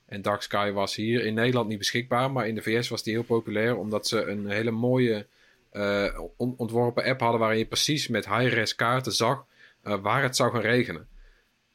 En 0.06 0.22
Dark 0.22 0.42
Sky 0.42 0.70
was 0.70 0.94
hier 0.94 1.24
in 1.24 1.34
Nederland 1.34 1.68
niet 1.68 1.78
beschikbaar, 1.78 2.30
maar 2.30 2.48
in 2.48 2.54
de 2.54 2.62
VS 2.62 2.88
was 2.88 3.02
die 3.02 3.12
heel 3.12 3.22
populair 3.22 3.76
omdat 3.76 4.08
ze 4.08 4.24
een 4.24 4.50
hele 4.50 4.70
mooie 4.70 5.26
eh, 5.70 6.20
on- 6.36 6.54
ontworpen 6.56 7.04
app 7.04 7.20
hadden 7.20 7.40
waarin 7.40 7.58
je 7.58 7.66
precies 7.66 8.08
met 8.08 8.28
high-res 8.28 8.74
kaarten 8.74 9.12
zag 9.12 9.46
eh, 9.82 10.00
waar 10.00 10.22
het 10.22 10.36
zou 10.36 10.52
gaan 10.52 10.60
regenen. 10.60 11.08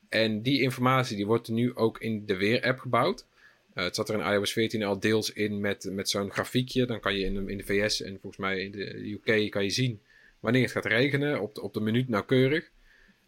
En 0.10 0.42
die 0.42 0.62
informatie 0.62 1.16
die 1.16 1.26
wordt 1.26 1.48
nu 1.48 1.76
ook 1.76 2.00
in 2.00 2.26
de 2.26 2.36
Weer-app 2.38 2.80
gebouwd. 2.80 3.26
Het 3.74 3.96
zat 3.96 4.10
er 4.10 4.20
in 4.20 4.34
iOS 4.34 4.54
14 4.54 4.84
al 4.84 5.00
deels 5.00 5.34
in 5.34 5.60
met, 5.60 5.88
met 5.92 6.10
zo'n 6.10 6.32
grafiekje. 6.32 6.86
Dan 6.86 7.00
kan 7.00 7.16
je 7.16 7.26
in 7.26 7.50
in 7.50 7.58
de 7.58 7.64
VS 7.64 8.02
en 8.02 8.12
volgens 8.22 8.38
mij 8.38 8.60
in 8.60 8.72
de 8.72 9.12
UK 9.12 9.52
kan 9.52 9.64
je 9.64 9.70
zien 9.70 10.02
wanneer 10.44 10.62
het 10.62 10.72
gaat 10.72 10.86
regenen 10.86 11.42
op 11.42 11.56
de, 11.56 11.62
op 11.62 11.74
de 11.74 11.82
minuut 11.82 12.10
nauwkeurig. 12.10 12.72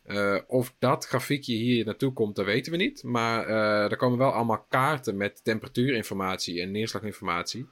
Eh, 0.03 0.37
of 0.47 0.75
dat 0.79 1.05
grafiekje 1.05 1.53
hier 1.53 1.85
naartoe 1.85 2.13
komt, 2.13 2.35
dat 2.35 2.45
weten 2.45 2.71
we 2.71 2.77
niet. 2.77 3.03
Maar 3.03 3.47
eh, 3.47 3.91
er 3.91 3.97
komen 3.97 4.17
wel 4.17 4.31
allemaal 4.31 4.65
kaarten 4.69 5.17
met 5.17 5.43
temperatuurinformatie 5.43 6.61
en 6.61 6.71
neerslaginformatie. 6.71 7.67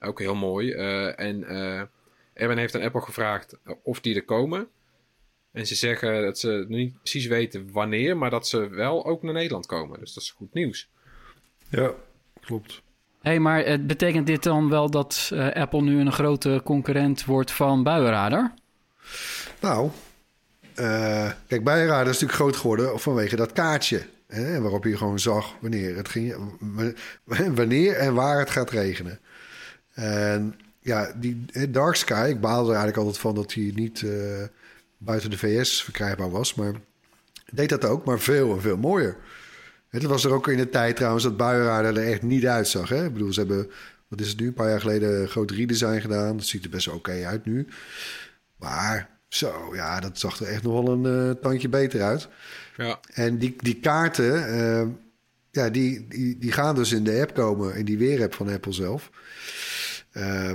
Ook 0.00 0.18
heel 0.18 0.34
mooi. 0.34 0.72
Eh, 0.72 1.20
en 1.20 1.44
eh 1.44 1.82
Erwin 2.32 2.58
heeft 2.58 2.74
aan 2.74 2.82
Apple 2.82 3.00
gevraagd 3.00 3.58
of 3.82 4.00
die 4.00 4.14
er 4.14 4.24
komen. 4.24 4.68
En 5.52 5.66
ze 5.66 5.74
zeggen 5.74 6.22
dat 6.22 6.38
ze 6.38 6.64
niet 6.68 6.98
precies 6.98 7.26
weten 7.26 7.72
wanneer, 7.72 8.16
maar 8.16 8.30
dat 8.30 8.48
ze 8.48 8.68
wel 8.68 9.06
ook 9.06 9.22
naar 9.22 9.34
Nederland 9.34 9.66
komen. 9.66 9.98
Dus 10.00 10.14
dat 10.14 10.22
is 10.22 10.30
goed 10.30 10.54
nieuws. 10.54 10.90
Ja, 11.70 11.92
klopt. 12.40 12.82
hey, 13.20 13.40
maar 13.40 13.84
betekent 13.84 14.26
dit 14.26 14.42
dan 14.42 14.68
wel 14.68 14.90
dat 14.90 15.30
eh, 15.32 15.50
Apple 15.50 15.82
nu 15.82 16.00
een 16.00 16.12
grote 16.12 16.60
concurrent 16.64 17.24
wordt 17.24 17.50
van 17.50 17.82
Buienradar? 17.82 18.54
Nou, 19.60 19.90
eh, 20.74 21.30
kijk, 21.46 21.64
Bijraad 21.64 22.06
is 22.06 22.12
natuurlijk 22.12 22.38
groot 22.38 22.56
geworden 22.56 23.00
vanwege 23.00 23.36
dat 23.36 23.52
kaartje. 23.52 24.06
Hè, 24.26 24.60
waarop 24.60 24.84
je 24.84 24.96
gewoon 24.96 25.18
zag 25.18 25.54
wanneer, 25.60 25.96
het 25.96 26.08
ging, 26.08 26.34
wanneer 27.54 27.94
en 27.94 28.14
waar 28.14 28.38
het 28.38 28.50
gaat 28.50 28.70
regenen. 28.70 29.18
En 29.94 30.54
ja, 30.80 31.12
die 31.16 31.44
Dark 31.70 31.94
Sky, 31.94 32.26
ik 32.28 32.40
baalde 32.40 32.70
er 32.70 32.76
eigenlijk 32.76 32.96
altijd 32.96 33.18
van 33.18 33.34
dat 33.34 33.54
hij 33.54 33.72
niet 33.74 34.02
eh, 34.02 34.10
buiten 34.98 35.30
de 35.30 35.38
VS 35.38 35.82
verkrijgbaar 35.84 36.30
was. 36.30 36.54
Maar 36.54 36.72
deed 37.52 37.68
dat 37.68 37.84
ook, 37.84 38.04
maar 38.04 38.20
veel 38.20 38.54
en 38.54 38.60
veel 38.60 38.76
mooier. 38.76 39.16
Het 39.88 40.02
was 40.02 40.24
er 40.24 40.32
ook 40.32 40.48
in 40.48 40.56
de 40.56 40.68
tijd 40.68 40.96
trouwens 40.96 41.24
dat 41.24 41.36
buienradar 41.36 41.96
er 41.96 42.10
echt 42.10 42.22
niet 42.22 42.46
uitzag. 42.46 42.88
Hè? 42.88 43.04
Ik 43.04 43.12
bedoel, 43.12 43.32
ze 43.32 43.40
hebben, 43.40 43.70
wat 44.08 44.20
is 44.20 44.28
het 44.28 44.40
nu, 44.40 44.46
een 44.46 44.52
paar 44.52 44.68
jaar 44.68 44.80
geleden 44.80 45.28
groot 45.28 45.50
redesign 45.50 46.00
gedaan. 46.00 46.36
Dat 46.36 46.46
ziet 46.46 46.64
er 46.64 46.70
best 46.70 46.88
oké 46.88 47.26
uit 47.26 47.44
nu. 47.44 47.66
Maar 48.58 49.18
zo, 49.28 49.74
ja, 49.74 50.00
dat 50.00 50.18
zag 50.18 50.40
er 50.40 50.46
echt 50.46 50.62
nog 50.62 50.84
wel 50.84 50.92
een 50.92 51.28
uh, 51.28 51.30
tandje 51.30 51.68
beter 51.68 52.02
uit. 52.02 52.28
Ja. 52.76 53.00
En 53.12 53.38
die, 53.38 53.54
die 53.58 53.80
kaarten, 53.80 54.54
uh, 54.54 54.86
ja, 55.50 55.70
die, 55.70 56.06
die, 56.08 56.38
die 56.38 56.52
gaan 56.52 56.74
dus 56.74 56.92
in 56.92 57.04
de 57.04 57.20
app 57.20 57.34
komen, 57.34 57.74
in 57.74 57.84
die 57.84 57.98
weerapp 57.98 58.34
van 58.34 58.48
Apple 58.48 58.72
zelf. 58.72 59.10
Uh, 60.12 60.48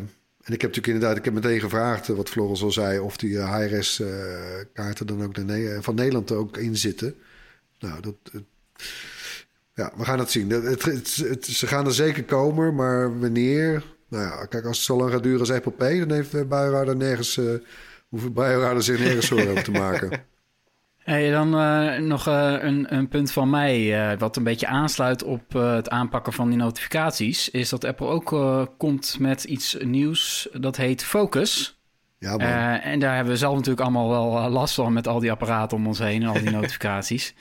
en 0.44 0.54
ik 0.54 0.62
heb 0.62 0.76
natuurlijk 0.76 0.88
inderdaad, 0.88 1.18
ik 1.18 1.26
heb 1.26 1.34
meteen 1.34 1.60
gevraagd, 1.60 2.08
wat 2.08 2.30
Floris 2.30 2.62
al 2.62 2.72
zei, 2.72 3.00
of 3.00 3.18
die 3.18 3.38
HRS-kaarten 3.38 5.08
dan 5.08 5.24
ook 5.24 5.36
van 5.84 5.96
Nederland 5.96 6.32
ook 6.32 6.58
in 6.58 6.78
zitten. 6.78 7.16
Nou, 7.80 8.02
dat, 8.02 8.16
ja, 9.74 9.92
we 9.98 10.06
gaan 10.06 10.20
het 10.20 10.32
zien. 10.32 10.50
Het, 10.50 10.84
het, 10.84 11.46
ze 11.46 11.68
gaan 11.68 11.86
er 11.86 11.94
zeker 11.94 12.24
komen, 12.24 12.76
maar 12.76 13.20
wanneer? 13.20 13.84
Nou 14.08 14.24
ja, 14.24 14.46
kijk, 14.46 14.66
als 14.66 14.78
het 14.78 14.86
zo 14.86 14.98
lang 14.98 15.12
gaat 15.12 15.24
duren 15.24 15.40
als 15.40 15.52
Apple 15.52 15.72
Pay, 15.72 16.00
dan 16.00 16.12
heeft 16.12 16.48
Buienradar 16.48 16.96
nergens, 16.96 17.40
hoeft 18.14 18.34
Buienradar 18.34 18.82
zich 18.82 19.00
nergens 19.00 19.28
zorgen 19.28 19.50
over 19.52 19.64
te 19.64 19.72
maken. 19.72 20.12
Hey, 21.04 21.32
dan 21.32 21.60
uh, 21.60 21.98
nog 21.98 22.28
uh, 22.28 22.56
een, 22.60 22.96
een, 22.96 23.08
punt 23.08 23.32
van 23.32 23.50
mij, 23.50 24.18
wat 24.18 24.36
een 24.36 24.44
beetje 24.44 24.68
aansluit 24.68 25.24
op 25.24 25.54
het 25.54 25.90
aanpakken 25.90 26.34
van 26.34 26.50
die 26.50 26.58
notificaties, 26.58 27.50
is 27.50 27.70
dat 27.70 27.84
Apple 27.84 28.08
ook 28.08 28.36
komt 28.78 29.20
met 29.20 29.44
iets 29.44 29.78
nieuws 29.80 30.50
dat 30.54 30.78
heet 30.78 31.04
Focus. 31.04 31.80
Ja, 32.20 32.38
en 32.82 33.00
daar 33.00 33.16
hebben 33.16 33.34
we 33.34 33.40
zelf 33.40 33.56
natuurlijk 33.56 33.82
allemaal 33.82 34.10
wel 34.10 34.50
last 34.50 34.76
van 34.76 34.94
met 34.94 35.08
al 35.08 35.20
die 35.20 35.32
apparaten 35.32 35.78
om 35.78 35.88
ons 35.88 36.00
heen 36.00 36.22
en 36.22 36.28
al 36.28 36.42
die 36.42 36.52
notificaties. 36.60 37.36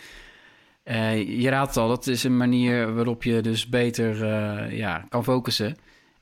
Je 1.27 1.49
raadt 1.49 1.75
het 1.75 1.77
al, 1.77 1.89
dat 1.89 2.07
is 2.07 2.25
een 2.25 2.37
manier 2.37 2.95
waarop 2.95 3.23
je 3.23 3.41
dus 3.41 3.69
beter 3.69 4.27
ja, 4.75 5.07
kan 5.09 5.25
focussen. 5.25 5.77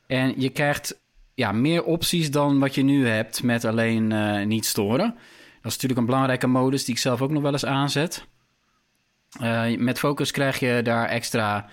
En 0.06 0.34
je 0.36 0.48
krijgt 0.48 0.99
ja, 1.40 1.52
meer 1.52 1.84
opties 1.84 2.30
dan 2.30 2.58
wat 2.58 2.74
je 2.74 2.82
nu 2.82 3.06
hebt 3.06 3.42
met 3.42 3.64
alleen 3.64 4.10
uh, 4.10 4.44
niet 4.44 4.66
storen. 4.66 5.14
Dat 5.62 5.72
is 5.72 5.72
natuurlijk 5.72 6.00
een 6.00 6.06
belangrijke 6.06 6.46
modus 6.46 6.84
die 6.84 6.94
ik 6.94 7.00
zelf 7.00 7.22
ook 7.22 7.30
nog 7.30 7.42
wel 7.42 7.52
eens 7.52 7.64
aanzet. 7.64 8.26
met 9.78 9.98
focus 9.98 10.30
krijg 10.30 10.58
je 10.58 10.80
daar 10.82 11.08
extra 11.08 11.68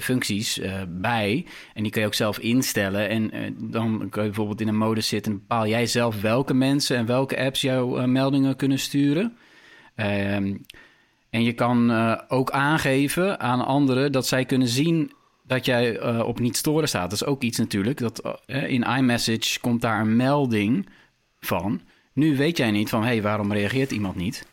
functies 0.00 0.60
bij. 0.88 1.46
En 1.74 1.82
die 1.82 1.92
kun 1.92 2.00
je 2.00 2.06
ook 2.06 2.14
zelf 2.14 2.38
instellen. 2.38 3.08
En 3.08 3.54
dan 3.58 4.06
kun 4.10 4.22
je 4.22 4.28
bijvoorbeeld 4.28 4.60
in 4.60 4.68
een 4.68 4.76
modus 4.76 5.08
zitten 5.08 5.32
en 5.32 5.38
bepaal 5.38 5.66
jij 5.66 5.86
zelf 5.86 6.20
welke 6.20 6.54
mensen 6.54 6.96
en 6.96 7.06
welke 7.06 7.38
apps 7.38 7.60
jouw 7.60 8.06
meldingen 8.06 8.56
kunnen 8.56 8.78
sturen. 8.78 9.36
Ehm, 9.94 10.56
en 11.30 11.42
je 11.42 11.52
kan 11.52 11.90
ook 12.28 12.50
aangeven 12.50 13.40
aan 13.40 13.64
anderen 13.66 14.12
dat 14.12 14.26
zij 14.26 14.44
kunnen 14.44 14.68
zien 14.68 15.12
dat 15.52 15.64
jij 15.64 16.00
uh, 16.00 16.26
op 16.26 16.38
niet 16.38 16.56
storen 16.56 16.88
staat. 16.88 17.10
Dat 17.10 17.20
is 17.20 17.24
ook 17.24 17.42
iets 17.42 17.58
natuurlijk. 17.58 17.98
Dat, 17.98 18.38
uh, 18.46 18.70
in 18.70 18.82
iMessage 18.82 19.60
komt 19.60 19.80
daar 19.80 20.00
een 20.00 20.16
melding 20.16 20.88
van. 21.40 21.80
Nu 22.12 22.36
weet 22.36 22.56
jij 22.56 22.70
niet 22.70 22.88
van, 22.88 23.00
hé, 23.02 23.08
hey, 23.08 23.22
waarom 23.22 23.52
reageert 23.52 23.90
iemand 23.90 24.16
niet? 24.16 24.46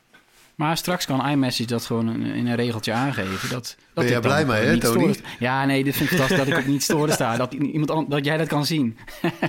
Maar 0.56 0.78
straks 0.78 1.06
kan 1.06 1.28
iMessage 1.28 1.70
dat 1.70 1.86
gewoon 1.86 2.24
in, 2.26 2.48
een 2.48 2.56
regeltje 2.56 2.94
aangeven. 2.94 3.50
Dat, 3.50 3.76
dat 3.94 4.04
ben 4.04 4.14
jij 4.14 4.20
blij 4.20 4.46
mee, 4.46 4.66
hè, 4.66 4.78
Tony? 4.78 5.16
Ja, 5.40 5.66
nee, 5.66 5.84
dit 5.84 5.96
vind 5.96 6.12
ik 6.12 6.18
fantastisch 6.18 6.46
dat 6.46 6.58
ik 6.58 6.64
op 6.64 6.72
niet 6.72 6.84
storen 6.84 7.14
sta. 7.14 7.38
Dat, 7.38 7.54
iemand, 7.54 8.10
dat 8.10 8.26
jij 8.26 8.38
dat 8.38 8.48
kan 8.48 8.66
zien. 8.66 8.98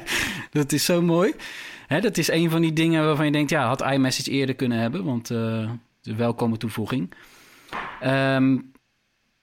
dat 0.52 0.72
is 0.72 0.84
zo 0.84 1.02
mooi. 1.02 1.34
Hè, 1.86 2.00
dat 2.00 2.18
is 2.18 2.28
een 2.28 2.50
van 2.50 2.60
die 2.60 2.72
dingen 2.72 3.04
waarvan 3.04 3.24
je 3.24 3.32
denkt... 3.32 3.50
ja, 3.50 3.66
had 3.66 3.82
iMessage 3.82 4.30
eerder 4.30 4.54
kunnen 4.54 4.78
hebben, 4.78 5.04
want 5.04 5.26
de 5.26 6.14
welkome 6.16 6.56
toevoeging. 6.56 7.12
Um, 8.04 8.72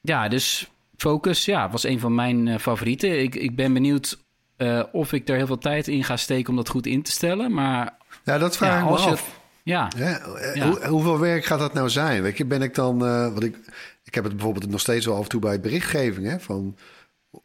ja, 0.02 0.28
dus 0.28 0.70
Focus 0.98 1.46
ja, 1.46 1.70
was 1.70 1.84
een 1.84 2.00
van 2.00 2.16
mijn 2.16 2.48
uh, 2.48 2.58
favorieten. 2.58 3.22
Ik, 3.22 3.36
ik 3.36 3.56
ben 3.56 3.74
benieuwd 3.74 4.18
uh, 4.58 4.84
of 4.92 5.14
ik 5.14 5.30
er 5.30 5.36
heel 5.36 5.48
veel 5.48 5.58
tijd 5.58 5.88
in 5.88 6.04
ga 6.04 6.18
steken 6.18 6.50
om 6.50 6.56
dat 6.56 6.70
goed 6.70 6.86
in 6.86 7.02
te 7.02 7.12
stellen. 7.12 7.54
Maar 7.54 7.98
ja, 8.24 8.38
dat 8.38 8.58
vraag 8.58 8.72
ja, 8.72 8.80
ik 8.80 8.90
me 8.90 9.12
af. 9.12 9.40
Ja. 9.64 9.92
ja, 9.98 10.22
ja. 10.54 10.68
Hoe, 10.68 10.86
hoeveel 10.88 11.20
werk 11.20 11.46
gaat 11.46 11.60
dat 11.60 11.74
nou 11.74 11.90
zijn? 11.90 12.22
Weet 12.22 12.38
je, 12.38 12.46
ben 12.46 12.62
ik 12.62 12.76
dan... 12.76 13.04
Uh, 13.04 13.34
wat 13.34 13.44
ik, 13.44 13.58
ik 14.04 14.16
heb 14.16 14.24
het 14.24 14.34
bijvoorbeeld 14.34 14.70
nog 14.70 14.80
steeds 14.80 15.06
wel 15.06 15.16
af 15.16 15.24
en 15.24 15.30
toe 15.30 15.42
bij 15.42 15.60
berichtgeving... 15.60 16.28
Hè, 16.28 16.40
van 16.40 16.78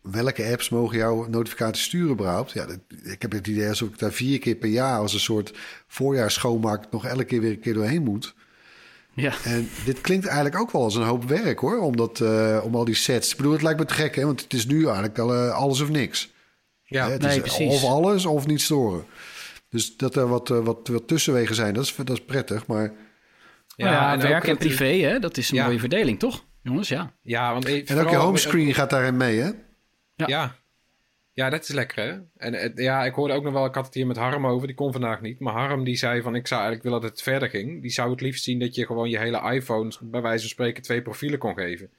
welke 0.02 0.50
apps 0.50 0.68
mogen 0.68 0.96
jouw 0.96 1.26
notificaties 1.28 1.84
sturen 1.84 2.12
überhaupt? 2.12 2.52
Ja, 2.52 2.66
dat, 2.66 2.78
ik 3.02 3.22
heb 3.22 3.32
het 3.32 3.46
idee 3.46 3.68
alsof 3.68 3.88
ik 3.88 3.98
daar 3.98 4.12
vier 4.12 4.38
keer 4.38 4.54
per 4.54 4.68
jaar... 4.68 4.98
als 4.98 5.12
een 5.12 5.20
soort 5.20 5.52
voorjaarsschoonmaak 5.86 6.84
nog 6.90 7.06
elke 7.06 7.24
keer 7.24 7.40
weer 7.40 7.50
een 7.50 7.60
keer 7.60 7.74
doorheen 7.74 8.02
moet... 8.02 8.34
Ja. 9.14 9.32
En 9.44 9.68
dit 9.84 10.00
klinkt 10.00 10.26
eigenlijk 10.26 10.58
ook 10.60 10.70
wel 10.70 10.82
als 10.82 10.94
een 10.94 11.02
hoop 11.02 11.24
werk 11.24 11.58
hoor, 11.58 11.78
om, 11.78 11.96
dat, 11.96 12.20
uh, 12.20 12.60
om 12.64 12.74
al 12.74 12.84
die 12.84 12.94
sets. 12.94 13.30
Ik 13.30 13.36
bedoel, 13.36 13.52
het 13.52 13.62
lijkt 13.62 13.78
me 13.78 13.84
te 13.84 13.94
gek, 13.94 14.14
hè? 14.14 14.24
want 14.24 14.40
het 14.40 14.52
is 14.52 14.66
nu 14.66 14.84
eigenlijk 14.84 15.18
al 15.18 15.34
uh, 15.34 15.54
alles 15.54 15.80
of 15.80 15.90
niks. 15.90 16.30
Ja, 16.84 17.10
het 17.10 17.20
nee, 17.22 17.36
is 17.36 17.40
precies. 17.40 17.74
Of 17.74 17.84
alles 17.84 18.26
of 18.26 18.46
niet 18.46 18.60
storen. 18.60 19.04
Dus 19.68 19.96
dat 19.96 20.16
er 20.16 20.28
wat, 20.28 20.50
uh, 20.50 20.58
wat, 20.58 20.88
wat 20.88 21.08
tussenwegen 21.08 21.54
zijn, 21.54 21.74
dat 21.74 21.84
is, 21.84 21.96
dat 21.96 22.10
is 22.10 22.24
prettig. 22.24 22.66
Maar... 22.66 22.92
Ja, 23.76 23.90
ja 23.90 24.12
en 24.12 24.20
werk 24.20 24.46
en 24.46 24.56
privé, 24.56 24.98
hè? 24.98 25.18
dat 25.18 25.36
is 25.36 25.50
een 25.50 25.56
ja. 25.56 25.64
mooie 25.64 25.78
verdeling, 25.78 26.18
toch? 26.18 26.44
Jongens, 26.62 26.88
ja. 26.88 27.12
Ja, 27.22 27.52
want 27.52 27.64
en 27.64 27.98
ook 27.98 28.10
je 28.10 28.16
homescreen 28.16 28.74
gaat 28.74 28.90
daarin 28.90 29.16
mee, 29.16 29.40
hè? 29.40 29.50
Ja. 30.14 30.26
ja. 30.26 30.56
Ja, 31.34 31.50
dat 31.50 31.62
is 31.62 31.68
lekker 31.68 32.04
hè. 32.04 32.18
En 32.36 32.72
ja, 32.74 33.04
ik 33.04 33.14
hoorde 33.14 33.34
ook 33.34 33.42
nog 33.42 33.52
wel, 33.52 33.64
ik 33.64 33.74
had 33.74 33.84
het 33.84 33.94
hier 33.94 34.06
met 34.06 34.16
Harm 34.16 34.46
over, 34.46 34.66
die 34.66 34.76
kon 34.76 34.92
vandaag 34.92 35.20
niet. 35.20 35.40
Maar 35.40 35.52
Harm 35.52 35.84
die 35.84 35.96
zei 35.96 36.22
van, 36.22 36.34
ik 36.34 36.46
zou 36.46 36.60
eigenlijk 36.60 36.90
willen 36.90 37.00
dat 37.00 37.10
het 37.10 37.22
verder 37.22 37.48
ging. 37.48 37.82
Die 37.82 37.90
zou 37.90 38.10
het 38.10 38.20
liefst 38.20 38.44
zien 38.44 38.58
dat 38.58 38.74
je 38.74 38.86
gewoon 38.86 39.10
je 39.10 39.18
hele 39.18 39.52
iPhone, 39.52 39.92
bij 40.00 40.20
wijze 40.20 40.40
van 40.40 40.48
spreken, 40.48 40.82
twee 40.82 41.02
profielen 41.02 41.38
kon 41.38 41.54
geven. 41.54 41.90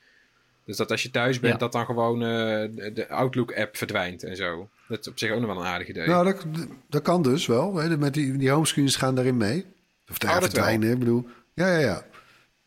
Dus 0.66 0.78
dat 0.78 0.92
als 0.92 1.04
je 1.04 1.10
thuis 1.10 1.40
bent, 1.40 1.54
ja. 1.54 1.60
dat 1.60 1.72
dan 1.72 1.86
gewoon 1.86 2.22
uh, 2.22 2.94
de 2.94 3.06
Outlook-app 3.10 3.78
verdwijnt 3.78 4.24
en 4.24 4.36
zo. 4.36 4.70
Dat 4.88 5.00
is 5.00 5.08
op 5.08 5.20
zich 5.20 5.32
ook 5.32 5.40
nog 5.40 5.50
wel 5.54 5.60
een 5.60 5.68
aardig 5.68 5.88
idee. 5.88 6.08
Nou, 6.08 6.26
dat, 6.26 6.46
dat 6.90 7.02
kan 7.02 7.22
dus 7.22 7.46
wel. 7.46 7.76
Hè. 7.76 7.98
Met 7.98 8.14
die, 8.14 8.38
die 8.38 8.50
homescreens 8.50 8.96
gaan 8.96 9.16
daarin 9.16 9.38
mee. 9.38 9.66
Of 10.10 10.18
daar 10.18 10.36
oh, 10.36 10.42
verdwijnen, 10.42 10.92
ik 10.92 11.00
bedoel. 11.00 11.28
Ja, 11.54 11.68
ja, 11.68 11.80
ja. 11.80 12.04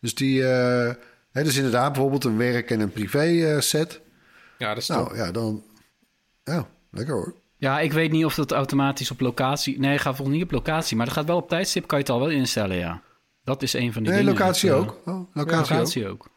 Dus 0.01 0.15
die, 0.15 0.41
uh, 0.41 0.93
hè, 1.33 1.43
dus 1.43 1.57
inderdaad 1.57 1.93
bijvoorbeeld 1.93 2.25
een 2.25 2.37
werk- 2.37 2.71
en 2.71 2.81
een 2.81 2.93
privé-set. 2.93 4.01
ja, 4.59 4.69
dat 4.69 4.83
is 4.83 4.89
Nou, 4.89 5.09
top. 5.09 5.17
ja, 5.17 5.31
dan... 5.31 5.65
Ja, 6.53 6.69
lekker 6.91 7.15
hoor. 7.15 7.35
Ja, 7.57 7.81
ik 7.81 7.93
weet 7.93 8.11
niet 8.11 8.25
of 8.25 8.35
dat 8.35 8.53
automatisch 8.53 9.11
op 9.11 9.21
locatie... 9.21 9.79
Nee, 9.79 9.99
gaat 9.99 10.17
volgens 10.17 10.37
niet 10.37 10.47
op 10.47 10.53
locatie. 10.53 10.97
Maar 10.97 11.07
dat 11.07 11.15
gaat 11.15 11.27
wel 11.27 11.37
op 11.37 11.49
tijdstip, 11.49 11.87
kan 11.87 11.99
je 11.99 12.05
het 12.05 12.13
al 12.13 12.21
wel 12.21 12.31
instellen, 12.31 12.77
ja. 12.77 13.03
Dat 13.45 13.63
is 13.63 13.73
een 13.73 13.93
van 13.93 14.03
de 14.03 14.09
nee, 14.09 14.19
dingen. 14.19 14.33
locatie 14.33 14.69
dat, 14.69 14.79
ook. 14.79 15.01
Oh, 15.05 15.27
locatie, 15.33 15.75
ja, 15.75 15.79
locatie 15.79 16.07
ook. 16.07 16.13
ook. 16.13 16.29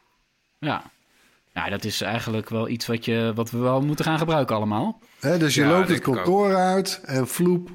Ja. 0.60 0.92
Ja, 1.54 1.70
dat 1.70 1.84
is 1.84 2.02
eigenlijk 2.02 2.50
wel 2.50 2.70
iets 2.70 2.88
wat, 2.88 3.06
je, 3.06 3.32
wat 3.36 3.52
we 3.52 3.58
wel 3.58 3.82
moeten 3.82 4.06
gaan 4.06 4.18
gebruiken 4.18 4.56
allemaal. 4.56 5.00
He, 5.20 5.38
dus 5.38 5.56
je 5.56 5.62
ja, 5.62 5.70
loopt 5.70 5.90
het 5.90 6.00
kantoor 6.00 6.56
uit 6.56 7.02
en 7.06 7.28
vloep, 7.28 7.70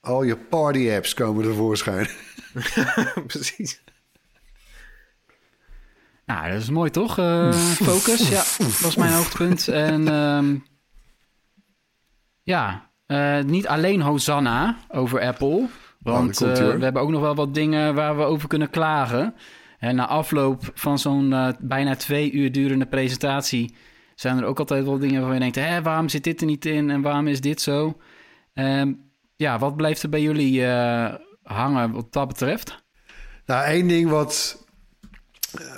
al 0.00 0.22
je 0.22 0.36
party-apps 0.36 1.14
komen 1.14 1.44
tevoorschijn. 1.44 2.08
Precies. 3.26 3.82
Nou, 6.26 6.50
dat 6.50 6.60
is 6.60 6.70
mooi 6.70 6.90
toch? 6.90 7.18
Uh, 7.18 7.52
focus, 7.52 8.28
ja, 8.28 8.44
dat 8.58 8.88
is 8.88 8.96
mijn 8.96 9.12
hoogtepunt. 9.12 9.68
En 9.68 10.08
um, 10.14 10.64
ja, 12.44 12.90
uh, 13.06 13.42
niet 13.42 13.66
alleen 13.66 14.00
Hosanna 14.00 14.76
over 14.88 15.20
Apple. 15.20 15.66
Want 15.98 16.42
uh, 16.42 16.52
we 16.52 16.84
hebben 16.84 17.02
ook 17.02 17.10
nog 17.10 17.20
wel 17.20 17.34
wat 17.34 17.54
dingen 17.54 17.94
waar 17.94 18.16
we 18.16 18.22
over 18.22 18.48
kunnen 18.48 18.70
klagen. 18.70 19.34
En 19.78 19.96
na 19.96 20.06
afloop 20.06 20.70
van 20.74 20.98
zo'n 20.98 21.30
uh, 21.30 21.48
bijna 21.58 21.96
twee 21.96 22.32
uur 22.32 22.52
durende 22.52 22.86
presentatie... 22.86 23.74
zijn 24.14 24.38
er 24.38 24.44
ook 24.44 24.58
altijd 24.58 24.84
wel 24.84 24.98
dingen 24.98 25.14
waarvan 25.14 25.34
je 25.34 25.40
denkt... 25.40 25.56
Hé, 25.68 25.82
waarom 25.82 26.08
zit 26.08 26.24
dit 26.24 26.40
er 26.40 26.46
niet 26.46 26.64
in 26.64 26.90
en 26.90 27.02
waarom 27.02 27.26
is 27.26 27.40
dit 27.40 27.60
zo? 27.60 28.00
Um, 28.54 29.10
ja, 29.36 29.58
wat 29.58 29.76
blijft 29.76 30.02
er 30.02 30.08
bij 30.08 30.22
jullie 30.22 30.64
hangen 31.42 31.92
wat 31.92 32.12
dat 32.12 32.28
betreft? 32.28 32.84
Nou, 33.46 33.64
één 33.64 33.88
ding 33.88 34.10
wat 34.10 34.63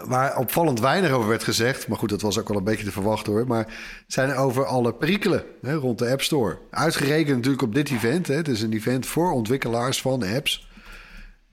waar 0.04 0.36
opvallend 0.36 0.80
weinig 0.80 1.10
over 1.10 1.28
werd 1.28 1.44
gezegd. 1.44 1.88
Maar 1.88 1.98
goed, 1.98 2.08
dat 2.08 2.20
was 2.20 2.38
ook 2.38 2.48
wel 2.48 2.56
een 2.56 2.64
beetje 2.64 2.84
te 2.84 2.92
verwachten 2.92 3.32
hoor. 3.32 3.46
Maar 3.46 3.74
zijn 4.06 4.34
over 4.34 4.64
alle 4.64 4.94
perikelen 4.94 5.44
hè, 5.62 5.74
rond 5.74 5.98
de 5.98 6.10
App 6.10 6.22
Store. 6.22 6.58
Uitgerekend 6.70 7.36
natuurlijk 7.36 7.62
op 7.62 7.74
dit 7.74 7.90
event. 7.90 8.26
Hè. 8.26 8.34
Het 8.34 8.48
is 8.48 8.62
een 8.62 8.72
event 8.72 9.06
voor 9.06 9.33
ontwikkelaars 9.33 10.00
van 10.00 10.22
apps. 10.22 10.68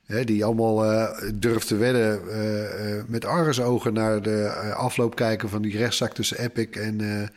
Hè, 0.06 0.24
die 0.24 0.46
allemaal 0.46 0.86
uh, 0.92 1.58
te 1.58 1.76
wedden 1.76 2.22
uh, 2.28 2.96
uh, 2.96 3.04
met 3.08 3.26
argusogen 3.26 3.94
naar 3.94 4.22
de 4.22 4.50
afloop 4.76 5.16
kijken 5.16 5.50
van 5.50 5.62
die 5.62 5.78
rechtszaak 5.78 6.14
tussen 6.14 6.40
Epic 6.40 6.70
en 6.70 7.30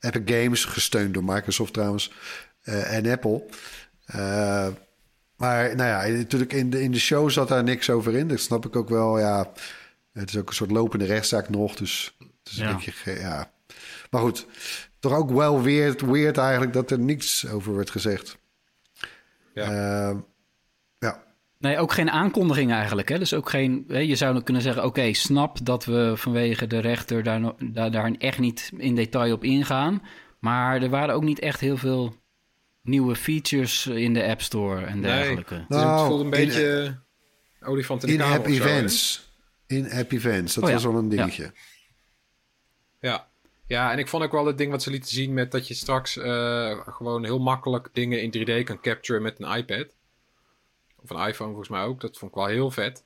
Epic 0.00 0.22
Games. 0.24 0.64
Gesteund 0.64 1.14
door 1.14 1.24
Microsoft 1.24 1.72
trouwens. 1.72 2.12
en 2.64 3.06
Apple. 3.06 3.44
maar 5.36 5.76
nou 5.76 5.88
ja, 5.88 6.16
natuurlijk 6.18 6.52
in 6.52 6.70
de, 6.70 6.82
in 6.82 6.92
de 6.92 6.98
show 6.98 7.30
zat 7.30 7.48
daar 7.48 7.64
niks 7.64 7.90
over 7.90 8.14
in. 8.16 8.28
Dat 8.28 8.40
snap 8.40 8.66
ik 8.66 8.76
ook 8.76 8.88
wel. 8.88 9.18
Ja, 9.18 9.52
het 10.12 10.28
is 10.28 10.36
ook 10.36 10.48
een 10.48 10.54
soort 10.54 10.70
lopende 10.70 11.04
rechtszaak 11.04 11.48
nog, 11.48 11.74
dus 11.74 12.16
een 12.18 12.30
Ja. 12.42 12.74
beetje... 12.74 12.92
Ja. 13.20 13.50
Maar 14.10 14.20
goed, 14.20 14.46
toch 14.98 15.12
ook 15.14 15.30
wel 15.30 15.62
weird, 15.62 16.00
weird 16.00 16.36
eigenlijk 16.38 16.72
dat 16.72 16.90
er 16.90 16.98
niks 16.98 17.46
over 17.48 17.76
werd 17.76 17.90
gezegd. 17.90 18.38
Ja. 19.54 19.62
Ehm, 19.64 20.18
ja. 20.98 21.22
Nee, 21.58 21.78
ook 21.78 21.92
geen 21.92 22.10
aankondiging 22.10 22.72
eigenlijk. 22.72 23.08
Hè? 23.08 23.18
Dus 23.18 23.34
ook 23.34 23.50
geen. 23.50 23.84
Hè, 23.88 23.98
je 23.98 24.16
zou 24.16 24.32
dan 24.32 24.42
kunnen 24.42 24.62
zeggen: 24.62 24.84
oké, 24.84 25.12
snap 25.12 25.58
dat 25.66 25.84
we 25.84 26.12
vanwege 26.16 26.66
de 26.66 26.78
rechter 26.78 27.22
daar, 27.22 27.52
daar, 27.58 27.90
daar 27.90 28.10
echt 28.18 28.38
niet 28.38 28.70
in 28.76 28.94
detail 28.94 29.32
op 29.34 29.44
ingaan. 29.44 30.02
Maar 30.38 30.82
er 30.82 30.88
waren 30.90 31.14
ook 31.14 31.22
niet 31.24 31.38
echt 31.38 31.60
heel 31.60 31.76
veel 31.76 32.16
nieuwe 32.82 33.16
features 33.16 33.86
in 33.86 34.14
de 34.14 34.24
App 34.24 34.40
Store 34.42 34.84
en 34.84 35.00
Nee. 35.00 35.10
dergelijke. 35.12 35.54
Dus 35.54 35.64
Nou, 35.78 35.98
het 35.98 36.06
voelde 36.06 36.24
een 36.24 36.32
in- 36.32 36.46
beetje 36.46 36.98
olifant 37.62 38.02
in 38.02 38.08
de 38.08 38.14
In-app 38.14 38.30
kamer 38.44 38.84
of 38.84 38.90
zo, 38.90 39.20
events. 39.70 39.92
In-app 39.92 40.12
events, 40.12 40.54
dat 40.54 40.64
Oh 40.64 40.68
ja, 40.70 40.74
was 40.74 40.84
wel 40.84 40.96
een 40.96 41.08
dingetje. 41.08 41.52
Ja. 43.00 43.28
ja, 43.66 43.92
en 43.92 43.98
ik 43.98 44.08
vond 44.08 44.22
ook 44.22 44.32
wel 44.32 44.46
het 44.46 44.58
ding 44.58 44.70
wat 44.70 44.82
ze 44.82 44.90
lieten 44.90 45.10
zien 45.10 45.34
met 45.34 45.50
dat 45.50 45.68
je 45.68 45.74
straks 45.74 46.16
eh, 46.16 46.80
gewoon 46.86 47.24
heel 47.24 47.38
makkelijk 47.38 47.88
dingen 47.92 48.22
in 48.22 48.62
3D 48.62 48.64
kan 48.64 48.80
capturen 48.80 49.22
met 49.22 49.40
een 49.40 49.56
iPad. 49.56 49.86
Of 51.02 51.10
een 51.10 51.26
iPhone 51.26 51.48
volgens 51.48 51.68
mij 51.68 51.82
ook. 51.82 52.00
Dat 52.00 52.18
vond 52.18 52.30
ik 52.30 52.36
wel 52.36 52.46
heel 52.46 52.70
vet. 52.70 53.04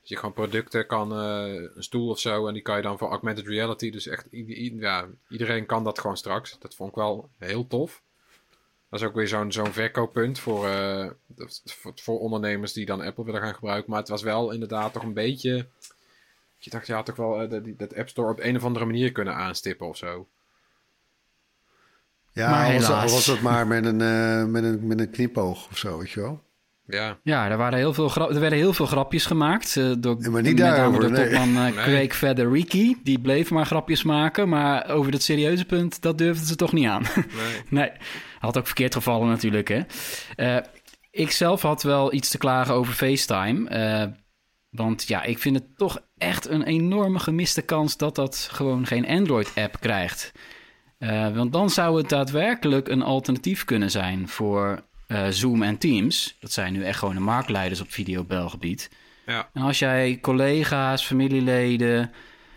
Dus 0.00 0.08
je 0.08 0.16
gewoon 0.16 0.34
producten 0.34 0.86
kan, 0.86 1.12
eh, 1.12 1.54
een 1.74 1.82
stoel 1.82 2.08
of 2.08 2.18
zo, 2.18 2.46
en 2.46 2.52
die 2.52 2.62
kan 2.62 2.76
je 2.76 2.82
dan 2.82 2.98
voor 2.98 3.08
augmented 3.08 3.46
reality. 3.46 3.90
Dus 3.90 4.06
echt, 4.06 4.26
ja, 4.30 5.08
iedereen 5.28 5.66
kan 5.66 5.84
dat 5.84 5.98
gewoon 5.98 6.16
straks. 6.16 6.58
Dat 6.58 6.74
vond 6.74 6.90
ik 6.90 6.96
wel 6.96 7.30
heel 7.38 7.66
tof. 7.66 8.02
Dat 8.90 9.00
is 9.02 9.08
ook 9.08 9.14
weer 9.14 9.28
zo'n 9.28 9.52
zo'n 9.52 9.72
verkooppunt 9.72 10.38
voor, 10.38 10.68
eh, 10.68 11.10
voor, 11.64 11.92
voor 11.94 12.18
ondernemers 12.18 12.72
die 12.72 12.86
dan 12.86 13.00
Apple 13.00 13.24
willen 13.24 13.40
gaan 13.40 13.54
gebruiken. 13.54 13.90
Maar 13.90 14.00
het 14.00 14.08
was 14.08 14.22
wel 14.22 14.50
inderdaad 14.50 14.92
toch 14.92 15.02
een 15.02 15.14
beetje... 15.14 15.66
Je 16.64 16.70
dacht, 16.70 16.86
je 16.86 16.92
had 16.92 17.06
toch 17.06 17.16
wel 17.16 17.42
eh, 17.42 17.50
dat, 17.50 17.62
dat 17.76 17.96
App 17.96 18.08
Store 18.08 18.30
op 18.30 18.40
een 18.40 18.56
of 18.56 18.64
andere 18.64 18.84
manier 18.84 19.12
kunnen 19.12 19.34
aanstippen 19.34 19.88
of 19.88 19.96
zo. 19.96 20.28
Ja, 22.32 22.50
Maar 22.50 22.66
al 22.66 22.72
was, 22.72 22.86
helaas. 22.86 23.02
al 23.10 23.14
was 23.16 23.26
het 23.26 23.42
maar 23.42 23.66
met 23.66 23.84
een, 23.84 24.00
eh, 24.00 24.44
met, 24.44 24.64
een, 24.64 24.86
met 24.86 25.00
een 25.00 25.10
knipoog 25.10 25.68
of 25.70 25.78
zo, 25.78 25.98
weet 25.98 26.10
je 26.10 26.20
wel. 26.20 26.42
Ja, 26.86 27.18
Ja, 27.22 27.50
er, 27.50 27.56
waren 27.56 27.78
heel 27.78 27.94
veel 27.94 28.14
er 28.14 28.40
werden 28.40 28.58
heel 28.58 28.72
veel 28.72 28.86
grapjes 28.86 29.26
gemaakt. 29.26 29.76
eh, 29.76 29.92
door, 29.98 30.16
Ja, 30.20 30.30
maar 30.30 30.42
niet 30.42 30.56
daarover, 30.58 31.00
door 31.00 31.10
nee. 31.10 31.24
topman 31.24 31.48
eh, 31.66 31.86
Nee. 31.86 32.98
Die 33.02 33.20
bleef 33.20 33.50
maar 33.50 33.66
grapjes 33.66 34.02
maken. 34.02 34.48
Maar 34.48 34.88
over 34.90 35.12
dat 35.12 35.22
serieuze 35.22 35.64
punt, 35.64 36.02
dat 36.02 36.18
durfden 36.18 36.46
ze 36.46 36.56
toch 36.56 36.72
niet 36.72 36.86
aan. 36.86 37.02
nee. 37.14 37.62
Nee, 37.80 37.90
had 38.38 38.58
ook 38.58 38.66
verkeerd 38.66 38.94
gevallen 38.94 39.28
natuurlijk. 39.28 39.68
Hè. 39.68 39.80
Eh, 40.36 40.62
ik 41.10 41.30
zelf 41.30 41.62
had 41.62 41.82
wel 41.82 42.12
iets 42.12 42.28
te 42.28 42.38
klagen 42.38 42.74
over 42.74 42.92
FaceTime. 42.94 43.68
Want 44.74 45.08
ja, 45.08 45.22
ik 45.22 45.38
vind 45.38 45.56
het 45.56 45.76
toch 45.76 45.98
echt 46.18 46.48
een 46.48 46.62
enorme 46.62 47.18
gemiste 47.18 47.62
kans 47.62 47.96
dat 47.96 48.14
dat 48.14 48.48
gewoon 48.52 48.86
geen 48.86 49.06
Android-app 49.06 49.80
krijgt. 49.80 50.32
Eh, 50.98 51.34
want 51.34 51.52
dan 51.52 51.70
zou 51.70 51.96
het 51.96 52.08
daadwerkelijk 52.08 52.88
een 52.88 53.02
alternatief 53.02 53.64
kunnen 53.64 53.90
zijn 53.90 54.28
voor 54.28 54.84
eh, 55.06 55.26
Zoom 55.28 55.62
en 55.62 55.78
Teams. 55.78 56.36
Dat 56.40 56.52
zijn 56.52 56.72
nu 56.72 56.84
echt 56.84 56.98
gewoon 56.98 57.14
de 57.14 57.20
marktleiders 57.20 57.80
op 57.80 57.90
videobelgebied. 57.90 58.90
Ja. 59.26 59.48
En 59.52 59.62
als 59.62 59.78
jij 59.78 60.18
collega's, 60.20 61.06
familieleden, 61.06 62.12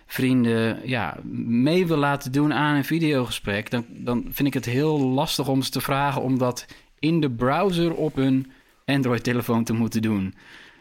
vrienden 0.05 0.79
ja, 0.83 1.17
mee 1.45 1.87
wil 1.87 1.97
laten 1.97 2.31
doen 2.31 2.53
aan 2.53 2.75
een 2.75 2.85
videogesprek, 2.85 3.71
dan, 3.71 3.85
dan 3.89 4.25
vind 4.29 4.47
ik 4.47 4.53
het 4.53 4.65
heel 4.65 4.99
lastig 4.99 5.47
om 5.47 5.61
ze 5.61 5.71
te 5.71 5.81
vragen 5.81 6.21
om 6.21 6.37
dat 6.37 6.65
in 6.99 7.21
de 7.21 7.31
browser 7.31 7.93
op 7.93 8.15
hun 8.15 8.51
Android-telefoon 8.85 9.63
te 9.63 9.73
moeten 9.73 10.01
doen. 10.01 10.33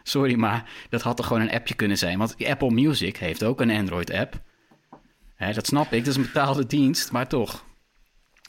Sorry, 0.07 0.35
maar 0.35 0.69
dat 0.89 1.01
had 1.01 1.17
toch 1.17 1.27
gewoon 1.27 1.41
een 1.41 1.51
appje 1.51 1.75
kunnen 1.75 1.97
zijn? 1.97 2.17
Want 2.17 2.35
Apple 2.45 2.71
Music 2.71 3.17
heeft 3.17 3.43
ook 3.43 3.61
een 3.61 3.71
Android-app. 3.71 4.41
Hè, 5.35 5.53
dat 5.53 5.67
snap 5.67 5.91
ik, 5.93 5.99
dat 5.99 6.07
is 6.07 6.15
een 6.15 6.21
betaalde 6.33 6.67
dienst, 6.67 7.11
maar 7.11 7.27
toch. 7.27 7.65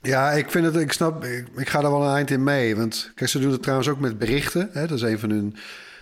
Ja, 0.02 0.30
ik 0.30 0.50
vind 0.50 0.64
het, 0.64 0.76
ik 0.76 0.92
snap, 0.92 1.24
ik, 1.24 1.46
ik 1.56 1.68
ga 1.68 1.78
er 1.78 1.90
wel 1.90 2.02
een 2.02 2.14
eind 2.14 2.30
in 2.30 2.42
mee. 2.42 2.76
Want 2.76 3.12
kijk, 3.14 3.30
ze 3.30 3.38
doen 3.38 3.52
het 3.52 3.62
trouwens 3.62 3.88
ook 3.88 3.98
met 3.98 4.18
berichten. 4.18 4.70
Hè? 4.72 4.86
Dat 4.86 4.96
is 4.96 5.02
een 5.02 5.18
van 5.18 5.30
hun, 5.30 5.56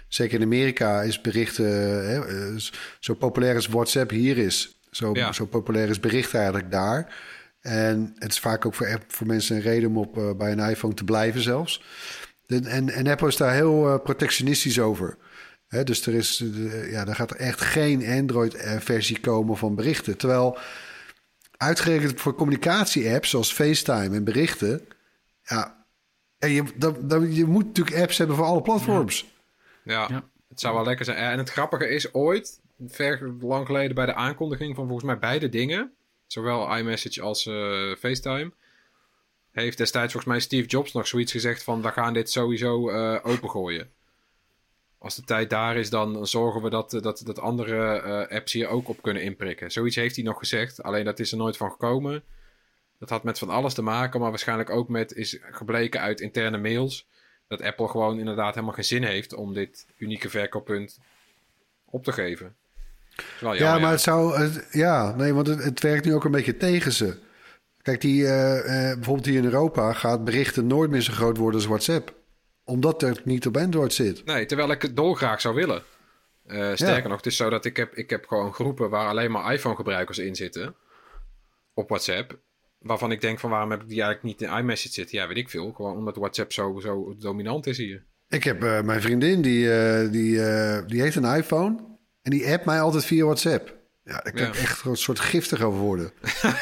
zeker 0.09 0.39
in 0.39 0.45
Amerika 0.45 1.03
is 1.03 1.21
berichten, 1.21 1.67
hè, 2.09 2.27
eh, 2.27 2.61
zo 3.01 3.15
populair 3.15 3.55
als 3.55 3.67
WhatsApp 3.67 4.11
hier 4.11 4.39
is. 4.39 4.79
Zo, 4.91 5.11
Ja. 5.15 5.33
zo 5.33 5.47
populair 5.47 5.89
is 5.89 6.01
berichten 6.01 6.39
eigenlijk 6.39 6.71
daar. 6.71 7.15
En 7.61 8.15
het 8.19 8.33
is 8.33 8.39
vaak 8.39 8.67
ook 8.67 8.75
voor, 8.75 8.99
voor 9.09 9.27
mensen 9.27 9.57
een 9.57 9.63
reden 9.63 9.89
om 9.89 9.99
op, 9.99 10.19
eh, 10.19 10.31
bij 10.37 10.53
een 10.53 10.71
iPhone 10.71 10.95
te 10.95 11.05
blijven 11.05 11.41
zelfs. 11.41 11.83
En, 12.47 12.89
en 12.89 13.07
Apple 13.07 13.29
is 13.29 13.37
daar 13.37 13.53
heel 13.53 13.89
eh, 13.89 14.03
protectionistisch 14.03 14.81
over. 14.81 15.17
Hè, 15.69 15.85
dus 15.85 16.07
er, 16.07 16.15
is, 16.15 16.41
eh, 16.41 16.91
ja, 16.91 17.07
er 17.07 17.15
gaat 17.15 17.31
er 17.31 17.37
echt 17.37 17.61
geen 17.61 18.07
Android-versie 18.07 19.21
komen 19.21 19.57
van 19.57 19.75
berichten. 19.75 20.17
Terwijl 20.17 20.59
uitgerekend 21.57 22.21
voor 22.21 22.35
communicatie-apps 22.35 23.31
zoals 23.31 23.53
FaceTime 23.53 24.17
en 24.17 24.25
berichten. 24.25 24.89
Ja, 25.43 25.87
en 26.39 26.51
je, 26.51 26.65
dan, 26.77 26.97
dan, 27.03 27.35
je 27.35 27.45
moet 27.45 27.65
natuurlijk 27.65 27.97
apps 27.97 28.19
hebben 28.19 28.37
voor 28.37 28.45
alle 28.45 28.63
platforms. 28.63 29.27
Ja, 29.85 30.07
Ja. 30.09 30.29
het 30.49 30.61
zou 30.61 30.75
wel 30.75 30.85
lekker 30.85 31.05
zijn. 31.05 31.17
En 31.17 31.39
het 31.39 31.51
grappige 31.51 31.89
is 31.89 32.15
ooit, 32.15 32.61
ver 32.89 33.35
lang 33.41 33.67
geleden 33.67 33.95
bij 33.95 34.07
de 34.07 34.15
aankondiging 34.15 34.75
van 34.75 34.85
volgens 34.87 35.07
mij 35.07 35.19
beide 35.19 35.49
dingen, 35.49 35.93
zowel 36.27 36.77
iMessage 36.77 37.23
als 37.23 37.47
eh, 37.47 37.95
FaceTime, 37.99 38.53
heeft 39.53 39.79
destijds 39.79 40.13
volgens 40.13 40.33
mij 40.33 40.43
Steve 40.43 40.67
Jobs 40.67 40.93
nog 40.93 41.07
zoiets 41.07 41.33
gezegd 41.33 41.63
van 41.63 41.83
we 41.83 41.89
gaan 41.93 42.13
dit 42.13 42.31
sowieso 42.31 42.91
eh, 42.91 43.19
opengooien. 43.23 43.91
Als 45.07 45.15
de 45.17 45.23
tijd 45.25 45.51
daar 45.51 45.77
is, 45.77 45.91
dan 45.91 46.27
zorgen 46.27 46.63
we 46.63 46.71
dat, 46.71 46.91
dat, 46.91 47.23
dat 47.25 47.39
andere 47.41 48.01
eh, 48.01 48.37
apps 48.37 48.53
hier 48.53 48.69
ook 48.69 48.89
op 48.89 49.03
kunnen 49.03 49.23
inprikken. 49.23 49.71
Zoiets 49.73 49.97
heeft 49.97 50.17
hij 50.17 50.25
nog 50.25 50.39
gezegd, 50.39 50.83
alleen 50.83 51.05
dat 51.05 51.19
is 51.19 51.31
er 51.33 51.39
nooit 51.39 51.57
van 51.57 51.71
gekomen. 51.71 52.23
Dat 52.99 53.09
had 53.11 53.25
met 53.25 53.39
van 53.39 53.51
alles 53.51 53.75
te 53.75 53.83
maken, 53.83 54.21
maar 54.21 54.31
waarschijnlijk 54.31 54.71
ook 54.71 54.89
met 54.89 55.13
is 55.13 55.39
gebleken 55.51 56.01
uit 56.01 56.21
interne 56.21 56.59
mails 56.59 57.07
dat 57.49 57.63
Apple 57.63 57.89
gewoon 57.89 58.19
inderdaad 58.19 58.55
helemaal 58.55 58.75
geen 58.75 58.85
zin 58.85 59.03
heeft 59.03 59.35
om 59.35 59.55
dit 59.55 59.87
unieke 59.99 60.29
verkooppunt 60.31 60.99
op 61.85 62.05
te 62.05 62.13
geven. 62.13 62.55
Ja, 63.59 63.79
maar 63.79 63.91
het 63.91 64.01
zou. 64.01 64.39
het- 64.39 64.69
ja, 64.71 65.15
nee, 65.17 65.35
want 65.35 65.47
het, 65.47 65.65
het 65.65 65.81
werkt 65.81 66.05
nu 66.05 66.15
ook 66.15 66.25
een 66.25 66.31
beetje 66.31 66.57
tegen 66.57 66.93
ze. 66.93 67.19
Kijk, 67.83 68.01
die, 68.01 68.27
eh, 68.27 68.59
eh, 68.91 68.95
bijvoorbeeld 68.95 69.27
hier 69.27 69.39
in 69.39 69.45
Europa 69.45 69.93
gaat 69.93 70.25
berichten 70.25 70.67
nooit 70.67 70.91
meer 70.91 71.01
zo 71.01 71.13
groot 71.13 71.37
worden 71.37 71.61
als 71.61 71.69
WhatsApp. 71.69 72.15
Omdat 72.67 73.01
het 73.01 73.25
niet 73.25 73.47
op 73.47 73.57
Android 73.57 73.93
zit. 73.93 74.25
Nee, 74.25 74.47
terwijl 74.47 74.71
ik 74.71 74.83
het 74.83 74.97
dolgraag 74.97 75.41
zou 75.41 75.55
willen. 75.55 75.83
Eh, 76.47 76.57
sterker 76.75 77.03
Ja. 77.03 77.09
nog, 77.09 77.17
het 77.17 77.27
is 77.27 77.37
zo 77.37 77.51
dat 77.51 77.65
ik 77.65 77.77
heb, 77.77 77.95
ik 77.95 78.11
heb 78.11 78.27
gewoon 78.27 78.53
groepen 78.55 78.91
waar 78.91 79.09
alleen 79.09 79.31
maar 79.31 79.53
iPhone-gebruikers 79.53 80.19
in 80.19 80.35
zitten. 80.37 80.75
Op 81.75 81.89
WhatsApp. 81.89 82.39
Waarvan 82.79 83.13
ik 83.13 83.21
denk 83.21 83.39
van 83.39 83.51
waarom 83.51 83.71
heb 83.71 83.81
ik 83.83 83.89
die 83.89 84.03
eigenlijk 84.03 84.41
niet 84.41 84.51
in 84.51 84.57
iMessage 84.59 84.93
zitten? 84.95 85.19
Ja, 85.19 85.27
weet 85.29 85.37
ik 85.37 85.49
veel. 85.51 85.73
Gewoon 85.73 85.97
omdat 85.97 86.17
WhatsApp 86.17 86.53
zo, 86.53 86.79
zo 86.81 87.15
dominant 87.19 87.67
is 87.67 87.77
hier. 87.79 88.05
Ik 88.29 88.45
heb 88.45 88.63
eh, 88.63 88.83
mijn 88.83 89.01
vriendin, 89.01 89.43
die, 89.43 89.73
eh, 89.73 90.11
die, 90.11 90.41
die 90.87 91.01
heeft 91.03 91.17
een 91.17 91.37
iPhone. 91.37 91.77
En 92.23 92.31
die 92.31 92.53
appt 92.53 92.65
mij 92.67 92.81
altijd 92.81 93.05
via 93.05 93.25
WhatsApp. 93.25 93.76
Ja, 94.07 94.21
daar 94.21 94.33
kan 94.33 94.43
Ja. 94.43 94.49
ik 94.49 94.55
echt 94.55 94.85
een 94.85 94.97
soort 94.97 95.21
giftig 95.21 95.61
over 95.63 95.81
worden. 95.81 96.11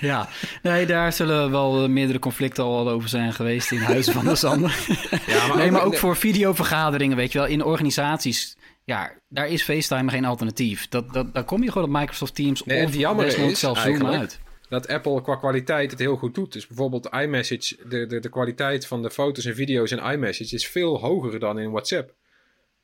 Ja, 0.00 0.28
nee, 0.62 0.86
daar 0.86 1.12
zullen 1.12 1.50
wel 1.50 1.88
meerdere 1.88 2.18
conflicten 2.18 2.64
al 2.64 2.88
over 2.88 3.08
zijn 3.08 3.32
geweest 3.32 3.72
in 3.72 3.78
huizen 3.78 4.12
van 4.12 4.24
de 4.24 4.34
Sander. 4.44 4.78
Ja, 5.26 5.54
nee, 5.56 5.70
maar 5.70 5.84
ook 5.84 5.96
voor 5.96 6.16
videovergaderingen, 6.16 7.16
weet 7.16 7.32
je 7.32 7.38
wel, 7.38 7.46
in 7.46 7.64
organisaties. 7.64 8.56
Ja, 8.84 9.12
daar 9.28 9.48
is 9.48 9.62
FaceTime 9.62 10.10
geen 10.10 10.24
alternatief. 10.24 10.88
Dat, 10.88 11.12
dat, 11.12 11.34
daar 11.34 11.44
kom 11.44 11.62
je 11.62 11.72
gewoon 11.72 11.88
op 11.88 11.94
Microsoft 12.00 12.34
Teams 12.34 12.64
Nee, 12.64 12.78
en 12.78 13.08
of 13.08 13.16
desnoods 13.16 13.60
zelfs 13.60 13.82
Zoom 13.82 14.06
uit. 14.06 14.40
dat 14.68 14.88
Apple 14.88 15.22
qua 15.22 15.36
kwaliteit 15.36 15.90
het 15.90 16.00
heel 16.00 16.16
goed 16.16 16.34
doet. 16.34 16.52
Dus 16.52 16.66
bijvoorbeeld 16.66 17.08
iMessage, 17.12 17.76
de, 17.88 18.06
de, 18.06 18.20
de 18.20 18.28
kwaliteit 18.28 18.86
van 18.86 19.02
de 19.02 19.10
foto's 19.10 19.44
en 19.44 19.54
video's 19.54 19.90
in 19.90 19.98
iMessage 20.12 20.54
is 20.54 20.66
veel 20.68 20.98
hoger 21.00 21.38
dan 21.38 21.58
in 21.58 21.70
WhatsApp. 21.70 22.14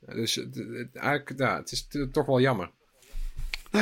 Dus 0.00 0.46
eigenlijk, 0.92 1.32
ja, 1.36 1.56
het 1.56 1.72
is 1.72 1.86
toch 2.12 2.26
wel 2.26 2.40
jammer. 2.40 2.70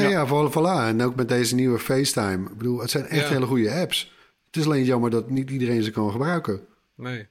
Nee, 0.01 0.09
ja, 0.09 0.26
voilà, 0.26 0.51
voilà. 0.53 0.86
En 0.86 1.03
ook 1.03 1.14
met 1.14 1.28
deze 1.28 1.55
nieuwe 1.55 1.78
FaceTime. 1.78 2.49
Ik 2.51 2.57
bedoel, 2.57 2.80
het 2.80 2.90
zijn 2.90 3.07
echt 3.07 3.28
Ja. 3.28 3.32
hele 3.34 3.47
goede 3.47 3.72
apps. 3.72 4.12
Het 4.47 4.57
is 4.57 4.64
alleen 4.66 4.84
jammer 4.84 5.11
dat 5.11 5.30
niet 5.30 5.51
iedereen 5.51 5.82
ze 5.82 5.90
kan 5.90 6.11
gebruiken. 6.11 6.61
Nee. 6.97 7.28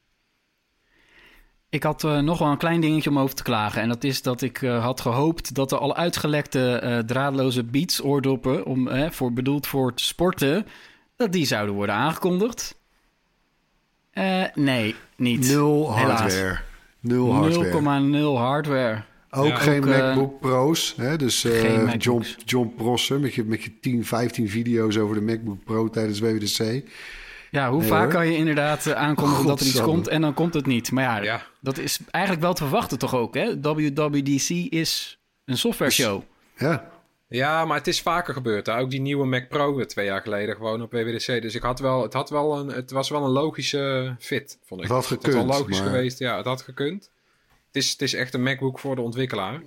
Ik 1.69 1.83
had 1.83 2.03
eh, 2.03 2.19
nog 2.19 2.39
wel 2.39 2.47
een 2.47 2.57
klein 2.57 2.81
dingetje 2.81 3.09
om 3.09 3.19
over 3.19 3.35
te 3.35 3.43
klagen. 3.43 3.81
En 3.81 3.87
dat 3.89 4.03
is 4.03 4.21
dat 4.21 4.41
ik 4.41 4.61
eh, 4.61 4.83
had 4.83 5.01
gehoopt 5.01 5.55
dat 5.55 5.71
er 5.71 5.77
al 5.77 5.95
uitgelekte 5.95 6.73
eh, 6.75 6.99
draadloze 6.99 7.63
Beats 7.63 8.03
oordoppen... 8.03 8.65
Om, 8.65 8.89
voor, 9.11 9.33
bedoeld 9.33 9.67
voor 9.67 9.87
het 9.89 10.01
sporten, 10.01 10.65
dat 11.15 11.31
die 11.31 11.45
zouden 11.45 11.75
worden 11.75 11.95
aangekondigd. 11.95 12.75
Eh, 14.11 14.43
nee, 14.53 14.95
niet. 15.15 15.47
Nul 15.47 15.95
Helaas. 15.97 16.19
hardware. 16.19 16.59
Nul 16.99 17.33
hardware. 17.33 18.11
0,0 18.35 18.37
hardware. 18.37 19.03
Ook 19.33 19.47
Ja, 19.47 19.55
geen 19.55 19.83
ook, 19.83 19.89
eh, 19.89 19.97
MacBook 19.99 20.39
Pro's. 20.39 20.93
Hè? 20.97 21.17
Dus 21.17 21.43
eh, 21.43 21.59
geen 21.59 21.97
John. 21.97 22.25
John 22.45 22.73
Prosser 22.77 23.19
met 23.19 23.33
je, 23.33 23.43
met 23.43 23.63
je 23.63 23.79
10, 23.79 24.05
15 24.05 24.49
video's 24.49 24.97
over 24.97 25.15
de 25.15 25.21
MacBook 25.21 25.63
Pro 25.63 25.89
tijdens 25.89 26.19
WWDC. 26.19 26.83
Ja, 27.51 27.69
hoe 27.69 27.79
Nee, 27.79 27.87
vaak 27.87 28.03
hoor. 28.03 28.11
kan 28.11 28.27
je 28.27 28.37
inderdaad 28.37 28.85
eh, 28.85 28.93
aankondigen 28.93 29.45
dat 29.45 29.59
er 29.59 29.65
iets 29.65 29.81
komt 29.81 30.07
en 30.07 30.21
dan 30.21 30.33
komt 30.33 30.53
het 30.53 30.65
niet. 30.65 30.91
Maar 30.91 31.03
ja, 31.03 31.21
Ja. 31.23 31.41
dat 31.59 31.77
is 31.77 31.99
eigenlijk 32.09 32.43
wel 32.43 32.53
te 32.53 32.63
verwachten 32.63 32.99
toch 32.99 33.15
ook, 33.15 33.33
hè? 33.35 33.59
WWDC 33.61 34.49
is 34.49 35.19
een 35.45 35.57
software 35.57 35.91
show. 35.91 36.21
Ja, 36.57 36.89
Ja, 37.27 37.65
maar 37.65 37.77
het 37.77 37.87
is 37.87 38.01
vaker 38.01 38.33
gebeurd. 38.33 38.65
Hè? 38.65 38.77
Ook 38.77 38.89
die 38.89 39.01
nieuwe 39.01 39.25
Mac 39.25 39.47
Pro 39.49 39.85
twee 39.85 40.05
jaar 40.05 40.21
geleden 40.21 40.55
gewoon 40.55 40.81
op 40.81 40.91
WWDC. 40.91 41.41
Dus 41.41 41.55
ik 41.55 41.61
had 41.61 41.79
wel, 41.79 42.01
het, 42.01 42.13
had 42.13 42.29
wel 42.29 42.57
een, 42.59 42.67
het 42.67 42.91
was 42.91 43.09
wel 43.09 43.23
een 43.23 43.31
logische 43.31 44.15
fit, 44.19 44.57
vond 44.63 44.81
ik. 44.81 44.87
Het 44.87 44.95
had 44.97 45.09
was 45.09 45.19
wel 45.21 45.31
gekund, 45.31 45.59
logisch 45.59 45.79
maar- 45.79 45.87
geweest. 45.89 46.19
Ja, 46.19 46.37
het 46.37 46.45
had 46.45 46.61
gekund. 46.61 47.09
Het 47.71 47.83
is, 47.83 47.91
het 47.91 48.01
is 48.01 48.13
echt 48.13 48.33
een 48.33 48.43
MacBook 48.43 48.79
voor 48.79 48.95
de 48.95 49.01
ontwikkelaar. 49.01 49.63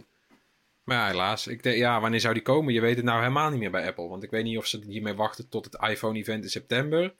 Maar 0.84 0.96
ja, 0.96 1.06
helaas. 1.06 1.46
Ik 1.46 1.62
denk, 1.62 1.76
ja, 1.76 2.00
wanneer 2.00 2.20
zou 2.20 2.34
die 2.34 2.42
komen? 2.42 2.72
Je 2.72 2.80
weet 2.80 2.96
het 2.96 3.04
nou 3.04 3.20
helemaal 3.20 3.50
niet 3.50 3.58
meer 3.58 3.70
bij 3.70 3.86
Apple. 3.86 4.08
Want 4.08 4.22
ik 4.22 4.30
weet 4.30 4.44
niet 4.44 4.58
of 4.58 4.66
ze 4.66 4.80
hiermee 4.86 5.14
wachten 5.14 5.48
tot 5.48 5.64
het 5.64 5.76
iPhone-event 5.90 6.44
in 6.44 6.50
september. 6.50 7.14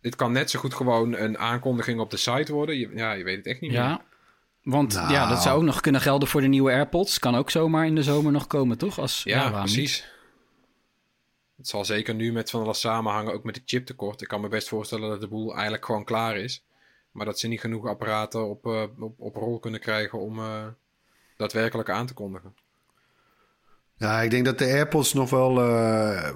Dit 0.00 0.16
kan 0.16 0.32
net 0.32 0.50
zo 0.50 0.58
goed 0.58 0.74
gewoon 0.74 1.16
een 1.16 1.38
aankondiging 1.38 2.00
op 2.00 2.10
de 2.10 2.16
site 2.16 2.52
worden. 2.52 2.78
Je, 2.78 2.90
ja, 2.94 3.12
je 3.12 3.24
weet 3.24 3.36
het 3.36 3.46
echt 3.46 3.60
niet 3.60 3.70
meer. 3.70 3.80
Ja, 3.80 4.04
want 4.62 4.94
Nou. 4.94 5.12
ja, 5.12 5.28
dat 5.28 5.42
zou 5.42 5.56
ook 5.58 5.64
nog 5.64 5.80
kunnen 5.80 6.00
gelden 6.00 6.28
voor 6.28 6.40
de 6.40 6.46
nieuwe 6.46 6.70
AirPods. 6.72 7.18
Kan 7.18 7.34
ook 7.36 7.50
zomaar 7.50 7.86
in 7.86 7.94
de 7.94 8.02
zomer 8.02 8.32
nog 8.32 8.46
komen, 8.46 8.78
toch? 8.78 8.98
Als, 8.98 9.22
Ja, 9.22 9.48
niet? 9.48 9.58
precies. 9.58 10.06
Het 11.56 11.68
zal 11.68 11.84
zeker 11.84 12.14
nu 12.14 12.32
met 12.32 12.50
van 12.50 12.62
alles 12.62 12.80
samenhangen, 12.80 13.32
ook 13.32 13.44
met 13.44 13.54
de 13.54 13.62
chiptekort. 13.64 14.20
Ik 14.22 14.28
kan 14.28 14.40
me 14.40 14.48
best 14.48 14.68
voorstellen 14.68 15.08
dat 15.08 15.20
de 15.20 15.28
boel 15.28 15.52
eigenlijk 15.52 15.84
gewoon 15.84 16.04
klaar 16.04 16.36
is. 16.36 16.62
Maar 17.18 17.26
dat 17.26 17.38
ze 17.38 17.48
niet 17.48 17.60
genoeg 17.60 17.86
apparaten 17.86 18.48
op, 18.48 18.66
eh, 18.66 18.82
op, 18.98 19.20
op 19.20 19.36
rol 19.36 19.58
kunnen 19.58 19.80
krijgen 19.80 20.18
om 20.18 20.38
eh, 20.38 20.66
daadwerkelijk 21.36 21.90
aan 21.90 22.06
te 22.06 22.14
kondigen. 22.14 22.54
Ja, 23.96 24.20
ik 24.20 24.30
denk 24.30 24.44
dat 24.44 24.58
de 24.58 24.64
AirPods 24.64 25.12
nog 25.12 25.30
wel, 25.30 25.60
eh, 25.60 26.30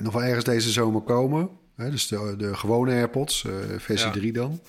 nog 0.00 0.12
wel 0.12 0.22
ergens 0.22 0.44
deze 0.44 0.70
zomer 0.70 1.00
komen. 1.02 1.50
Hè, 1.76 1.90
dus 1.90 2.08
de, 2.08 2.34
de 2.38 2.54
gewone 2.56 2.92
AirPods, 2.92 3.44
eh, 3.44 3.52
versie 3.78 4.06
Ja. 4.06 4.12
3 4.12 4.32
dan. 4.32 4.60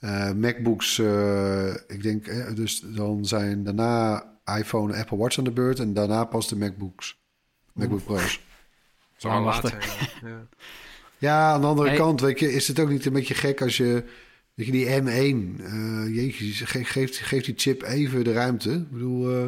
Eh, 0.00 0.32
MacBooks, 0.32 0.98
eh, 0.98 1.68
ik 1.74 2.02
denk, 2.02 2.26
eh, 2.26 2.54
dus 2.54 2.80
dan 2.80 3.24
zijn 3.26 3.64
daarna 3.64 4.24
iPhone 4.58 4.92
en 4.92 5.00
Apple 5.00 5.16
Watch 5.16 5.38
aan 5.38 5.44
de 5.44 5.50
beurt. 5.52 5.78
En 5.78 5.94
daarna 5.94 6.24
pas 6.24 6.48
de 6.48 6.56
MacBooks. 6.56 7.18
MacBook 7.72 8.04
Pro's. 8.04 8.40
Wachten. 9.18 9.70
zijn. 9.70 10.10
Ja. 10.32 10.46
Ja, 11.18 11.52
aan 11.52 11.60
de 11.60 11.66
andere 11.66 11.88
Hey. 11.88 11.96
kant, 11.98 12.20
weet 12.20 12.38
je, 12.40 12.52
is 12.52 12.68
het 12.68 12.78
ook 12.80 12.88
niet 12.88 13.06
een 13.06 13.12
beetje 13.12 13.34
gek 13.34 13.62
als 13.62 13.76
je, 13.76 14.04
weet 14.54 14.66
je 14.66 14.72
die 14.72 14.86
M1, 15.02 15.60
eh 15.64 16.14
jeetje, 16.14 16.66
ge- 16.66 16.84
geeft, 16.84 17.16
geeft 17.16 17.44
die 17.44 17.54
chip 17.56 17.82
even 17.82 18.24
de 18.24 18.32
ruimte. 18.32 18.70
Ik 18.72 18.90
bedoel, 18.90 19.30
eh 19.30 19.42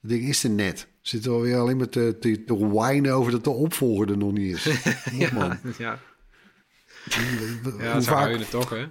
het 0.00 0.10
ding 0.14 0.22
is 0.28 0.44
er 0.44 0.50
net. 0.50 0.86
Zit 1.00 1.24
er 1.26 1.32
alweer 1.32 1.56
alleen 1.58 1.76
maar 1.76 1.88
te, 1.88 2.16
te, 2.20 2.44
te 2.44 2.68
whinen 2.68 3.12
over 3.12 3.32
dat 3.32 3.44
de 3.44 3.50
opvolger 3.50 4.10
er 4.10 4.16
nog 4.18 4.32
niet 4.32 4.54
is. 4.56 4.66
Op, 5.24 5.30
man. 5.32 5.58
ja, 5.78 5.98
Hoe 7.62 7.74
ja 7.82 8.00
ze 8.00 8.08
vaak- 8.10 8.18
huilen 8.18 8.48
toch, 8.48 8.70
hè? 8.70 8.86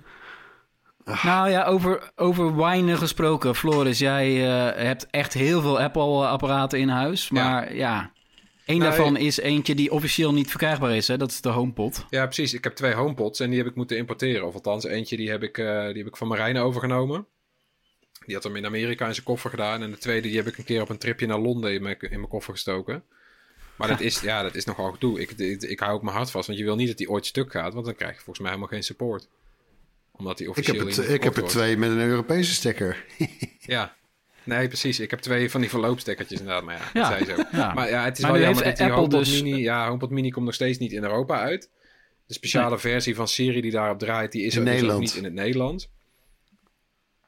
Nou 1.23 1.49
ja, 1.49 1.63
over, 1.65 2.11
over 2.15 2.55
wine 2.55 2.97
gesproken. 2.97 3.55
Floris, 3.55 3.99
jij 3.99 4.45
eh, 4.45 4.83
hebt 4.85 5.07
echt 5.09 5.33
heel 5.33 5.61
veel 5.61 5.79
Apple-apparaten 5.81 6.79
in 6.79 6.89
huis. 6.89 7.27
Ja. 7.27 7.43
Maar 7.49 7.75
ja, 7.75 8.11
één 8.65 8.79
Nou, 8.79 8.91
daarvan 8.91 9.17
is 9.17 9.39
eentje 9.39 9.75
die 9.75 9.91
officieel 9.91 10.33
niet 10.33 10.49
verkrijgbaar 10.49 10.95
is. 10.95 11.07
Hè? 11.07 11.17
Dat 11.17 11.31
is 11.31 11.41
de 11.41 11.49
HomePod. 11.49 12.05
Ja, 12.09 12.25
precies. 12.25 12.53
Ik 12.53 12.63
heb 12.63 12.75
twee 12.75 12.93
HomePods 12.93 13.39
en 13.39 13.49
die 13.49 13.57
heb 13.57 13.67
ik 13.67 13.75
moeten 13.75 13.97
importeren. 13.97 14.47
Of 14.47 14.53
althans, 14.53 14.83
eentje 14.83 15.17
die 15.17 15.29
heb 15.29 15.43
ik, 15.43 15.57
eh, 15.57 15.85
die 15.85 15.97
heb 15.97 16.07
ik 16.07 16.17
van 16.17 16.27
Marijn 16.27 16.57
overgenomen. 16.57 17.27
Die 18.25 18.35
had 18.35 18.43
hem 18.43 18.55
in 18.55 18.65
Amerika 18.65 19.07
in 19.07 19.13
zijn 19.13 19.25
koffer 19.25 19.49
gedaan. 19.49 19.81
En 19.81 19.91
de 19.91 19.97
tweede 19.97 20.27
die 20.27 20.37
heb 20.37 20.47
ik 20.47 20.57
een 20.57 20.63
keer 20.63 20.81
op 20.81 20.89
een 20.89 20.97
tripje 20.97 21.27
naar 21.27 21.39
Londen 21.39 21.73
in 21.73 21.81
mijn, 21.81 21.97
in 21.99 22.09
mijn 22.09 22.27
koffer 22.27 22.53
gestoken. 22.53 23.03
Maar 23.75 23.87
dat 23.87 24.01
is, 24.09 24.19
ja, 24.19 24.41
dat 24.41 24.55
is 24.55 24.65
nogal 24.65 24.91
gedoe. 24.91 25.21
Ik, 25.21 25.31
ik, 25.31 25.61
ik 25.61 25.79
hou 25.79 25.93
ook 25.93 26.03
mijn 26.03 26.15
hart 26.15 26.31
vast, 26.31 26.47
want 26.47 26.59
je 26.59 26.65
wil 26.65 26.75
niet 26.75 26.87
dat 26.87 26.97
die 26.97 27.09
ooit 27.09 27.25
stuk 27.25 27.51
gaat. 27.51 27.73
Want 27.73 27.85
dan 27.85 27.95
krijg 27.95 28.11
je 28.11 28.17
volgens 28.21 28.39
mij 28.39 28.47
helemaal 28.47 28.71
geen 28.71 28.83
support. 28.83 29.27
Omdat 30.11 30.37
die 30.37 30.45
Ik 30.45 30.51
officieel 30.51 30.87
heb, 30.87 30.95
het, 30.95 31.09
ik 31.09 31.23
heb 31.23 31.37
er 31.37 31.47
twee 31.47 31.77
met 31.77 31.89
een 31.89 31.99
Europese 31.99 32.53
stekker. 32.53 33.05
Ja, 33.59 33.95
nee, 34.45 34.67
precies. 34.67 34.99
Ik 34.99 35.09
heb 35.09 35.19
twee 35.19 35.51
van 35.51 35.61
die 35.61 35.69
verloopstekkertjes 35.69 36.39
inderdaad. 36.39 36.63
Maar 36.63 36.75
ja, 36.75 36.89
Ja. 36.93 37.09
dat 37.09 37.27
zei 37.27 37.37
zo. 37.37 37.43
Ja. 37.57 37.73
Maar 37.73 37.89
ja, 37.89 38.03
het 38.03 38.17
is 38.17 38.23
Maar 38.23 38.31
wel 38.31 38.41
jammer 38.41 38.63
dat 38.63 38.75
die 38.77 38.85
Apple 38.85 38.99
HomePod 38.99 39.25
dus- 39.25 39.41
Mini... 39.41 39.61
Ja, 39.61 39.85
HomePod 39.87 40.09
Mini 40.09 40.29
komt 40.29 40.45
nog 40.45 40.53
steeds 40.53 40.77
niet 40.77 40.91
in 40.91 41.03
Europa 41.03 41.39
uit. 41.39 41.69
De 42.27 42.33
speciale 42.33 42.77
versie 42.79 43.15
van 43.15 43.27
Siri 43.27 43.61
die 43.61 43.71
daarop 43.71 43.99
draait, 43.99 44.31
die 44.31 44.45
is 44.45 44.55
In 44.55 44.67
er 44.67 44.91
ook 44.93 44.99
niet 44.99 45.15
in 45.15 45.23
het 45.23 45.33
Nederlands. 45.33 45.89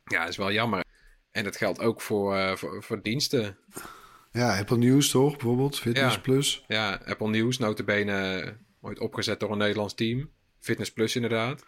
Ja, 0.06 0.20
dat 0.20 0.30
is 0.30 0.38
wel 0.38 0.52
jammer. 0.52 0.84
En 1.32 1.44
dat 1.44 1.58
geldt 1.58 1.80
ook 1.80 2.02
voor, 2.02 2.36
eh, 2.36 2.56
voor, 2.56 2.84
voor 2.84 3.02
diensten. 3.02 3.58
Ja, 4.32 4.58
Apple 4.60 4.78
News 4.78 5.10
toch, 5.10 5.32
bijvoorbeeld. 5.32 5.80
Fitness 5.80 6.16
Ja. 6.16 6.22
Plus. 6.22 6.64
Ja, 6.68 7.02
Apple 7.06 7.28
News, 7.30 7.58
notabene 7.58 8.54
ooit 8.82 9.00
opgezet 9.00 9.40
door 9.40 9.52
een 9.52 9.58
Nederlands 9.58 9.94
team. 9.94 10.30
Fitness 10.60 10.92
Plus 10.92 11.16
inderdaad. 11.16 11.64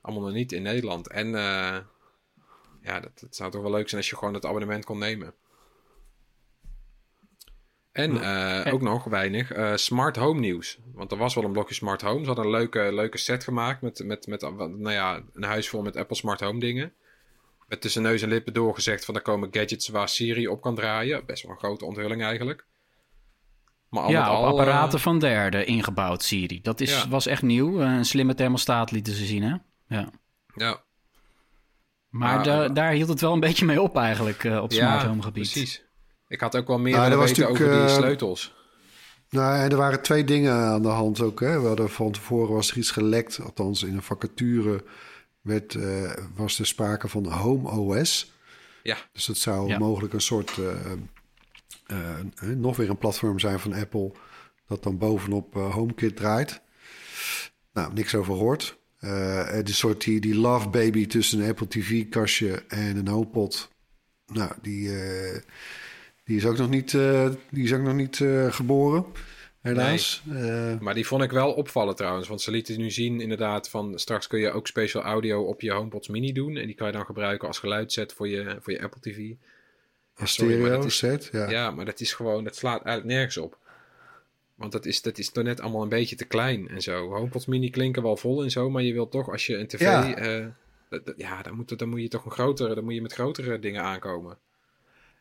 Allemaal 0.00 0.24
nog 0.24 0.32
niet 0.34 0.52
in 0.52 0.62
Nederland. 0.62 1.08
En 1.08 1.34
eh, 1.34 1.76
ja, 2.82 3.00
dat, 3.00 3.20
dat 3.20 3.36
zou 3.36 3.50
toch 3.50 3.62
wel 3.62 3.70
leuk 3.70 3.88
zijn 3.88 4.00
als 4.00 4.10
je 4.10 4.16
gewoon 4.16 4.34
het 4.34 4.44
abonnement 4.44 4.84
kon 4.84 4.98
nemen. 4.98 5.34
En 7.92 8.22
eh, 8.22 8.72
ook 8.72 8.80
nog 8.80 9.04
weinig 9.04 9.52
eh, 9.52 9.72
smart 9.74 10.16
home 10.16 10.40
nieuws. 10.40 10.78
Want 10.94 11.12
er 11.12 11.18
was 11.18 11.34
wel 11.34 11.44
een 11.44 11.52
blokje 11.52 11.74
smart 11.74 12.02
home. 12.02 12.20
Ze 12.20 12.26
hadden 12.26 12.44
een 12.44 12.50
leuke, 12.50 12.92
leuke 12.92 13.18
set 13.18 13.44
gemaakt 13.44 13.82
met, 13.82 14.02
met, 14.04 14.26
met 14.26 14.40
nou 14.40 14.90
ja, 14.90 15.22
een 15.32 15.42
huis 15.42 15.68
vol 15.68 15.82
met 15.82 15.96
Apple 15.96 16.16
smart 16.16 16.40
home 16.40 16.60
dingen. 16.60 16.92
Met 17.66 17.80
tussen 17.80 18.02
neus 18.02 18.22
en 18.22 18.28
lippen 18.28 18.52
doorgezegd 18.52 19.04
van 19.04 19.14
er 19.14 19.22
komen 19.22 19.48
gadgets 19.50 19.88
waar 19.88 20.08
Siri 20.08 20.48
op 20.48 20.60
kan 20.60 20.74
draaien. 20.74 21.26
Best 21.26 21.42
wel 21.42 21.52
een 21.52 21.58
grote 21.58 21.84
onthulling 21.84 22.22
eigenlijk. 22.22 22.64
Maar 23.88 24.02
al 24.02 24.10
Ja, 24.10 24.30
op 24.30 24.36
al, 24.36 24.42
eh, 24.44 24.50
apparaten 24.50 25.00
van 25.00 25.18
derde 25.18 25.64
ingebouwd 25.64 26.22
Siri. 26.22 26.60
Dat 26.62 26.80
is, 26.80 27.02
Ja. 27.02 27.08
was 27.08 27.26
echt 27.26 27.42
nieuw. 27.42 27.80
Een 27.80 28.04
slimme 28.04 28.34
thermostaat 28.34 28.90
lieten 28.90 29.12
ze 29.12 29.24
zien, 29.24 29.42
hè? 29.42 29.56
Ja. 29.86 30.08
ja, 30.54 30.82
Maar 32.18 32.34
Maar- 32.34 32.44
da- 32.44 32.68
daar 32.68 32.92
hield 32.92 33.08
het 33.08 33.20
wel 33.20 33.32
een 33.32 33.40
beetje 33.40 33.64
mee 33.64 33.82
op 33.82 33.96
eigenlijk 33.96 34.44
eh, 34.44 34.62
op 34.62 34.72
smart 34.72 35.02
home 35.02 35.22
gebied. 35.22 35.50
precies. 35.50 35.82
Ik 36.28 36.40
had 36.40 36.56
ook 36.56 36.66
wel 36.66 36.78
meer 36.78 36.96
Nou, 36.96 37.10
er 37.12 37.18
weten 37.18 37.48
over 37.48 37.52
natuurlijk, 37.60 37.86
die 37.86 37.94
eh, 37.94 38.00
sleutels. 38.02 38.56
Nou, 39.30 39.56
en 39.62 39.70
er 39.70 39.76
waren 39.76 40.02
twee 40.02 40.24
dingen 40.24 40.52
aan 40.54 40.82
de 40.82 40.88
hand 40.88 41.20
ook. 41.20 41.40
Hè. 41.40 41.60
We 41.60 41.66
hadden 41.66 41.90
van 41.90 42.12
tevoren 42.12 42.54
was 42.54 42.70
er 42.70 42.76
iets 42.76 42.90
gelekt. 42.90 43.40
Althans, 43.42 43.82
in 43.82 43.94
een 43.94 44.02
vacature 44.02 44.84
werd, 45.40 45.74
eh, 45.74 46.12
was 46.36 46.58
er 46.58 46.66
sprake 46.66 47.08
van 47.08 47.26
Home 47.32 47.70
OS. 47.70 48.32
Ja. 48.82 48.96
Dus 49.12 49.24
dat 49.26 49.36
zou 49.36 49.68
Ja. 49.68 49.78
mogelijk 49.78 50.12
een 50.14 50.20
soort... 50.20 50.58
eh, 50.58 50.92
eh, 51.86 52.18
eh, 52.18 52.48
nog 52.56 52.76
weer 52.76 52.90
een 52.90 52.98
platform 52.98 53.38
zijn 53.38 53.60
van 53.60 53.72
Apple... 53.74 54.12
dat 54.66 54.82
dan 54.82 54.98
bovenop 54.98 55.54
HomeKit 55.54 56.16
draait. 56.16 56.60
Nou, 57.72 57.92
niks 57.92 58.14
over 58.14 58.32
gehoord. 58.34 58.77
Eh, 58.98 59.46
een 59.50 59.66
soort 59.66 60.04
die, 60.04 60.20
die 60.20 60.34
love 60.34 60.68
baby 60.68 61.06
tussen 61.06 61.40
een 61.40 61.48
Apple 61.48 61.68
TV-kastje 61.68 62.62
en 62.68 62.96
een 62.96 63.08
HomePod. 63.08 63.68
Nou, 64.26 64.52
die, 64.62 64.96
eh, 64.96 65.40
die 66.24 66.36
is 66.36 66.46
ook 66.46 66.56
nog 66.56 66.68
niet, 66.68 66.94
eh, 66.94 67.28
die 67.50 67.64
is 67.64 67.72
ook 67.72 67.82
nog 67.82 67.94
niet 67.94 68.16
geboren, 68.48 69.04
helaas. 69.60 70.22
Maar 70.80 70.94
die 70.94 71.06
vond 71.06 71.22
ik 71.22 71.30
wel 71.30 71.52
opvallen 71.52 71.96
trouwens. 71.96 72.28
Want 72.28 72.40
ze 72.40 72.50
lieten 72.50 72.78
nu 72.78 72.90
zien 72.90 73.20
inderdaad 73.20 73.68
van... 73.68 73.98
straks 73.98 74.26
kun 74.26 74.40
je 74.40 74.50
ook 74.50 74.66
special 74.66 75.02
audio 75.02 75.42
op 75.42 75.60
je 75.60 75.72
HomePods 75.72 76.08
Mini 76.08 76.32
doen. 76.32 76.56
En 76.56 76.66
die 76.66 76.74
kan 76.74 76.86
je 76.86 76.92
dan 76.92 77.04
gebruiken 77.04 77.48
als 77.48 77.58
geluidset 77.58 78.12
voor 78.12 78.28
je, 78.28 78.56
voor 78.60 78.72
je 78.72 78.82
Apple 78.82 79.00
TV. 79.00 79.32
als 80.16 80.32
stereo 80.32 80.88
set, 80.88 81.28
ja. 81.32 81.50
Ja. 81.50 81.70
maar 81.70 81.84
dat 81.84 82.00
is 82.00 82.12
gewoon... 82.12 82.44
Dat 82.44 82.56
slaat 82.56 82.82
eigenlijk 82.82 83.16
nergens 83.16 83.36
op. 83.36 83.58
Want 84.58 84.72
dat 84.72 84.86
is, 84.86 85.02
dat 85.02 85.18
is 85.18 85.30
toch 85.30 85.44
net 85.44 85.60
allemaal 85.60 85.82
een 85.82 85.88
beetje 85.88 86.16
te 86.16 86.24
klein 86.24 86.68
en 86.68 86.82
zo. 86.82 87.08
HomePods 87.08 87.46
Mini 87.46 87.70
klinken 87.70 88.02
wel 88.02 88.16
vol 88.16 88.42
en 88.42 88.50
zo. 88.50 88.70
Maar 88.70 88.82
je 88.82 88.92
wilt 88.92 89.10
toch 89.10 89.30
als 89.30 89.46
je 89.46 89.56
een 89.56 89.66
tv... 89.66 89.80
Ja. 89.80 90.14
eh, 90.14 90.46
ja, 91.16 91.42
dan 91.42 91.54
moet, 91.54 91.78
dan 91.78 91.88
moet 91.88 92.00
je 92.00 92.08
toch 92.08 92.24
een 92.24 92.30
grotere... 92.30 92.74
Dan 92.74 92.84
moet 92.84 92.94
je 92.94 93.02
met 93.02 93.12
grotere 93.12 93.58
dingen 93.58 93.82
aankomen. 93.82 94.38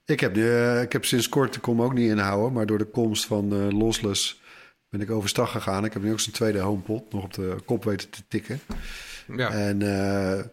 Ik, 0.05 0.19
heb 0.19 0.35
nu, 0.35 0.49
eh, 0.49 0.81
ik 0.81 0.91
heb 0.91 1.05
sinds 1.05 1.29
kort, 1.29 1.59
kon 1.59 1.75
me 1.75 1.83
ook 1.83 1.93
niet 1.93 2.09
inhouden... 2.09 2.53
maar 2.53 2.65
door 2.65 2.77
de 2.77 2.85
komst 2.85 3.25
van 3.25 3.53
eh, 3.53 3.77
Lossless 3.79 4.41
ben 4.89 5.01
ik 5.01 5.11
overstag 5.11 5.51
gegaan. 5.51 5.85
Ik 5.85 5.93
heb 5.93 6.01
nu 6.01 6.11
ook 6.11 6.19
zijn 6.19 6.35
tweede 6.35 6.59
HomePod 6.59 7.13
nog 7.13 7.23
op 7.23 7.33
de 7.33 7.55
kop 7.65 7.83
weten 7.83 8.09
te 8.09 8.21
tikken. 8.27 8.59
Ja. 9.35 9.51
En 9.51 9.81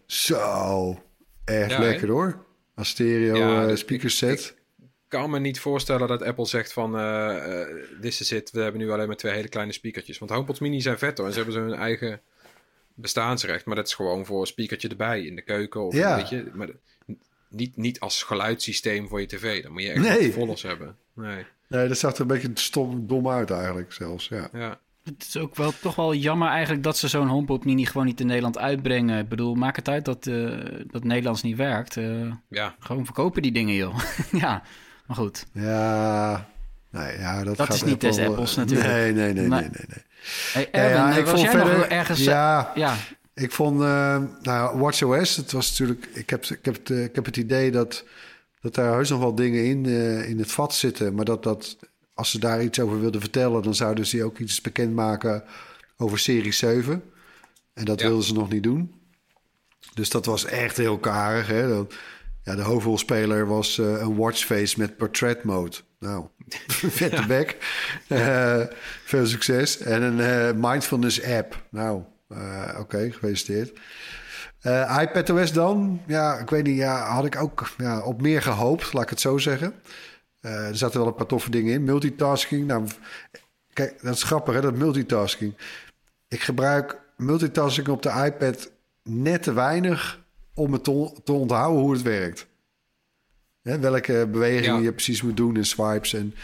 zo, 0.07 1.03
echt 1.45 1.71
Ja, 1.71 1.79
lekker 1.79 2.09
hoor. 2.09 2.45
Als 2.75 2.89
stereo 2.89 3.37
Ja, 3.37 3.77
speaker 3.77 4.11
set. 4.11 4.55
Ik 5.15 5.21
kan 5.21 5.31
me 5.31 5.39
niet 5.39 5.61
voorstellen 5.61 6.09
dat 6.09 6.23
Apple 6.23 6.47
zegt 6.47 6.73
van... 6.73 6.99
eh 6.99 7.61
eh, 7.63 7.69
this 8.01 8.21
is 8.21 8.33
it, 8.33 8.51
we 8.51 8.61
hebben 8.61 8.81
nu 8.81 8.91
alleen 8.91 9.07
maar 9.07 9.17
twee 9.17 9.33
hele 9.33 9.49
kleine 9.49 9.73
speakertjes. 9.73 10.19
Want 10.19 10.31
HomePods 10.31 10.61
Mini 10.61 10.81
zijn 10.81 10.99
vet 10.99 11.17
hoor. 11.19 11.27
En 11.27 11.33
ze 11.33 11.39
hebben 11.39 11.57
zo 11.57 11.65
hun 11.69 11.79
eigen 11.79 12.21
bestaansrecht. 12.95 13.65
Maar 13.65 13.77
dat 13.77 13.87
is 13.87 13.95
gewoon 13.95 14.25
voor 14.27 14.41
een 14.41 14.47
speakertje 14.47 14.89
erbij 14.89 15.23
in 15.23 15.37
de 15.37 15.43
keuken. 15.43 15.87
Of 15.87 15.95
Ja. 15.95 16.17
weet 16.17 16.29
je, 16.29 16.51
maar 16.53 16.69
niet, 17.49 17.77
niet 17.77 18.01
als 18.01 18.23
geluidssysteem 18.23 19.09
voor 19.09 19.21
je 19.21 19.27
tv. 19.27 19.63
Dan 19.63 19.73
moet 19.73 19.83
je 19.83 19.91
echt 19.91 20.01
Nee. 20.19 20.33
volles 20.33 20.63
hebben. 20.63 20.97
Nee, 21.13 21.45
Nee, 21.69 21.89
dat 21.89 21.99
zag 21.99 22.15
er 22.15 22.21
een 22.21 22.27
beetje 22.27 22.51
stom, 22.55 23.07
dom 23.07 23.29
uit 23.29 23.51
eigenlijk 23.51 23.93
zelfs, 23.93 24.29
ja. 24.29 24.49
ja. 24.53 24.79
Het 25.05 25.25
is 25.29 25.37
ook 25.37 25.57
wel 25.57 25.73
toch 25.81 25.95
wel 25.95 26.15
jammer 26.15 26.49
eigenlijk 26.49 26.83
dat 26.83 26.99
ze 26.99 27.09
zo'n 27.09 27.27
HomePod 27.29 27.65
Mini 27.65 27.87
gewoon 27.87 28.07
niet 28.07 28.21
in 28.21 28.27
Nederland 28.27 28.59
uitbrengen. 28.59 29.19
Ik 29.19 29.29
bedoel, 29.29 29.55
maak 29.55 29.77
het 29.77 29.89
uit 29.89 30.05
dat, 30.05 30.27
eh, 30.27 30.59
dat 30.87 31.05
Nederlands 31.05 31.43
niet 31.43 31.57
werkt. 31.57 31.97
Eh, 31.97 32.33
ja. 32.49 32.75
gewoon 32.79 33.05
verkopen 33.05 33.43
die 33.43 33.53
dingen, 33.53 33.75
joh. 33.75 33.99
ja, 34.45 34.63
maar 35.07 35.17
goed. 35.17 35.47
Ja, 35.53 36.49
nee, 36.91 37.19
ja 37.19 37.45
dat, 37.45 37.57
Dat 37.57 37.67
gaat 37.67 37.75
is 37.77 37.83
niet 37.83 38.01
des 38.01 38.19
Apples 38.19 38.55
natuurlijk. 38.55 38.89
Nee, 38.89 39.13
nee, 39.13 39.33
nee, 39.33 39.49
Maar- 39.49 39.61
nee, 39.61 39.71
nee. 39.71 39.87
nee. 39.89 40.05
Hey, 40.53 40.69
Ja, 40.73 40.79
Erwin, 40.89 40.97
ja, 40.97 41.11
eh, 41.13 41.17
ik 41.19 41.25
was 41.25 41.31
vond 41.35 41.43
jij 41.43 41.51
verder, 41.61 41.79
nog 41.79 41.87
ergens... 41.87 42.19
ja, 42.25 42.73
ja, 42.75 42.97
ik 43.35 43.53
vond, 43.53 43.81
eh 43.83 44.17
nou, 44.43 44.79
WatchOS, 44.79 45.37
het 45.37 45.53
was 45.53 45.71
natuurlijk, 45.71 46.07
ik 46.13 46.31
heb, 46.31 46.45
ik 46.45 46.65
heb, 46.65 46.75
het, 46.75 46.91
eh, 46.91 47.05
ik 47.05 47.15
heb 47.15 47.25
het 47.25 47.37
idee 47.37 47.71
dat, 47.71 48.05
dat 48.61 48.75
daar 48.75 48.93
heus 48.93 49.09
nog 49.11 49.19
wel 49.19 49.35
dingen 49.35 49.65
in, 49.65 49.87
eh, 49.87 50.29
in 50.29 50.39
het 50.39 50.53
vat 50.53 50.75
zitten, 50.75 51.15
maar 51.15 51.25
dat, 51.25 51.43
dat 51.43 51.77
als 52.15 52.31
ze 52.31 52.39
daar 52.39 52.63
iets 52.63 52.81
over 52.81 53.01
wilden 53.01 53.21
vertellen, 53.21 53.63
dan 53.63 53.75
zouden 53.75 54.07
ze 54.07 54.25
ook 54.25 54.39
iets 54.39 54.61
bekendmaken 54.61 55.45
over 55.97 56.19
Serie 56.19 56.53
7. 56.53 57.03
En 57.75 57.85
dat 57.85 58.01
Ja. 58.01 58.07
wilden 58.07 58.25
ze 58.25 58.33
nog 58.33 58.49
niet 58.51 58.63
doen. 58.63 58.95
Dus 59.95 60.11
dat 60.11 60.27
was 60.27 60.45
echt 60.45 60.77
heel 60.77 60.99
karig. 60.99 61.47
Hè? 61.47 61.69
Dat, 61.69 61.95
Ja, 62.45 62.55
de 62.55 62.63
hoofdrolspeler 62.63 63.47
was 63.47 63.79
eh, 63.79 64.01
een 64.01 64.17
watchface 64.17 64.79
met 64.79 64.97
portrait 64.97 65.45
mode. 65.45 65.77
Nou, 65.99 66.27
vette 67.01 67.27
bek. 67.27 67.57
Eh, 68.09 68.61
veel 69.05 69.27
succes. 69.27 69.79
En 69.79 70.03
een 70.03 70.21
eh, 70.21 70.71
mindfulness 70.71 71.23
app. 71.23 71.63
Nou, 71.71 72.03
oké, 72.79 73.11
gefeliciteerd. 73.11 73.79
Eh 74.61 74.99
iPadOS 75.03 75.53
dan? 75.53 76.01
Ja, 76.07 76.39
ik 76.39 76.51
weet 76.51 76.65
niet. 76.65 76.77
Ja, 76.77 77.07
had 77.07 77.25
ik 77.25 77.37
ook 77.37 77.69
ja, 77.79 78.01
op 78.01 78.23
meer 78.23 78.43
gehoopt, 78.43 78.93
laat 78.93 79.03
ik 79.03 79.11
het 79.11 79.21
zo 79.21 79.39
zeggen. 79.39 79.75
Er 80.41 80.77
zaten 80.77 80.99
wel 80.99 81.09
een 81.09 81.15
paar 81.15 81.27
toffe 81.27 81.51
dingen 81.51 81.73
in. 81.73 81.85
Multitasking. 81.85 82.67
Nou, 82.67 82.87
kijk, 83.73 84.03
dat 84.03 84.15
is 84.15 84.23
grappig, 84.23 84.55
hè, 84.55 84.61
dat 84.61 84.75
multitasking. 84.75 85.57
Ik 86.29 86.41
gebruik 86.41 87.01
multitasking 87.17 87.89
op 87.89 88.03
de 88.03 88.23
iPad 88.25 88.71
net 89.03 89.43
te 89.43 89.53
weinig 89.53 90.24
om 90.55 90.73
het 90.73 90.85
te, 90.85 91.33
onthouden 91.33 91.83
hoe 91.83 91.93
het 91.93 92.03
werkt. 92.03 92.47
Hè, 93.63 93.79
welke 93.79 94.29
bewegingen 94.31 94.77
Ja. 94.79 94.83
je 94.85 94.93
precies 94.93 95.23
moet 95.23 95.37
doen 95.37 95.57
en 95.57 95.67
swipes. 95.67 96.13
En, 96.13 96.35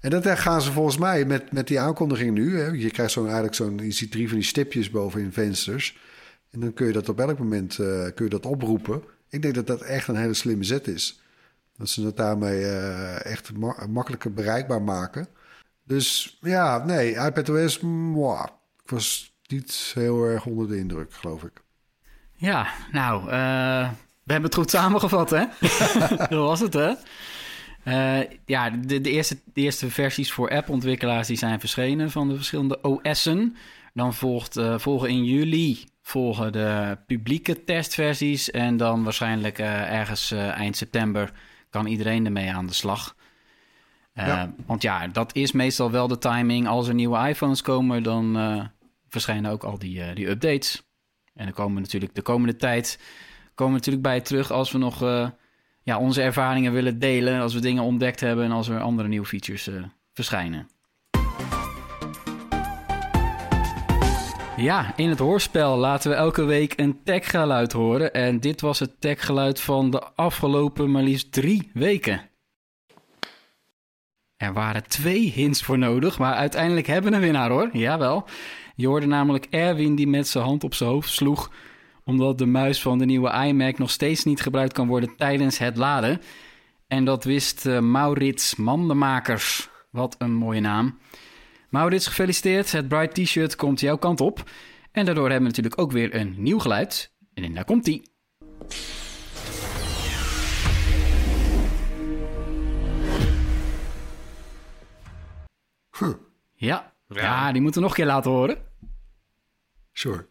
en 0.00 0.10
dat 0.10 0.28
gaan 0.28 0.62
ze 0.62 0.72
volgens 0.72 0.96
mij 0.98 1.24
met, 1.24 1.52
met 1.52 1.66
die 1.66 1.80
aankondiging 1.80 2.34
nu. 2.34 2.58
Hè. 2.58 2.66
Je 2.66 2.90
krijgt 2.90 3.12
zo'n, 3.12 3.24
eigenlijk 3.24 3.54
zo'n, 3.54 3.78
je 3.78 3.90
ziet 3.90 4.10
drie 4.10 4.28
van 4.28 4.36
die 4.36 4.46
stipjes 4.46 4.90
boven 4.90 5.20
in 5.20 5.32
vensters. 5.32 5.98
En 6.50 6.60
dan 6.60 6.72
kun 6.74 6.86
je 6.86 6.92
dat 6.92 7.08
op 7.08 7.20
elk 7.20 7.38
moment 7.38 7.78
eh, 7.78 8.06
kun 8.14 8.24
je 8.24 8.30
dat 8.30 8.46
oproepen. 8.46 9.02
Ik 9.28 9.42
denk 9.42 9.54
dat 9.54 9.66
dat 9.66 9.80
echt 9.80 10.08
een 10.08 10.16
hele 10.16 10.34
slimme 10.34 10.64
zet 10.64 10.86
is. 10.88 11.20
Dat 11.76 11.88
ze 11.88 12.04
het 12.04 12.16
daarmee 12.16 12.64
eh, 12.64 13.24
echt 13.24 13.52
ma- 13.52 13.86
makkelijker 13.88 14.32
bereikbaar 14.32 14.82
maken. 14.82 15.26
Dus 15.84 16.38
ja, 16.40 16.84
nee, 16.84 17.10
iPadOS, 17.14 17.80
mwah, 17.80 18.46
ik 18.84 18.90
was 18.90 19.34
niet 19.46 19.90
heel 19.94 20.24
erg 20.24 20.46
onder 20.46 20.68
de 20.68 20.76
indruk, 20.76 21.12
geloof 21.14 21.42
ik. 21.42 21.62
Ja, 22.40 22.66
nou, 22.92 23.22
eh, 23.22 23.90
we 24.24 24.32
hebben 24.32 24.50
het 24.50 24.54
goed 24.54 24.70
samengevat, 24.70 25.30
hè? 25.30 25.44
Dat 26.16 26.30
was 26.30 26.60
het, 26.60 26.74
hè? 26.74 26.92
Eh, 27.84 28.30
ja, 28.46 28.70
de, 28.70 29.00
de, 29.00 29.10
eerste, 29.10 29.38
de 29.52 29.60
eerste 29.60 29.90
versies 29.90 30.32
voor 30.32 30.50
app-ontwikkelaars 30.50 31.26
die 31.26 31.36
zijn 31.36 31.60
verschenen 31.60 32.10
van 32.10 32.28
de 32.28 32.36
verschillende 32.36 32.78
OS'en. 32.82 33.56
Dan 33.94 34.14
volgt, 34.14 34.56
eh, 34.56 34.78
volgen 34.78 35.08
in 35.08 35.24
juli 35.24 35.84
volgen 36.02 36.52
de 36.52 36.98
publieke 37.06 37.64
testversies. 37.64 38.50
En 38.50 38.76
dan 38.76 39.04
waarschijnlijk 39.04 39.58
ergens 39.58 40.30
eind 40.30 40.76
september 40.76 41.32
kan 41.70 41.86
iedereen 41.86 42.24
ermee 42.24 42.52
aan 42.52 42.66
de 42.66 42.72
slag. 42.72 43.16
Ja. 44.14 44.54
Want 44.66 44.82
ja, 44.82 45.08
dat 45.08 45.34
is 45.34 45.52
meestal 45.52 45.90
wel 45.90 46.08
de 46.08 46.18
timing. 46.18 46.68
Als 46.68 46.88
er 46.88 46.94
nieuwe 46.94 47.28
iPhones 47.28 47.62
komen, 47.62 48.02
dan 48.02 48.38
verschijnen 49.08 49.50
ook 49.50 49.64
al 49.64 49.78
die, 49.78 50.12
die 50.14 50.28
updates. 50.28 50.89
En 51.34 51.44
dan 51.44 51.54
komen 51.54 51.74
we 51.74 51.80
natuurlijk 51.80 52.14
de 52.14 52.22
komende 52.22 52.56
tijd 52.56 52.98
komen 53.54 53.72
we 53.74 53.78
natuurlijk 53.78 54.06
bij 54.06 54.20
terug 54.20 54.50
als 54.50 54.72
we 54.72 54.78
nog 54.78 55.02
eh, 55.02 55.28
ja, 55.82 55.98
onze 55.98 56.22
ervaringen 56.22 56.72
willen 56.72 56.98
delen. 56.98 57.40
Als 57.40 57.54
we 57.54 57.60
dingen 57.60 57.82
ontdekt 57.82 58.20
hebben 58.20 58.44
en 58.44 58.50
als 58.50 58.68
er 58.68 58.80
andere 58.80 59.08
nieuwe 59.08 59.26
features 59.26 59.68
eh, 59.68 59.82
verschijnen. 60.12 60.68
Ja, 64.56 64.96
in 64.96 65.08
het 65.08 65.18
hoorspel 65.18 65.76
laten 65.76 66.10
we 66.10 66.16
elke 66.16 66.44
week 66.44 66.72
een 66.76 67.00
techgeluid 67.04 67.72
horen. 67.72 68.12
En 68.12 68.40
dit 68.40 68.60
was 68.60 68.78
het 68.78 69.00
techgeluid 69.00 69.60
van 69.60 69.90
de 69.90 70.02
afgelopen 70.14 70.90
maar 70.90 71.02
liefst 71.02 71.32
drie 71.32 71.70
weken. 71.74 72.20
Er 74.36 74.52
waren 74.52 74.88
twee 74.88 75.30
hints 75.30 75.62
voor 75.62 75.78
nodig, 75.78 76.18
maar 76.18 76.34
uiteindelijk 76.34 76.86
hebben 76.86 77.10
we 77.10 77.16
een 77.16 77.22
winnaar 77.22 77.50
hoor. 77.50 77.68
Jawel. 77.72 78.26
Je 78.80 78.86
hoorde 78.86 79.06
namelijk 79.06 79.46
Erwin 79.50 79.94
die 79.94 80.06
met 80.08 80.28
zijn 80.28 80.44
hand 80.44 80.64
op 80.64 80.74
zijn 80.74 80.90
hoofd 80.90 81.08
sloeg 81.08 81.50
omdat 82.04 82.38
de 82.38 82.46
muis 82.46 82.82
van 82.82 82.98
de 82.98 83.04
nieuwe 83.04 83.46
iMac 83.46 83.78
nog 83.78 83.90
steeds 83.90 84.24
niet 84.24 84.40
gebruikt 84.40 84.72
kan 84.72 84.88
worden 84.88 85.16
tijdens 85.16 85.58
het 85.58 85.76
laden. 85.76 86.20
En 86.86 87.04
dat 87.04 87.24
wist 87.24 87.66
eh, 87.66 87.78
Maurits 87.78 88.56
Mandenmakers. 88.56 89.68
Wat 89.90 90.14
een 90.18 90.34
mooie 90.34 90.60
naam. 90.60 90.98
Maurits, 91.68 92.06
gefeliciteerd. 92.06 92.72
Het 92.72 92.88
Bright 92.88 93.14
T-shirt 93.14 93.56
komt 93.56 93.80
jouw 93.80 93.96
kant 93.96 94.20
op. 94.20 94.50
En 94.92 95.04
daardoor 95.04 95.30
hebben 95.30 95.50
we 95.50 95.56
natuurlijk 95.56 95.80
ook 95.80 95.92
weer 95.92 96.14
een 96.14 96.34
nieuw 96.38 96.58
geluid. 96.58 97.12
En 97.34 97.54
daar 97.54 97.64
komt 97.64 97.84
die. 97.84 98.02
Huh, 105.98 106.14
Ja. 106.54 106.92
Ja. 107.08 107.22
ja, 107.22 107.52
die 107.52 107.62
moeten 107.62 107.80
we 107.80 107.88
nog 107.88 107.96
een 107.96 108.04
keer 108.04 108.12
laten 108.12 108.30
horen. 108.30 108.69
Sure. 109.92 110.28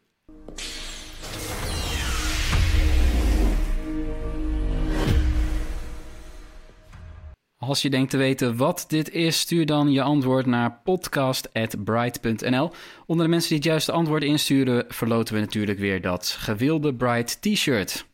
Als 7.57 7.81
je 7.81 7.89
denkt 7.89 8.09
te 8.09 8.17
weten 8.17 8.57
wat 8.57 8.85
dit 8.87 9.11
is, 9.11 9.39
stuur 9.39 9.65
dan 9.65 9.91
je 9.91 10.01
antwoord 10.01 10.45
naar 10.45 10.79
podcast.bright.nl. 10.83 12.71
Onder 13.05 13.25
de 13.25 13.31
mensen 13.31 13.49
die 13.49 13.57
het 13.57 13.67
juiste 13.67 13.91
antwoord 13.91 14.23
insturen, 14.23 14.85
verloten 14.87 15.33
we 15.33 15.39
natuurlijk 15.39 15.79
weer 15.79 16.01
dat 16.01 16.27
gewilde 16.27 16.93
Bright 16.93 17.41
T-shirt. 17.41 18.05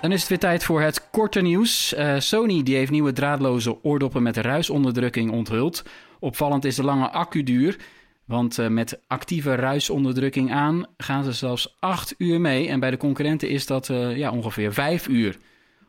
Dan 0.00 0.12
is 0.12 0.20
het 0.20 0.28
weer 0.28 0.38
tijd 0.38 0.64
voor 0.64 0.80
het 0.80 1.10
korte 1.10 1.40
nieuws. 1.40 1.94
Eh, 1.94 2.18
Sony 2.18 2.62
die 2.62 2.76
heeft 2.76 2.90
nieuwe 2.90 3.12
draadloze 3.12 3.84
oordoppen 3.84 4.22
met 4.22 4.36
ruisonderdrukking 4.36 5.30
onthuld. 5.30 5.82
Opvallend 6.20 6.64
is 6.64 6.76
de 6.76 6.84
lange 6.84 7.10
accuduur. 7.10 7.76
Want 8.24 8.58
eh, 8.58 8.66
met 8.66 9.00
actieve 9.06 9.54
ruisonderdrukking 9.54 10.52
aan 10.52 10.86
gaan 10.96 11.24
ze 11.24 11.32
zelfs 11.32 11.76
8 11.78 12.14
uur 12.18 12.40
mee. 12.40 12.68
En 12.68 12.80
bij 12.80 12.90
de 12.90 12.96
concurrenten 12.96 13.48
is 13.48 13.66
dat 13.66 13.88
eh, 13.88 14.16
ja, 14.16 14.30
ongeveer 14.30 14.72
5 14.72 15.08
uur. 15.08 15.36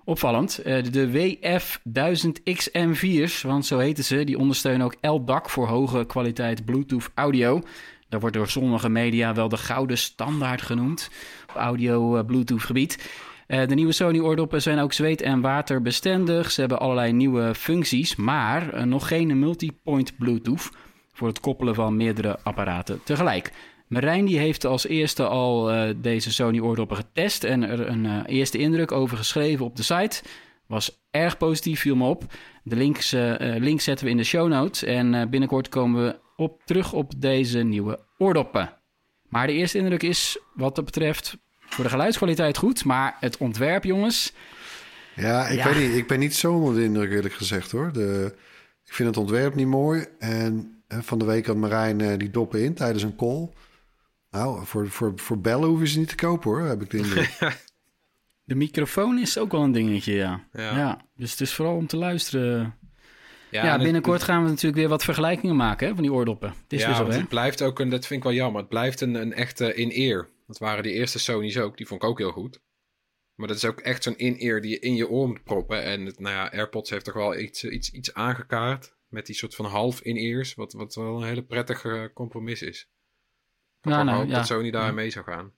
Opvallend. 0.03 0.57
eh, 0.57 0.83
de 0.83 1.11
WF1000XM4's, 1.11 3.41
want 3.41 3.65
zo 3.65 3.77
heten 3.77 4.03
ze, 4.03 4.23
die 4.23 4.37
ondersteunen 4.37 4.85
ook 4.85 4.95
LDAC 5.01 5.49
voor 5.49 5.67
hoge 5.67 6.05
kwaliteit 6.05 6.65
Bluetooth 6.65 7.09
audio. 7.13 7.61
Dat 8.09 8.21
wordt 8.21 8.35
door 8.35 8.47
sommige 8.47 8.89
media 8.89 9.33
wel 9.33 9.49
de 9.49 9.57
gouden 9.57 9.97
standaard 9.97 10.61
genoemd 10.61 11.09
op 11.49 11.55
audio-Bluetooth 11.55 12.63
gebied. 12.63 13.09
Eh, 13.49 13.67
de 13.67 13.75
nieuwe 13.75 13.91
Sony 13.91 14.19
oordoppen 14.19 14.61
zijn 14.61 14.79
ook 14.79 14.93
zweet- 14.93 15.21
en 15.21 15.41
waterbestendig. 15.41 16.51
Ze 16.51 16.59
hebben 16.59 16.79
allerlei 16.79 17.11
nieuwe 17.11 17.55
functies, 17.55 18.15
maar 18.15 18.73
eh, 18.73 18.83
nog 18.83 19.07
geen 19.07 19.39
multipoint 19.39 20.17
Bluetooth 20.17 20.69
voor 21.13 21.27
het 21.27 21.39
koppelen 21.39 21.75
van 21.75 21.95
meerdere 21.95 22.39
apparaten 22.43 23.03
tegelijk. 23.03 23.51
Marijn 23.87 24.25
die 24.25 24.37
heeft 24.39 24.65
als 24.65 24.87
eerste 24.87 25.27
al 25.27 25.71
eh, 25.71 25.95
deze 25.97 26.31
Sony 26.31 26.59
oordoppen 26.59 26.97
getest 26.97 27.43
en 27.43 27.63
er 27.63 27.87
een 27.87 28.25
eerste 28.25 28.57
indruk 28.57 28.91
over 28.91 29.17
geschreven 29.17 29.65
op 29.65 29.75
de 29.75 29.83
site. 29.83 30.21
Was 30.67 31.01
erg 31.11 31.37
positief, 31.37 31.79
viel 31.79 31.95
me 31.95 32.07
op. 32.07 32.23
De 32.63 32.75
links, 32.75 33.11
link 33.39 33.81
zetten 33.81 34.05
we 34.05 34.11
in 34.11 34.17
de 34.17 34.23
show 34.23 34.47
notes 34.47 34.83
en 34.83 35.29
binnenkort 35.29 35.69
komen 35.69 36.03
we 36.03 36.19
op, 36.35 36.61
terug 36.65 36.93
op 36.93 37.11
deze 37.17 37.59
nieuwe 37.59 37.99
oordoppen. 38.17 38.73
Maar 39.29 39.47
de 39.47 39.53
eerste 39.53 39.77
indruk 39.77 40.03
is 40.03 40.39
wat 40.53 40.75
dat 40.75 40.85
betreft 40.85 41.37
voor 41.69 41.83
de 41.83 41.89
geluidskwaliteit 41.89 42.57
goed, 42.57 42.85
maar 42.85 43.17
het 43.19 43.37
ontwerp 43.37 43.83
jongens... 43.83 44.33
Ja, 45.15 45.47
ik 45.47 45.57
Ja. 45.57 45.73
weet 45.73 45.87
niet. 45.87 45.97
Ik 45.97 46.07
ben 46.07 46.19
niet 46.19 46.35
zo 46.35 46.53
onder 46.53 46.75
de 46.75 46.83
indruk, 46.83 47.11
eerlijk 47.11 47.33
gezegd 47.33 47.71
hoor. 47.71 47.91
De, 47.93 48.33
ik 48.85 48.93
vind 48.93 49.09
het 49.09 49.17
ontwerp 49.17 49.55
niet 49.55 49.67
mooi. 49.67 50.05
En 50.19 50.81
hè, 50.87 51.03
van 51.03 51.19
de 51.19 51.25
week 51.25 51.45
had 51.45 51.55
Marijn 51.55 52.01
eh, 52.01 52.17
die 52.17 52.29
doppen 52.29 52.63
in 52.63 52.73
tijdens 52.73 53.03
een 53.03 53.15
call. 53.15 53.49
Nou, 54.31 54.65
voor, 54.65 54.89
voor, 54.89 55.13
voor 55.15 55.39
bellen 55.39 55.67
hoeven 55.69 55.87
ze 55.87 55.99
niet 55.99 56.07
te 56.07 56.15
kopen 56.15 56.49
hoor, 56.49 56.61
heb 56.61 56.81
ik 56.81 56.89
de 56.89 56.97
indruk. 56.97 57.37
De 58.43 58.55
microfoon 58.55 59.19
is 59.19 59.37
ook 59.37 59.51
wel 59.51 59.61
een 59.63 59.71
dingetje, 59.71 60.13
ja. 60.13 60.43
Ja. 60.53 60.77
ja. 60.77 61.01
dus 61.15 61.31
het 61.31 61.41
is 61.41 61.53
vooral 61.53 61.75
om 61.75 61.87
te 61.87 61.97
luisteren. 61.97 62.75
Ja, 63.51 63.63
en 63.63 63.71
het- 63.71 63.81
binnenkort 63.83 64.23
gaan 64.23 64.43
we 64.43 64.49
natuurlijk 64.49 64.75
weer 64.77 64.87
wat 64.89 65.03
vergelijkingen 65.03 65.55
maken 65.55 65.87
hè, 65.87 65.93
van 65.93 66.03
die 66.03 66.13
oordoppen. 66.13 66.49
Het 66.49 66.73
is 66.73 66.81
ja, 66.81 66.85
weer 66.87 66.95
zo, 66.95 67.01
want 67.01 67.13
hè? 67.13 67.19
het 67.19 67.29
blijft 67.29 67.61
ook 67.61 67.79
een, 67.79 67.89
dat 67.89 68.05
vind 68.05 68.19
ik 68.19 68.25
wel 68.25 68.35
jammer. 68.37 68.59
Het 68.61 68.69
blijft 68.69 69.01
een, 69.01 69.15
een 69.15 69.33
echte 69.33 69.73
in-ear. 69.73 70.27
Dat 70.49 70.57
waren 70.57 70.83
die 70.83 70.93
eerste 70.93 71.19
Sony's 71.19 71.57
ook. 71.57 71.77
Die 71.77 71.87
vond 71.87 72.03
ik 72.03 72.09
ook 72.09 72.17
heel 72.17 72.31
goed. 72.31 72.61
Maar 73.35 73.47
dat 73.47 73.57
is 73.57 73.65
ook 73.65 73.79
echt 73.79 74.03
zo'n 74.03 74.17
in-ear 74.17 74.61
die 74.61 74.71
je 74.71 74.79
in 74.79 74.95
je 74.95 75.09
oor 75.09 75.27
moet 75.27 75.43
proppen. 75.43 75.83
En 75.83 76.05
het, 76.05 76.19
nou 76.19 76.35
ja, 76.35 76.51
AirPods 76.51 76.89
heeft 76.89 77.05
toch 77.05 77.13
wel 77.13 77.37
iets, 77.37 77.63
iets, 77.63 77.91
iets 77.91 78.13
aangekaart. 78.13 78.97
Met 79.07 79.25
die 79.25 79.35
soort 79.35 79.55
van 79.55 79.65
half 79.65 80.01
in-ears. 80.01 80.53
Wat, 80.53 80.73
wat 80.73 80.95
wel 80.95 81.17
een 81.17 81.27
hele 81.27 81.43
prettige 81.43 82.11
compromis 82.13 82.61
is. 82.61 82.89
Ik 83.81 83.91
Ja, 83.91 84.03
nou, 84.03 84.09
gehoopt 84.09 84.29
ja. 84.29 84.35
dat 84.35 84.47
Sony 84.47 84.71
daar 84.71 84.85
Ja. 84.85 84.91
mee 84.91 85.09
zou 85.09 85.25
gaan. 85.25 85.53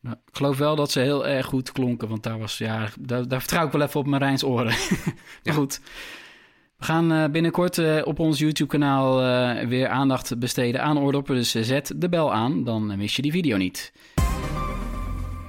Ja, 0.00 0.12
ik 0.26 0.36
geloof 0.36 0.58
wel 0.58 0.76
dat 0.76 0.90
ze 0.90 1.00
heel 1.00 1.26
erg 1.26 1.46
goed 1.46 1.72
klonken, 1.72 2.08
want 2.08 2.22
daar 2.22 2.38
was, 2.38 2.58
ja, 2.58 2.90
daar, 3.00 3.28
daar 3.28 3.40
vertrouw 3.40 3.66
ik 3.66 3.72
wel 3.72 3.82
even 3.82 4.00
op 4.00 4.06
Marijns 4.06 4.44
oren. 4.44 4.76
maar 5.44 5.54
goed. 5.54 5.80
We 6.84 6.90
gaan 6.90 7.12
eh, 7.12 7.30
binnenkort 7.30 7.78
eh, 7.78 8.00
op 8.04 8.18
ons 8.18 8.38
YouTube-kanaal 8.38 9.22
eh, 9.22 9.66
weer 9.66 9.88
aandacht 9.88 10.38
besteden 10.38 10.82
aan 10.82 10.98
oordoppen. 10.98 11.34
Dus 11.34 11.50
zet 11.50 11.92
de 11.96 12.08
bel 12.08 12.32
aan, 12.32 12.64
dan 12.64 12.96
mis 12.96 13.16
je 13.16 13.22
die 13.22 13.32
video 13.32 13.56
niet. 13.56 13.92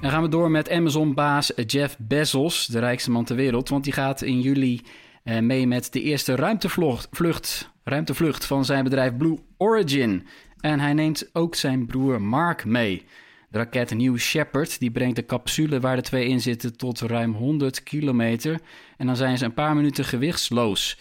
Dan 0.01 0.11
gaan 0.11 0.21
we 0.21 0.29
door 0.29 0.51
met 0.51 0.69
Amazon-baas 0.69 1.51
Jeff 1.65 1.97
Bezos, 1.99 2.65
de 2.65 2.79
rijkste 2.79 3.11
man 3.11 3.25
ter 3.25 3.35
wereld. 3.35 3.69
Want 3.69 3.83
die 3.83 3.93
gaat 3.93 4.21
in 4.21 4.41
juli 4.41 4.81
mee 5.23 5.67
met 5.67 5.93
de 5.93 6.01
eerste 6.01 6.35
ruimtevlucht, 6.35 7.07
vlucht, 7.11 7.71
ruimtevlucht 7.83 8.45
van 8.45 8.65
zijn 8.65 8.83
bedrijf 8.83 9.17
Blue 9.17 9.39
Origin. 9.57 10.27
En 10.59 10.79
hij 10.79 10.93
neemt 10.93 11.29
ook 11.33 11.55
zijn 11.55 11.85
broer 11.85 12.21
Mark 12.21 12.65
mee. 12.65 13.05
De 13.49 13.57
raket 13.57 13.93
New 13.93 14.17
Shepard 14.17 14.79
die 14.79 14.91
brengt 14.91 15.15
de 15.15 15.25
capsule 15.25 15.79
waar 15.79 15.95
de 15.95 16.01
twee 16.01 16.27
in 16.27 16.41
zitten 16.41 16.77
tot 16.77 17.01
ruim 17.01 17.33
100 17.33 17.83
kilometer. 17.83 18.59
En 18.97 19.05
dan 19.05 19.15
zijn 19.15 19.37
ze 19.37 19.45
een 19.45 19.53
paar 19.53 19.75
minuten 19.75 20.05
gewichtsloos. 20.05 20.97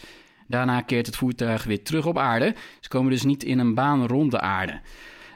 Daarna 0.49 0.81
keert 0.81 1.07
het 1.07 1.17
voertuig 1.17 1.65
weer 1.65 1.83
terug 1.83 2.07
op 2.07 2.19
aarde. 2.19 2.55
Ze 2.81 2.89
komen 2.89 3.11
dus 3.11 3.23
niet 3.23 3.45
in 3.45 3.59
een 3.59 3.75
baan 3.75 4.07
rond 4.07 4.31
de 4.31 4.41
aarde. 4.41 4.81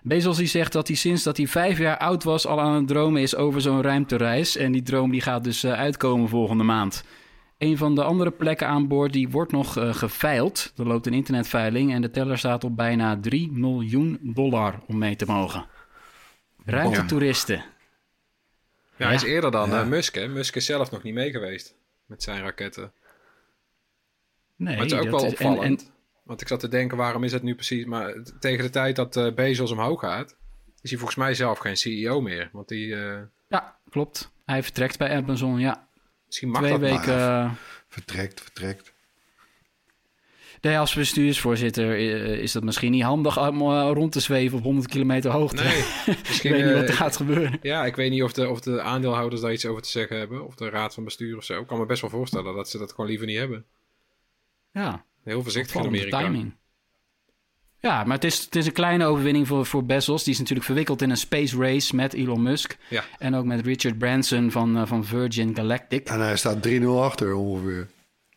Bezos 0.02 0.36
die 0.36 0.46
zegt 0.46 0.72
dat 0.72 0.88
hij 0.88 0.96
sinds 0.96 1.22
dat 1.22 1.36
hij 1.36 1.46
vijf 1.46 1.78
jaar 1.78 1.98
oud 1.98 2.24
was 2.24 2.46
al 2.46 2.60
aan 2.60 2.74
het 2.74 2.88
dromen 2.88 3.22
is 3.22 3.36
over 3.36 3.60
zo'n 3.60 3.82
ruimtereis. 3.82 4.56
En 4.56 4.72
die 4.72 4.82
droom 4.82 5.10
die 5.10 5.20
gaat 5.20 5.44
dus 5.44 5.64
uh, 5.64 5.72
uitkomen 5.72 6.28
volgende 6.28 6.64
maand. 6.64 7.04
Een 7.58 7.76
van 7.76 7.94
de 7.94 8.02
andere 8.02 8.30
plekken 8.30 8.66
aan 8.66 8.88
boord 8.88 9.12
die 9.12 9.28
wordt 9.28 9.52
nog 9.52 9.78
uh, 9.78 9.94
geveild. 9.94 10.72
Er 10.76 10.86
loopt 10.86 11.06
een 11.06 11.14
internetveiling 11.14 11.92
en 11.92 12.02
de 12.02 12.10
teller 12.10 12.38
staat 12.38 12.64
op 12.64 12.76
bijna 12.76 13.18
3 13.20 13.50
miljoen 13.52 14.18
dollar 14.22 14.80
om 14.86 14.98
mee 14.98 15.16
te 15.16 15.26
mogen. 15.26 15.66
Ruimtetoeristen. 16.64 17.56
Ja, 17.56 17.64
ja, 18.96 19.06
hij 19.06 19.14
is 19.14 19.22
eerder 19.22 19.50
dan 19.50 19.70
ja. 19.70 19.82
uh, 19.82 19.88
Musk. 19.88 20.14
Hè? 20.14 20.28
Musk 20.28 20.56
is 20.56 20.66
zelf 20.66 20.90
nog 20.90 21.02
niet 21.02 21.14
mee 21.14 21.30
geweest 21.30 21.74
met 22.06 22.22
zijn 22.22 22.42
raketten. 22.42 22.92
Nee, 24.58 24.76
maar 24.76 24.84
het 24.84 24.92
is 24.92 24.98
ook 24.98 25.10
wel 25.10 25.26
opvallend. 25.26 25.62
En, 25.62 25.86
en... 25.86 25.94
Want 26.24 26.40
ik 26.40 26.48
zat 26.48 26.60
te 26.60 26.68
denken, 26.68 26.96
waarom 26.96 27.24
is 27.24 27.32
het 27.32 27.42
nu 27.42 27.54
precies... 27.54 27.84
Maar 27.84 28.14
tegen 28.40 28.64
de 28.64 28.70
tijd 28.70 28.96
dat 28.96 29.16
uh, 29.16 29.34
Bezos 29.34 29.70
omhoog 29.70 30.00
gaat... 30.00 30.36
is 30.80 30.90
hij 30.90 30.98
volgens 30.98 31.18
mij 31.18 31.34
zelf 31.34 31.58
geen 31.58 31.76
CEO 31.76 32.20
meer. 32.20 32.48
Want 32.52 32.68
die... 32.68 32.86
Uh... 32.86 33.18
Ja, 33.48 33.78
klopt. 33.90 34.32
Hij 34.44 34.62
vertrekt 34.62 34.98
bij 34.98 35.16
Amazon, 35.16 35.58
ja. 35.58 35.88
Misschien 36.26 36.48
mag 36.48 36.60
Twee 36.60 36.70
dat 36.70 36.80
weken... 36.80 37.16
Maar, 37.16 37.56
vertrekt, 37.88 38.40
vertrekt. 38.40 38.92
Nee, 40.60 40.78
als 40.78 40.94
bestuursvoorzitter 40.94 41.96
is 42.38 42.52
dat 42.52 42.62
misschien 42.62 42.90
niet 42.90 43.02
handig 43.02 43.48
om 43.48 43.62
rond 43.72 44.12
te 44.12 44.20
zweven 44.20 44.58
op 44.58 44.64
100 44.64 44.88
kilometer 44.88 45.30
hoogte. 45.30 45.62
Nee, 45.62 45.84
misschien, 46.26 46.50
ik 46.50 46.56
weet 46.56 46.64
niet 46.64 46.80
wat 46.80 46.88
er 46.88 46.94
gaat 46.94 47.16
gebeuren. 47.16 47.58
Ja, 47.62 47.84
ik 47.84 47.96
weet 47.96 48.10
niet 48.10 48.22
of 48.22 48.32
de, 48.32 48.48
of 48.48 48.60
de 48.60 48.80
aandeelhouders 48.80 49.40
daar 49.40 49.52
iets 49.52 49.66
over 49.66 49.82
te 49.82 49.88
zeggen 49.88 50.18
hebben. 50.18 50.46
Of 50.46 50.54
de 50.54 50.68
raad 50.68 50.94
van 50.94 51.04
bestuur 51.04 51.36
of 51.36 51.44
zo. 51.44 51.60
Ik 51.60 51.66
kan 51.66 51.78
me 51.78 51.86
best 51.86 52.00
wel 52.00 52.10
voorstellen 52.10 52.54
dat 52.54 52.68
ze 52.68 52.78
dat 52.78 52.90
gewoon 52.90 53.06
liever 53.06 53.26
niet 53.26 53.38
hebben. 53.38 53.66
Ja. 54.72 55.04
Heel 55.24 55.42
voorzichtig 55.42 55.74
in 55.74 55.86
Amerika. 55.86 56.18
timing. 56.18 56.56
Ja, 57.80 58.04
maar 58.04 58.14
het 58.14 58.24
is, 58.24 58.44
het 58.44 58.56
is 58.56 58.66
een 58.66 58.72
kleine 58.72 59.04
overwinning 59.04 59.46
voor, 59.46 59.66
voor 59.66 59.84
Bezos. 59.84 60.24
Die 60.24 60.32
is 60.32 60.38
natuurlijk 60.38 60.66
verwikkeld 60.66 61.02
in 61.02 61.10
een 61.10 61.16
space 61.16 61.56
race 61.56 61.96
met 61.96 62.14
Elon 62.14 62.42
Musk. 62.42 62.76
Ja. 62.88 63.04
En 63.18 63.34
ook 63.34 63.44
met 63.44 63.66
Richard 63.66 63.98
Branson 63.98 64.50
van, 64.50 64.76
uh, 64.76 64.86
van 64.86 65.04
Virgin 65.04 65.54
Galactic. 65.54 66.08
En 66.08 66.20
hij 66.20 66.36
staat 66.36 66.68
3-0 66.68 66.84
achter 66.84 67.34
ongeveer. 67.34 67.88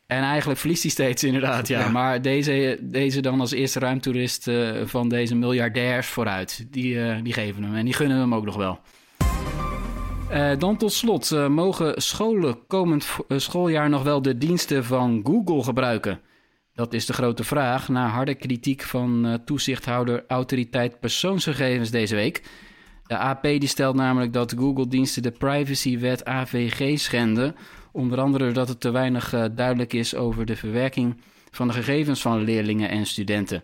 En 0.07 0.23
eigenlijk 0.23 0.59
verliest 0.59 0.81
hij 0.81 0.91
steeds 0.91 1.23
inderdaad, 1.23 1.67
ja. 1.67 1.79
ja. 1.79 1.89
Maar 1.89 2.21
deze, 2.21 2.77
deze 2.81 3.21
dan 3.21 3.39
als 3.39 3.51
eerste 3.51 3.79
ruimtoerist 3.79 4.47
uh, 4.47 4.81
van 4.85 5.09
deze 5.09 5.35
miljardairs 5.35 6.07
vooruit. 6.07 6.65
Die, 6.69 6.93
uh, 6.93 7.17
die 7.23 7.33
geven 7.33 7.63
hem 7.63 7.75
en 7.75 7.85
die 7.85 7.93
gunnen 7.93 8.17
hem 8.17 8.35
ook 8.35 8.45
nog 8.45 8.55
wel. 8.55 8.79
Uh, 10.31 10.51
dan 10.57 10.77
tot 10.77 10.91
slot, 10.91 11.31
uh, 11.31 11.47
mogen 11.47 12.01
scholen 12.01 12.67
komend 12.67 13.07
schooljaar 13.27 13.89
nog 13.89 14.03
wel 14.03 14.21
de 14.21 14.37
diensten 14.37 14.83
van 14.85 15.21
Google 15.23 15.63
gebruiken? 15.63 16.19
Dat 16.73 16.93
is 16.93 17.05
de 17.05 17.13
grote 17.13 17.43
vraag 17.43 17.89
na 17.89 18.07
harde 18.07 18.35
kritiek 18.35 18.81
van 18.81 19.25
uh, 19.25 19.33
toezichthouder 19.33 20.23
Autoriteit 20.27 20.99
Persoonsgegevens 20.99 21.89
deze 21.89 22.15
week. 22.15 22.43
De 23.07 23.17
AP 23.17 23.43
die 23.43 23.67
stelt 23.67 23.95
namelijk 23.95 24.33
dat 24.33 24.53
Google-diensten 24.57 25.21
de 25.21 25.31
privacywet 25.31 26.25
AVG 26.25 26.99
schenden. 26.99 27.55
Onder 27.91 28.19
andere 28.19 28.43
doordat 28.43 28.67
het 28.67 28.79
te 28.79 28.91
weinig 28.91 29.29
duidelijk 29.55 29.93
is 29.93 30.15
over 30.15 30.45
de 30.45 30.55
verwerking 30.55 31.21
van 31.49 31.67
de 31.67 31.73
gegevens 31.73 32.21
van 32.21 32.43
leerlingen 32.43 32.89
en 32.89 33.05
studenten. 33.05 33.63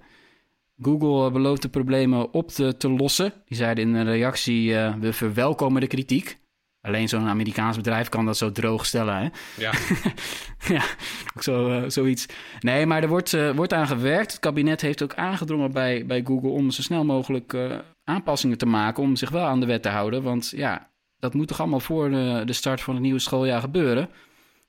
Google 0.81 1.31
belooft 1.31 1.61
de 1.61 1.69
problemen 1.69 2.33
op 2.33 2.49
te, 2.49 2.77
te 2.77 2.89
lossen. 2.89 3.33
Die 3.45 3.57
zeiden 3.57 3.87
in 3.87 3.93
een 3.93 4.05
reactie: 4.05 4.73
We 4.99 5.13
verwelkomen 5.13 5.81
de 5.81 5.87
kritiek. 5.87 6.37
Alleen 6.87 7.09
zo'n 7.09 7.27
Amerikaans 7.27 7.77
bedrijf 7.77 8.09
kan 8.09 8.25
dat 8.25 8.37
zo 8.37 8.51
droog 8.51 8.85
stellen. 8.85 9.15
Hè? 9.15 9.27
Ja. 9.57 9.71
ja, 10.75 10.81
zo, 11.39 11.69
uh, 11.69 11.83
zoiets. 11.87 12.25
Nee, 12.59 12.85
maar 12.85 13.03
er 13.03 13.07
wordt, 13.07 13.33
uh, 13.33 13.51
wordt 13.51 13.73
aan 13.73 13.87
gewerkt. 13.87 14.31
Het 14.31 14.39
kabinet 14.39 14.81
heeft 14.81 15.03
ook 15.03 15.15
aangedrongen 15.15 15.71
bij, 15.71 16.05
bij 16.05 16.21
Google 16.25 16.49
om 16.49 16.71
zo 16.71 16.81
snel 16.81 17.05
mogelijk 17.05 17.53
uh, 17.53 17.75
aanpassingen 18.03 18.57
te 18.57 18.65
maken. 18.65 19.03
Om 19.03 19.15
zich 19.15 19.29
wel 19.29 19.45
aan 19.45 19.59
de 19.59 19.65
wet 19.65 19.81
te 19.81 19.89
houden. 19.89 20.23
Want 20.23 20.53
ja, 20.55 20.89
dat 21.19 21.33
moet 21.33 21.47
toch 21.47 21.59
allemaal 21.59 21.79
voor 21.79 22.09
de, 22.09 22.41
de 22.45 22.53
start 22.53 22.81
van 22.81 22.93
het 22.93 23.03
nieuwe 23.03 23.19
schooljaar 23.19 23.61
gebeuren. 23.61 24.09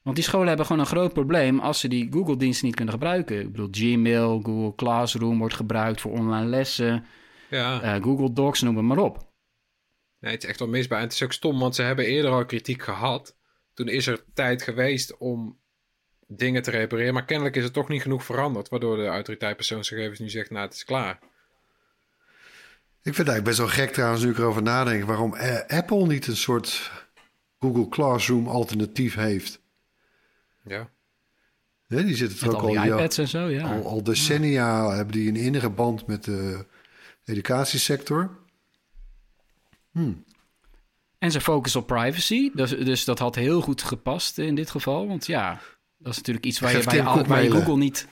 Want 0.03 0.17
die 0.17 0.25
scholen 0.25 0.49
hebben 0.49 0.67
gewoon 0.67 0.83
een 0.83 0.89
groot 0.89 1.13
probleem 1.13 1.59
als 1.59 1.81
ze 1.81 1.89
die 1.89 2.09
Google-diensten 2.13 2.67
niet 2.67 2.75
kunnen 2.75 2.95
gebruiken. 2.95 3.41
Ik 3.41 3.53
bedoel, 3.53 3.69
Gmail, 3.71 4.41
Google 4.43 4.75
Classroom 4.75 5.39
wordt 5.39 5.55
gebruikt 5.55 6.01
voor 6.01 6.13
online 6.13 6.47
lessen. 6.47 7.05
Ja. 7.51 7.99
Google 8.01 8.33
Docs, 8.33 8.63
noem 8.63 8.77
het 8.77 8.85
maar 8.85 8.99
op. 8.99 9.28
Nee, 10.21 10.33
het 10.33 10.43
is 10.43 10.49
echt 10.49 10.59
wel 10.59 10.69
misbaar. 10.69 10.99
En 10.99 11.05
het 11.05 11.13
is 11.13 11.23
ook 11.23 11.33
stom, 11.33 11.59
want 11.59 11.75
ze 11.75 11.83
hebben 11.83 12.07
eerder 12.07 12.31
al 12.31 12.47
kritiek 12.47 12.83
gehad. 12.83 13.37
Toen 13.75 13.89
is 13.89 14.07
er 14.07 14.25
tijd 14.35 14.63
geweest 14.63 15.17
om 15.17 15.59
dingen 16.27 16.63
te 16.63 16.71
repareren. 16.71 17.15
Maar 17.15 17.25
kennelijk 17.25 17.57
is 17.57 17.65
er 17.65 17.73
toch 17.73 17.89
niet 17.89 18.03
genoeg 18.03 18.25
veranderd. 18.25 18.69
Waardoor 18.69 18.97
de 18.97 19.07
autoriteit 19.07 19.57
persoonsgegevens 19.57 20.19
nu 20.19 20.29
zegt, 20.29 20.51
nou, 20.51 20.65
het 20.67 20.75
is 20.75 20.85
klaar. 20.85 21.19
Ik 23.03 23.15
vind 23.15 23.17
het 23.17 23.29
eigenlijk 23.29 23.45
best 23.45 23.59
wel 23.59 23.85
gek 23.87 23.95
trouwens, 23.95 24.23
nu 24.23 24.31
ik 24.31 24.39
erover 24.39 24.63
nadenk... 24.63 25.05
waarom 25.05 25.35
Apple 25.67 26.07
niet 26.07 26.27
een 26.27 26.37
soort 26.37 26.91
Google 27.59 27.89
Classroom 27.89 28.49
alternatief 28.49 29.15
heeft. 29.15 29.61
Ja. 30.65 30.91
Nee, 31.87 32.05
die 32.05 32.17
zitten 32.17 32.47
met 32.47 32.57
ook 32.57 32.63
al, 32.63 32.79
al, 32.79 32.85
iPads 32.85 33.19
en 33.19 33.29
zo, 33.29 33.49
ja. 33.49 33.75
al, 33.75 33.87
al 33.87 34.03
decennia 34.03 34.83
ja. 34.83 34.95
hebben 34.95 35.13
die 35.13 35.29
een 35.29 35.37
innige 35.37 35.71
band 35.71 36.07
met 36.07 36.25
de 36.25 36.67
educatiesector. 37.25 38.38
Hmm. 39.91 40.25
En 41.19 41.31
ze 41.31 41.41
focussen 41.41 41.81
op 41.81 41.87
privacy. 41.87 42.51
Dus, 42.55 42.71
dus 42.71 43.05
dat 43.05 43.19
had 43.19 43.35
heel 43.35 43.61
goed 43.61 43.83
gepast 43.83 44.39
in 44.39 44.55
dit 44.55 44.71
geval. 44.71 45.09
Want 45.09 45.27
ja, 45.27 45.61
dat 45.99 46.13
is 46.13 46.17
natuurlijk 46.17 46.47
iets 46.47 46.61
waar 46.61 46.73
je, 46.73 46.83
waar 47.27 47.43
je 47.43 47.51
Google 47.51 47.77
niet... 47.77 48.09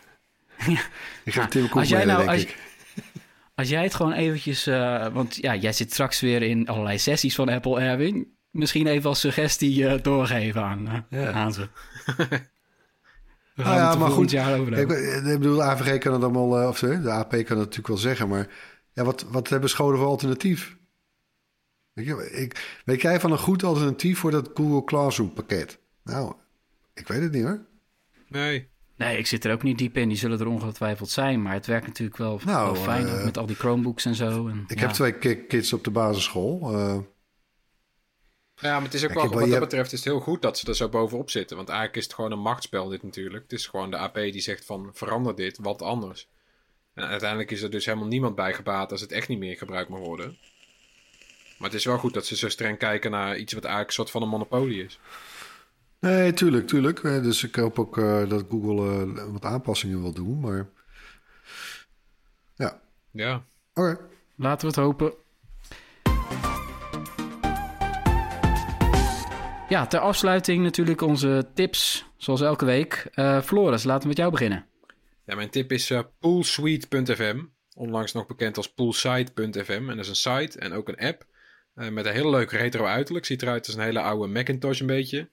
ik 1.25 1.35
ga 1.35 1.47
Tim 1.47 1.63
Cook 1.63 1.77
als 1.77 1.89
jij 1.89 2.05
nou, 2.05 2.29
als, 2.29 2.41
ik. 2.41 2.57
als 3.55 3.69
jij 3.69 3.83
het 3.83 3.95
gewoon 3.95 4.13
eventjes... 4.13 4.67
Uh, 4.67 5.07
want 5.07 5.37
ja, 5.37 5.55
jij 5.55 5.73
zit 5.73 5.93
straks 5.93 6.21
weer 6.21 6.43
in 6.43 6.69
allerlei 6.69 6.99
sessies 6.99 7.35
van 7.35 7.49
Apple, 7.49 7.81
Erwin. 7.81 8.35
Misschien 8.51 8.87
even 8.87 9.09
als 9.09 9.21
suggestie 9.21 9.79
uh, 9.79 9.95
doorgeven 10.03 10.63
aan, 10.63 10.87
uh, 11.11 11.23
ja. 11.23 11.33
aan 11.33 11.53
ze. 11.53 11.69
We 13.55 13.63
gaan 13.63 13.77
nou 13.77 13.93
ja, 13.93 13.99
maar 13.99 14.11
goed. 14.11 14.31
Jaar 14.31 14.59
over 14.59 14.73
ik, 14.73 14.91
ik 14.91 15.39
bedoel, 15.39 15.63
AVG 15.63 15.99
kan 15.99 16.13
het 16.13 16.23
allemaal... 16.23 16.69
of 16.69 16.79
de 16.79 17.11
AP 17.11 17.31
kan 17.31 17.39
het 17.39 17.49
natuurlijk 17.49 17.87
wel 17.87 17.97
zeggen, 17.97 18.29
maar... 18.29 18.49
Ja, 18.93 19.05
wat, 19.05 19.27
wat 19.29 19.49
hebben 19.49 19.71
scholen 19.71 19.99
voor 19.99 20.07
alternatief? 20.07 20.76
Ik, 21.97 22.09
ik, 22.17 22.81
weet 22.85 23.01
jij 23.01 23.21
van 23.21 23.33
een 23.33 23.39
goed 23.39 23.63
alternatief 23.63 24.19
voor 24.19 24.31
dat 24.31 24.51
Google 24.55 24.85
Classroom 24.85 25.33
pakket? 25.33 25.79
Nou, 26.05 26.35
ik 26.95 27.09
weet 27.09 27.23
het 27.23 27.33
niet 27.33 27.45
hoor. 27.45 27.67
Nee. 28.29 28.69
Nee, 28.97 29.19
ik 29.19 29.27
zit 29.27 29.45
er 29.45 29.53
ook 29.53 29.63
niet 29.63 29.79
diep 29.79 29.97
in. 29.97 30.09
Die 30.09 30.19
zullen 30.19 30.41
er 30.41 30.47
ongetwijfeld 30.47 31.11
zijn. 31.11 31.43
Maar 31.43 31.53
het 31.53 31.67
werkt 31.67 31.87
natuurlijk 31.87 32.17
wel, 32.17 32.41
nou, 32.45 32.73
wel 32.73 32.83
fijn 32.83 33.07
uh, 33.07 33.25
met 33.25 33.39
al 33.39 33.47
die 33.47 33.57
Chromebooks 33.57 34.05
en 34.05 34.15
zo. 34.15 34.49
En, 34.49 34.65
ik 34.69 34.79
ja. 34.79 34.87
heb 34.87 34.91
twee 34.91 35.47
kids 35.47 35.73
op 35.73 35.85
de 35.85 35.91
basisschool. 35.91 36.73
Uh, 36.73 36.99
ja, 38.55 38.75
maar 38.75 38.83
het 38.83 38.95
is 38.95 39.05
ook 39.05 39.13
wel, 39.13 39.29
wat 39.29 39.51
dat 39.51 39.61
betreft 39.61 39.93
is 39.93 39.99
het 39.99 40.09
heel 40.09 40.21
goed 40.21 40.43
dat 40.43 40.59
ze 40.59 40.67
er 40.67 40.77
zo 40.77 40.89
bovenop 40.89 41.31
zitten. 41.31 41.57
Want 41.57 41.69
eigenlijk 41.69 41.99
is 41.99 42.05
het 42.05 42.15
gewoon 42.15 42.33
een 42.33 42.39
machtsspel 42.39 42.89
dit 42.89 43.03
natuurlijk. 43.03 43.43
Het 43.43 43.53
is 43.53 43.67
gewoon 43.67 43.91
de 43.91 43.97
AP 43.97 44.15
die 44.15 44.41
zegt 44.41 44.65
van 44.65 44.91
verander 44.93 45.35
dit, 45.35 45.59
wat 45.59 45.83
anders. 45.83 46.29
En 46.95 47.05
uiteindelijk 47.07 47.51
is 47.51 47.63
er 47.63 47.71
dus 47.71 47.85
helemaal 47.85 48.09
niemand 48.09 48.35
bij 48.35 48.55
gebaat 48.55 48.93
als 48.93 49.01
het 49.01 49.13
echt 49.13 49.29
niet 49.29 49.39
meer 49.39 49.57
gebruikt 49.57 49.89
mag 49.91 49.99
worden. 49.99 50.39
Maar 51.59 51.69
het 51.69 51.79
is 51.79 51.85
wel 51.85 51.99
goed 51.99 52.15
dat 52.15 52.27
ze 52.27 52.37
zo 52.37 52.49
streng 52.49 52.79
kijken 52.79 53.11
naar 53.11 53.37
iets 53.37 53.53
wat 53.53 53.65
eigenlijk 53.65 53.89
een 53.89 54.05
soort 54.05 54.11
van 54.11 54.23
een 54.23 54.29
monopolie 54.29 54.85
is. 54.85 54.99
Nee, 56.01 56.33
tuurlijk, 56.33 56.67
tuurlijk. 56.67 57.03
Dus 57.03 57.45
ik 57.45 57.55
hoop 57.55 57.79
ook 57.79 57.97
uh, 57.97 58.29
dat 58.29 58.45
Google 58.51 59.07
uh, 59.07 59.25
wat 59.33 59.45
aanpassingen 59.45 60.03
wil 60.03 60.13
doen, 60.13 60.41
maar... 60.41 60.69
Ja. 62.55 62.81
Ja. 63.11 63.35
Oké. 63.75 63.91
Okay. 63.91 63.97
Laten 64.37 64.61
we 64.61 64.75
het 64.75 64.85
hopen. 64.85 65.15
Ja, 69.69 69.87
ter 69.87 70.01
afsluiting 70.01 70.63
natuurlijk 70.63 71.01
onze 71.01 71.47
tips, 71.55 72.07
zoals 72.17 72.41
elke 72.41 72.65
week. 72.65 73.09
Uh, 73.15 73.41
Floris, 73.41 73.85
laten 73.85 74.03
we 74.03 74.09
met 74.09 74.17
jou 74.17 74.31
beginnen. 74.31 74.67
Ja, 75.25 75.35
mijn 75.35 75.51
tip 75.51 75.73
is 75.73 75.91
uh, 75.91 76.01
poolsuite.fm. 76.19 77.43
Onlangs 77.75 78.13
nog 78.13 78.27
bekend 78.27 78.57
als 78.57 78.73
poolsite.fm. 78.73 79.89
En 79.89 79.97
dat 79.97 79.99
is 79.99 80.09
een 80.09 80.41
site 80.41 80.59
en 80.59 80.73
ook 80.73 80.89
een 80.89 80.99
app. 80.99 81.27
Uh, 81.77 81.89
met 81.89 82.07
een 82.07 82.13
heel 82.13 82.31
leuk 82.31 82.51
retro 82.51 82.85
uiterlijk. 82.85 83.25
Ziet 83.25 83.43
eruit 83.43 83.67
als 83.67 83.77
een 83.77 83.83
hele 83.83 84.01
oude 84.01 84.27
Macintosh 84.27 84.81
een 84.81 84.87
beetje. 84.87 85.29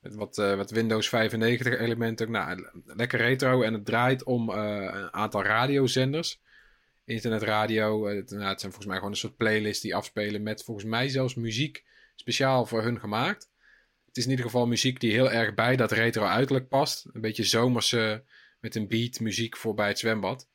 Met 0.00 0.14
wat, 0.14 0.38
uh, 0.38 0.54
wat 0.54 0.70
Windows 0.70 1.08
95 1.08 1.78
elementen. 1.78 2.30
Nou, 2.30 2.68
lekker 2.84 3.18
retro. 3.18 3.62
En 3.62 3.72
het 3.72 3.84
draait 3.84 4.22
om 4.22 4.50
uh, 4.50 4.56
een 4.92 5.12
aantal 5.12 5.42
radiozenders. 5.42 6.40
Internetradio. 7.04 8.06
Het, 8.06 8.30
nou, 8.30 8.42
het 8.42 8.60
zijn 8.60 8.72
volgens 8.72 8.86
mij 8.86 8.96
gewoon 8.96 9.10
een 9.10 9.18
soort 9.18 9.36
playlist 9.36 9.82
die 9.82 9.94
afspelen 9.94 10.42
met 10.42 10.64
volgens 10.64 10.86
mij 10.86 11.08
zelfs 11.08 11.34
muziek 11.34 11.84
speciaal 12.14 12.66
voor 12.66 12.82
hun 12.82 13.00
gemaakt. 13.00 13.50
Het 14.06 14.16
is 14.16 14.24
in 14.24 14.30
ieder 14.30 14.44
geval 14.44 14.66
muziek 14.66 15.00
die 15.00 15.12
heel 15.12 15.30
erg 15.30 15.54
bij 15.54 15.76
dat 15.76 15.92
retro 15.92 16.24
uiterlijk 16.24 16.68
past. 16.68 17.06
Een 17.12 17.20
beetje 17.20 17.44
zomerse 17.44 18.22
met 18.60 18.74
een 18.74 18.88
beat 18.88 19.20
muziek 19.20 19.56
voor 19.56 19.74
bij 19.74 19.88
het 19.88 19.98
zwembad. 19.98 20.48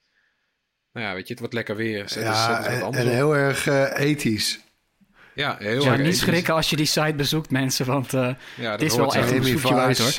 Nou 0.93 1.07
ja, 1.07 1.13
weet 1.13 1.23
je, 1.23 1.29
het 1.29 1.39
wordt 1.39 1.53
lekker 1.53 1.75
weer. 1.75 2.09
Zet 2.09 2.23
ja, 2.23 2.57
dus, 2.57 2.67
en, 2.67 2.93
en 2.93 3.07
heel 3.07 3.35
erg 3.35 3.67
uh, 3.67 3.99
ethisch. 3.99 4.62
Ja, 5.35 5.55
heel 5.59 5.83
ja, 5.83 5.91
erg 5.91 6.01
niet 6.01 6.17
schrikken 6.17 6.53
als 6.53 6.69
je 6.69 6.75
die 6.75 6.85
site 6.85 7.13
bezoekt, 7.15 7.51
mensen. 7.51 7.85
Want 7.85 8.13
eh, 8.13 8.35
Ja, 8.57 8.71
het 8.71 8.81
is 8.81 8.95
wel 8.95 9.15
echt 9.15 9.31
een 9.31 9.39
Miami 9.39 9.59
zoekje 9.59 9.75
uit, 9.79 9.97
hoor. 9.97 10.11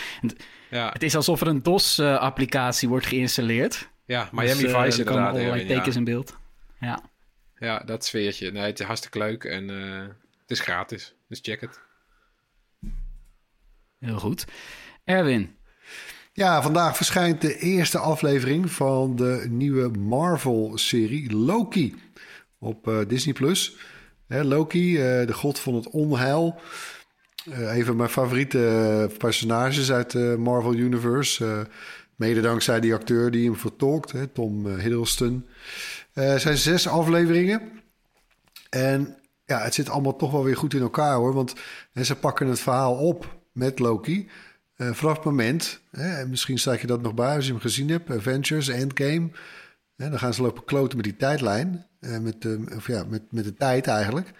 Ja, 0.70 0.90
Het 0.92 1.02
is 1.02 1.16
alsof 1.16 1.40
er 1.40 1.46
een 1.46 1.62
DOS-applicatie 1.62 2.88
wordt 2.88 3.06
geïnstalleerd. 3.06 3.88
ja 4.06 4.28
Miami 4.32 4.62
Dus, 4.62 4.72
eh, 4.72 4.82
Vice 4.82 4.98
er 4.98 5.04
komen 5.04 5.22
inderdaad. 5.26 5.30
allerlei 5.34 5.60
ja. 5.68 5.76
tekens 5.76 5.96
in 5.96 6.04
beeld. 6.04 6.36
Ja. 6.80 7.02
Ja, 7.58 7.78
dat 7.78 8.04
sfeertje. 8.04 8.52
Nee, 8.52 8.62
het 8.62 8.80
is 8.80 8.86
hartstikke 8.86 9.18
leuk 9.18 9.44
en 9.44 9.70
eh, 9.70 9.98
het 10.40 10.50
is 10.50 10.60
gratis. 10.60 11.14
Dus 11.28 11.38
check 11.42 11.60
het. 11.60 11.80
Heel 13.98 14.18
goed. 14.18 14.44
Erwin, 15.04 15.56
Ja, 16.32 16.62
vandaag 16.62 16.96
verschijnt 16.96 17.40
de 17.40 17.58
eerste 17.58 17.98
aflevering 17.98 18.70
van 18.70 19.16
de 19.16 19.46
nieuwe 19.48 19.88
Marvel-serie 19.98 21.32
Loki 21.36 21.94
op 22.58 22.88
eh, 22.88 22.98
Disney+. 23.08 23.34
Plus. 23.34 23.76
Loki, 24.28 24.96
eh, 24.96 25.26
de 25.26 25.32
god 25.32 25.58
van 25.58 25.74
het 25.74 25.90
onheil. 25.90 26.60
Eh, 27.50 27.76
een 27.76 27.84
van 27.84 27.96
mijn 27.96 28.08
favoriete 28.08 28.66
eh, 28.66 29.16
personages 29.18 29.92
uit 29.92 30.10
de 30.10 30.36
Marvel 30.38 30.74
Universe. 30.74 31.66
Mede 32.16 32.40
dankzij 32.40 32.80
die 32.80 32.94
acteur 32.94 33.30
die 33.30 33.44
hem 33.44 33.56
vertolkt, 33.56 34.12
hè, 34.12 34.26
Tom 34.26 34.66
Hiddleston. 34.66 35.46
Er 36.12 36.40
zijn 36.40 36.56
zes 36.56 36.88
afleveringen. 36.88 37.82
En 38.70 39.16
ja, 39.44 39.60
het 39.62 39.74
zit 39.74 39.88
allemaal 39.88 40.16
toch 40.16 40.30
wel 40.30 40.44
weer 40.44 40.56
goed 40.56 40.74
in 40.74 40.80
elkaar 40.80 41.14
hoor. 41.14 41.34
Want 41.34 41.54
hè, 41.92 42.04
ze 42.04 42.16
pakken 42.16 42.46
het 42.46 42.60
verhaal 42.60 42.94
op 42.94 43.36
met 43.52 43.78
Loki. 43.78 44.28
Eh, 44.76 44.92
vanaf 44.92 45.16
het 45.16 45.24
moment, 45.24 45.80
hè, 45.90 46.16
en 46.16 46.30
misschien 46.30 46.58
staat 46.58 46.80
je 46.80 46.86
dat 46.86 47.02
nog 47.02 47.14
bij 47.14 47.34
als 47.34 47.44
je 47.44 47.52
hem 47.52 47.60
gezien 47.60 47.88
hebt, 47.88 48.10
Avengers, 48.10 48.68
Endgame. 48.68 49.30
Hè, 49.97 50.11
dan 50.11 50.18
gaan 50.18 50.34
ze 50.34 50.42
lopen 50.42 50.64
kloten 50.64 50.97
met 50.97 51.05
die 51.05 51.16
tijdlijn. 51.16 51.86
eh, 52.01 52.18
met, 52.18 52.42
de, 52.42 52.64
of 52.76 52.86
ja, 52.86 53.05
met, 53.09 53.22
met 53.30 53.45
de 53.45 53.55
tijd 53.55 53.86
eigenlijk. 53.86 54.32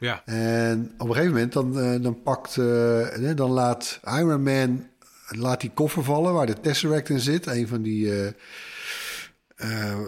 Ja, 0.00 0.22
En 0.24 0.92
op 0.98 1.08
een 1.08 1.14
gegeven 1.14 1.32
moment 1.34 1.52
dan, 1.52 1.80
eh, 1.80 2.02
dan 2.02 2.22
pakt, 2.22 2.56
eh, 2.56 3.30
dan 3.34 3.50
laat 3.50 4.00
Iron 4.04 4.42
Man 4.42 4.88
laat 5.28 5.60
die 5.60 5.70
koffer 5.70 6.04
vallen 6.04 6.32
waar 6.32 6.46
de 6.46 6.60
Tesseract 6.60 7.08
in 7.08 7.20
zit. 7.20 7.46
Een 7.46 7.68
van 7.68 7.82
die, 7.82 8.12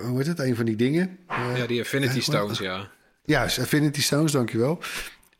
hoe 0.06 0.16
heet 0.16 0.26
het? 0.26 0.38
Een 0.38 0.56
van 0.56 0.64
die 0.64 0.76
dingen. 0.76 1.18
Ja 1.56 1.66
die 1.66 1.78
Infinity 1.78 2.16
eh, 2.16 2.22
Stones, 2.22 2.58
ja. 2.58 2.90
Juist, 3.24 3.58
Infinity 3.58 4.00
Stones, 4.00 4.32
dankjewel. 4.32 4.78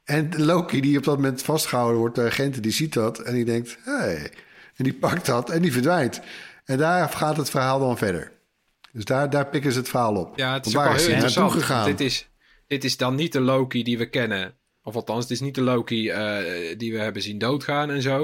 En 0.05 0.45
Loki, 0.45 0.81
die 0.81 0.99
op 0.99 1.05
dat 1.05 1.17
moment 1.17 1.43
vastgehouden 1.43 1.99
wordt, 1.99 2.15
de 2.15 2.23
agent, 2.23 2.63
die 2.63 2.73
ziet 2.73 2.93
dat 2.93 3.19
en 3.19 3.35
die 3.35 3.45
denkt, 3.45 3.79
hé. 3.85 3.93
Hey. 3.93 4.33
En 4.77 4.85
die 4.85 4.95
pakt 4.95 5.27
dat 5.27 5.51
en 5.51 5.63
die 5.63 5.73
verdwijnt. 5.73 6.21
En 6.65 6.79
daar 6.79 7.09
gaat 7.09 7.37
het 7.37 7.51
verhaal 7.51 7.79
dan 7.79 7.99
verder. 7.99 8.33
Dus 8.93 9.05
daar, 9.05 9.31
daar 9.31 9.47
pikken 9.47 9.73
ze 9.73 9.79
het 9.79 9.89
verhaal 9.89 10.17
op. 10.17 10.37
Ja, 10.37 10.53
het 10.55 10.67
is 10.67 10.73
Want 10.73 10.87
ook 10.87 10.93
waar 10.93 11.01
heel 11.03 11.11
interessant. 11.13 11.53
gegaan? 11.53 11.85
Dit 11.87 12.01
is, 12.01 12.29
dit 12.67 12.85
is 12.85 12.97
dan 12.97 13.15
niet 13.15 13.33
de 13.33 13.41
Loki 13.41 13.83
die 13.83 13.99
we 13.99 14.09
kennen. 14.09 14.55
Of 14.83 14.95
althans, 14.95 15.23
het 15.23 15.31
is 15.33 15.41
niet 15.41 15.55
de 15.55 15.63
Loki 15.63 16.09
eh, 16.11 16.79
die 16.79 16.93
we 16.93 16.99
hebben 16.99 17.23
zien 17.23 17.39
doodgaan 17.39 17.91
en 17.91 18.03
zo. 18.03 18.23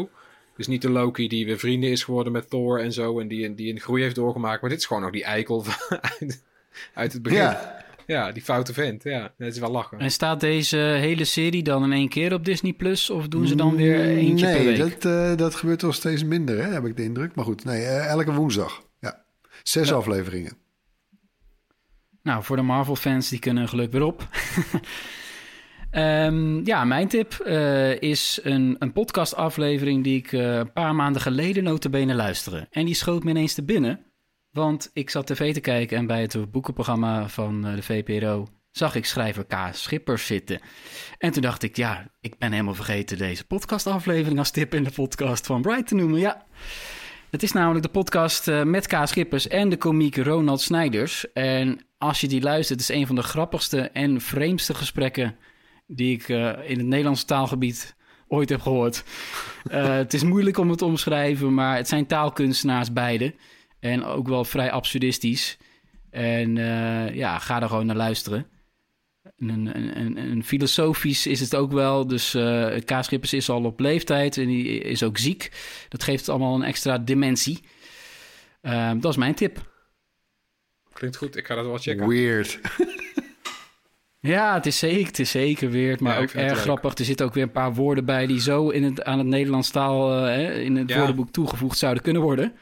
Het 0.51 0.67
is 0.67 0.67
niet 0.67 0.83
de 0.83 0.91
Loki 0.91 1.29
die 1.29 1.47
weer 1.47 1.59
vrienden 1.59 1.91
is 1.91 2.05
geworden 2.05 2.33
met 2.33 2.51
Thor 2.51 2.81
en 2.81 2.93
zo. 2.93 3.21
En 3.21 3.29
die, 3.29 3.55
die 3.55 3.73
een 3.73 3.81
groei 3.81 4.03
heeft 4.03 4.15
doorgemaakt. 4.15 4.61
Maar 4.61 4.71
dit 4.71 4.79
is 4.79 4.87
gewoon 4.87 5.03
nog 5.03 5.13
die 5.13 5.25
eikel 5.25 5.63
van- 5.63 5.99
uit, 6.21 6.45
uit 6.95 7.13
het 7.13 7.23
begin. 7.23 7.39
Ja. 7.39 7.87
Ja, 8.07 8.33
die 8.33 8.43
foute 8.43 8.73
vent. 8.73 9.03
Ja, 9.03 9.33
dat 9.39 9.53
is 9.53 9.59
wel 9.59 9.71
lachen. 9.71 9.99
en 9.99 10.11
staat 10.11 10.41
deze 10.41 10.77
hele 10.77 11.25
serie 11.25 11.63
dan 11.63 11.85
in 11.85 11.93
één 11.93 12.09
keer 12.09 12.33
op 12.33 12.45
Disney 12.45 12.73
Plus? 12.73 13.11
Of 13.11 13.29
doen 13.29 13.47
ze 13.47 13.55
dan 13.55 13.77
weer 13.77 14.01
eentje 14.01 14.47
nee, 14.47 14.57
per 14.57 14.65
week? 14.65 15.01
dat, 15.01 15.13
eh, 15.13 15.37
dat 15.37 15.55
gebeurt 15.55 15.83
wel 15.83 15.93
steeds 15.93 16.25
minder, 16.25 16.57
hè, 16.65 16.73
heb 16.73 16.85
ik 16.85 16.97
de 16.97 17.03
indruk. 17.03 17.35
Maar 17.35 17.45
goed, 17.45 17.65
nee, 17.65 17.83
eh, 17.85 18.07
elke 18.07 18.33
woensdag. 18.33 18.83
Zes 19.63 19.89
Ja. 19.89 19.95
afleveringen. 19.95 20.57
Nou, 22.23 22.45
voor 22.45 22.57
de 22.57 22.63
Marvel-fans, 22.63 23.29
die 23.29 23.39
kunnen 23.39 23.69
geluk 23.69 23.93
weer 23.93 24.03
op. 24.03 24.29
Ehm, 25.91 26.67
ja, 26.67 26.85
mijn 26.85 27.09
tip 27.09 27.33
eh, 27.33 28.01
is 28.01 28.41
een, 28.43 28.77
een 28.79 28.93
podcastaflevering 28.93 30.05
die 30.05 30.19
ik 30.19 30.33
eh, 30.33 30.57
een 30.57 30.73
paar 30.73 30.95
maanden 30.95 31.23
geleden 31.23 31.65
notabene 31.65 32.15
luisterde. 32.15 32.67
En 32.71 32.85
die 32.85 32.95
schoot 32.95 33.25
me 33.25 33.31
ineens 33.31 33.55
te 33.55 33.65
binnen, 33.65 34.05
want 34.51 34.91
ik 34.93 35.11
zat 35.11 35.27
tv 35.27 35.55
te 35.55 35.61
kijken 35.61 35.97
en 35.97 36.07
bij 36.07 36.21
het 36.21 36.51
boekenprogramma 36.51 37.29
van 37.29 37.67
eh, 37.67 37.75
de 37.75 37.83
VPRO 37.83 38.49
zag 38.71 38.95
ik 38.95 39.05
schrijver 39.05 39.47
K. 39.47 39.55
Schippers 39.73 40.27
zitten. 40.27 40.61
En 41.19 41.33
toen 41.33 41.43
dacht 41.43 41.63
ik, 41.63 41.77
ja, 41.77 42.11
ik 42.21 42.39
ben 42.39 42.53
helemaal 42.53 42.75
vergeten 42.75 43.19
deze 43.19 43.45
podcastaflevering 43.45 44.39
als 44.39 44.51
tip 44.51 44.75
in 44.75 44.85
de 44.85 44.91
podcast 44.91 45.47
van 45.47 45.63
Bright 45.63 45.87
te 45.87 45.95
noemen. 45.95 46.21
Ja, 46.21 46.47
het 47.31 47.43
is 47.43 47.53
namelijk 47.53 47.85
de 47.85 47.91
podcast 47.91 48.49
eh, 48.49 48.63
met 48.63 48.87
K. 48.87 48.97
Schippers 49.05 49.49
en 49.49 49.69
de 49.69 49.77
komiek 49.77 50.17
Ronald 50.17 50.61
Snijders. 50.61 51.33
En 51.33 51.81
als 51.99 52.21
je 52.21 52.29
die 52.29 52.43
luistert, 52.43 52.81
het 52.81 52.89
is 52.89 52.97
een 52.97 53.07
van 53.07 53.17
de 53.17 53.23
grappigste 53.23 53.81
en 53.81 54.21
vreemdste 54.21 54.75
gesprekken 54.75 55.37
die 55.87 56.15
ik 56.15 56.29
eh, 56.29 56.71
in 56.71 56.79
het 56.79 56.87
Nederlandse 56.87 57.25
taalgebied 57.25 57.97
ooit 58.29 58.49
heb 58.49 58.61
gehoord. 58.61 59.05
Eh, 59.69 59.95
het 59.95 60.15
is 60.15 60.23
moeilijk 60.23 60.59
om 60.59 60.69
het 60.69 60.79
te 60.79 60.85
omschrijven, 60.85 61.55
maar 61.55 61.77
het 61.77 61.89
zijn 61.89 62.07
taalkunstenaars 62.07 62.93
beide. 62.93 63.35
En 63.81 64.05
ook 64.05 64.29
wel 64.29 64.45
vrij 64.45 64.71
absurdistisch. 64.71 65.59
En 66.11 66.57
ja, 67.15 67.39
ga 67.39 67.63
er 67.63 67.69
gewoon 67.69 67.87
naar 67.87 67.97
luisteren. 67.97 68.47
Een, 69.39 69.49
een, 69.77 70.01
een, 70.01 70.17
een 70.17 70.45
filosofisch 70.45 71.27
is 71.27 71.41
het 71.41 71.55
ook 71.55 71.73
wel. 71.73 72.07
Dus 72.07 72.35
eh 72.35 72.67
K. 72.85 72.91
Schippers 73.05 73.33
is 73.33 73.49
al 73.51 73.65
op 73.65 73.81
leeftijd 73.81 74.37
en 74.37 74.47
die 74.47 74.79
is 74.81 75.03
ook 75.03 75.19
ziek. 75.19 75.51
Dat 75.89 76.03
geeft 76.03 76.29
allemaal 76.29 76.55
een 76.55 76.63
extra 76.63 76.99
dimensie. 76.99 77.61
Eh, 78.61 78.91
dat 79.01 79.11
is 79.11 79.17
mijn 79.17 79.35
tip. 79.35 79.71
Klinkt 80.93 81.17
goed, 81.17 81.37
ik 81.37 81.47
ga 81.47 81.55
dat 81.55 81.65
wel 81.67 81.79
checken. 81.79 82.09
Weird. 82.09 82.59
Ja, 84.21 84.55
het 84.55 84.67
is 84.67 84.79
zeker, 84.79 85.07
het 85.07 85.19
is 85.19 85.31
zeker 85.31 85.71
weird, 85.71 86.01
maar 86.01 86.15
Ja, 86.17 86.23
ook 86.23 86.31
erg 86.31 86.59
grappig. 86.61 86.95
Er 86.99 87.05
zitten 87.05 87.27
ook 87.27 87.35
weer 87.35 87.43
een 87.43 87.51
paar 87.51 87.75
woorden 87.75 88.05
bij 88.05 88.27
die 88.27 88.41
zo 88.41 88.69
in 88.69 88.83
het, 88.83 89.05
aan 89.05 89.19
het 89.19 89.27
Nederlands 89.27 89.71
taal 89.71 90.15
eh, 90.17 90.23
hè, 90.35 90.53
in 90.55 90.77
het 90.77 90.89
Ja. 90.89 90.97
woordenboek 90.97 91.31
toegevoegd 91.31 91.79
zouden 91.79 92.03
kunnen 92.03 92.23
worden. 92.23 92.53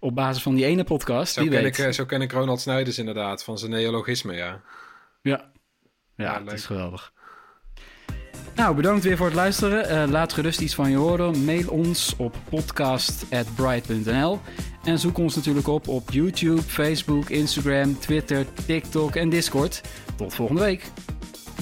Op 0.00 0.14
basis 0.14 0.42
van 0.42 0.54
die 0.54 0.64
ene 0.64 0.84
podcast, 0.84 1.32
Zo 1.34 1.40
wie 1.40 1.50
ken, 1.50 1.62
weet. 1.62 1.78
ik, 1.78 1.84
eh, 1.84 1.92
zo 1.92 2.04
ken 2.04 2.22
ik 2.22 2.32
Ronald 2.32 2.60
Snijders 2.60 2.98
inderdaad, 2.98 3.44
van 3.44 3.58
zijn 3.58 3.70
neologisme, 3.70 4.34
ja. 4.34 4.60
Ja, 5.22 5.50
ja, 6.16 6.24
Ja, 6.24 6.34
het 6.34 6.44
leuk. 6.44 6.54
is 6.54 6.66
geweldig. 6.66 7.12
Nou, 8.54 8.74
bedankt 8.76 9.04
weer 9.04 9.16
voor 9.16 9.26
het 9.26 9.34
luisteren. 9.34 9.88
Eh, 9.88 10.08
laat 10.10 10.32
gerust 10.32 10.60
iets 10.60 10.74
van 10.74 10.90
je 10.90 10.96
horen. 10.96 11.44
Mail 11.44 11.68
ons 11.68 12.14
op 12.16 12.36
podcast.bright.nl. 12.48 14.40
En 14.84 14.98
zoek 14.98 15.18
ons 15.18 15.36
natuurlijk 15.36 15.66
op 15.66 15.88
op 15.88 16.10
YouTube, 16.10 16.62
Facebook, 16.62 17.28
Instagram, 17.28 17.98
Twitter, 17.98 18.46
TikTok 18.66 19.14
en 19.14 19.28
Discord. 19.28 19.80
Tot 20.16 20.34
volgende 20.34 20.60
week. 20.62 20.84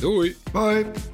Doei! 0.01 0.37
Bye. 0.53 1.12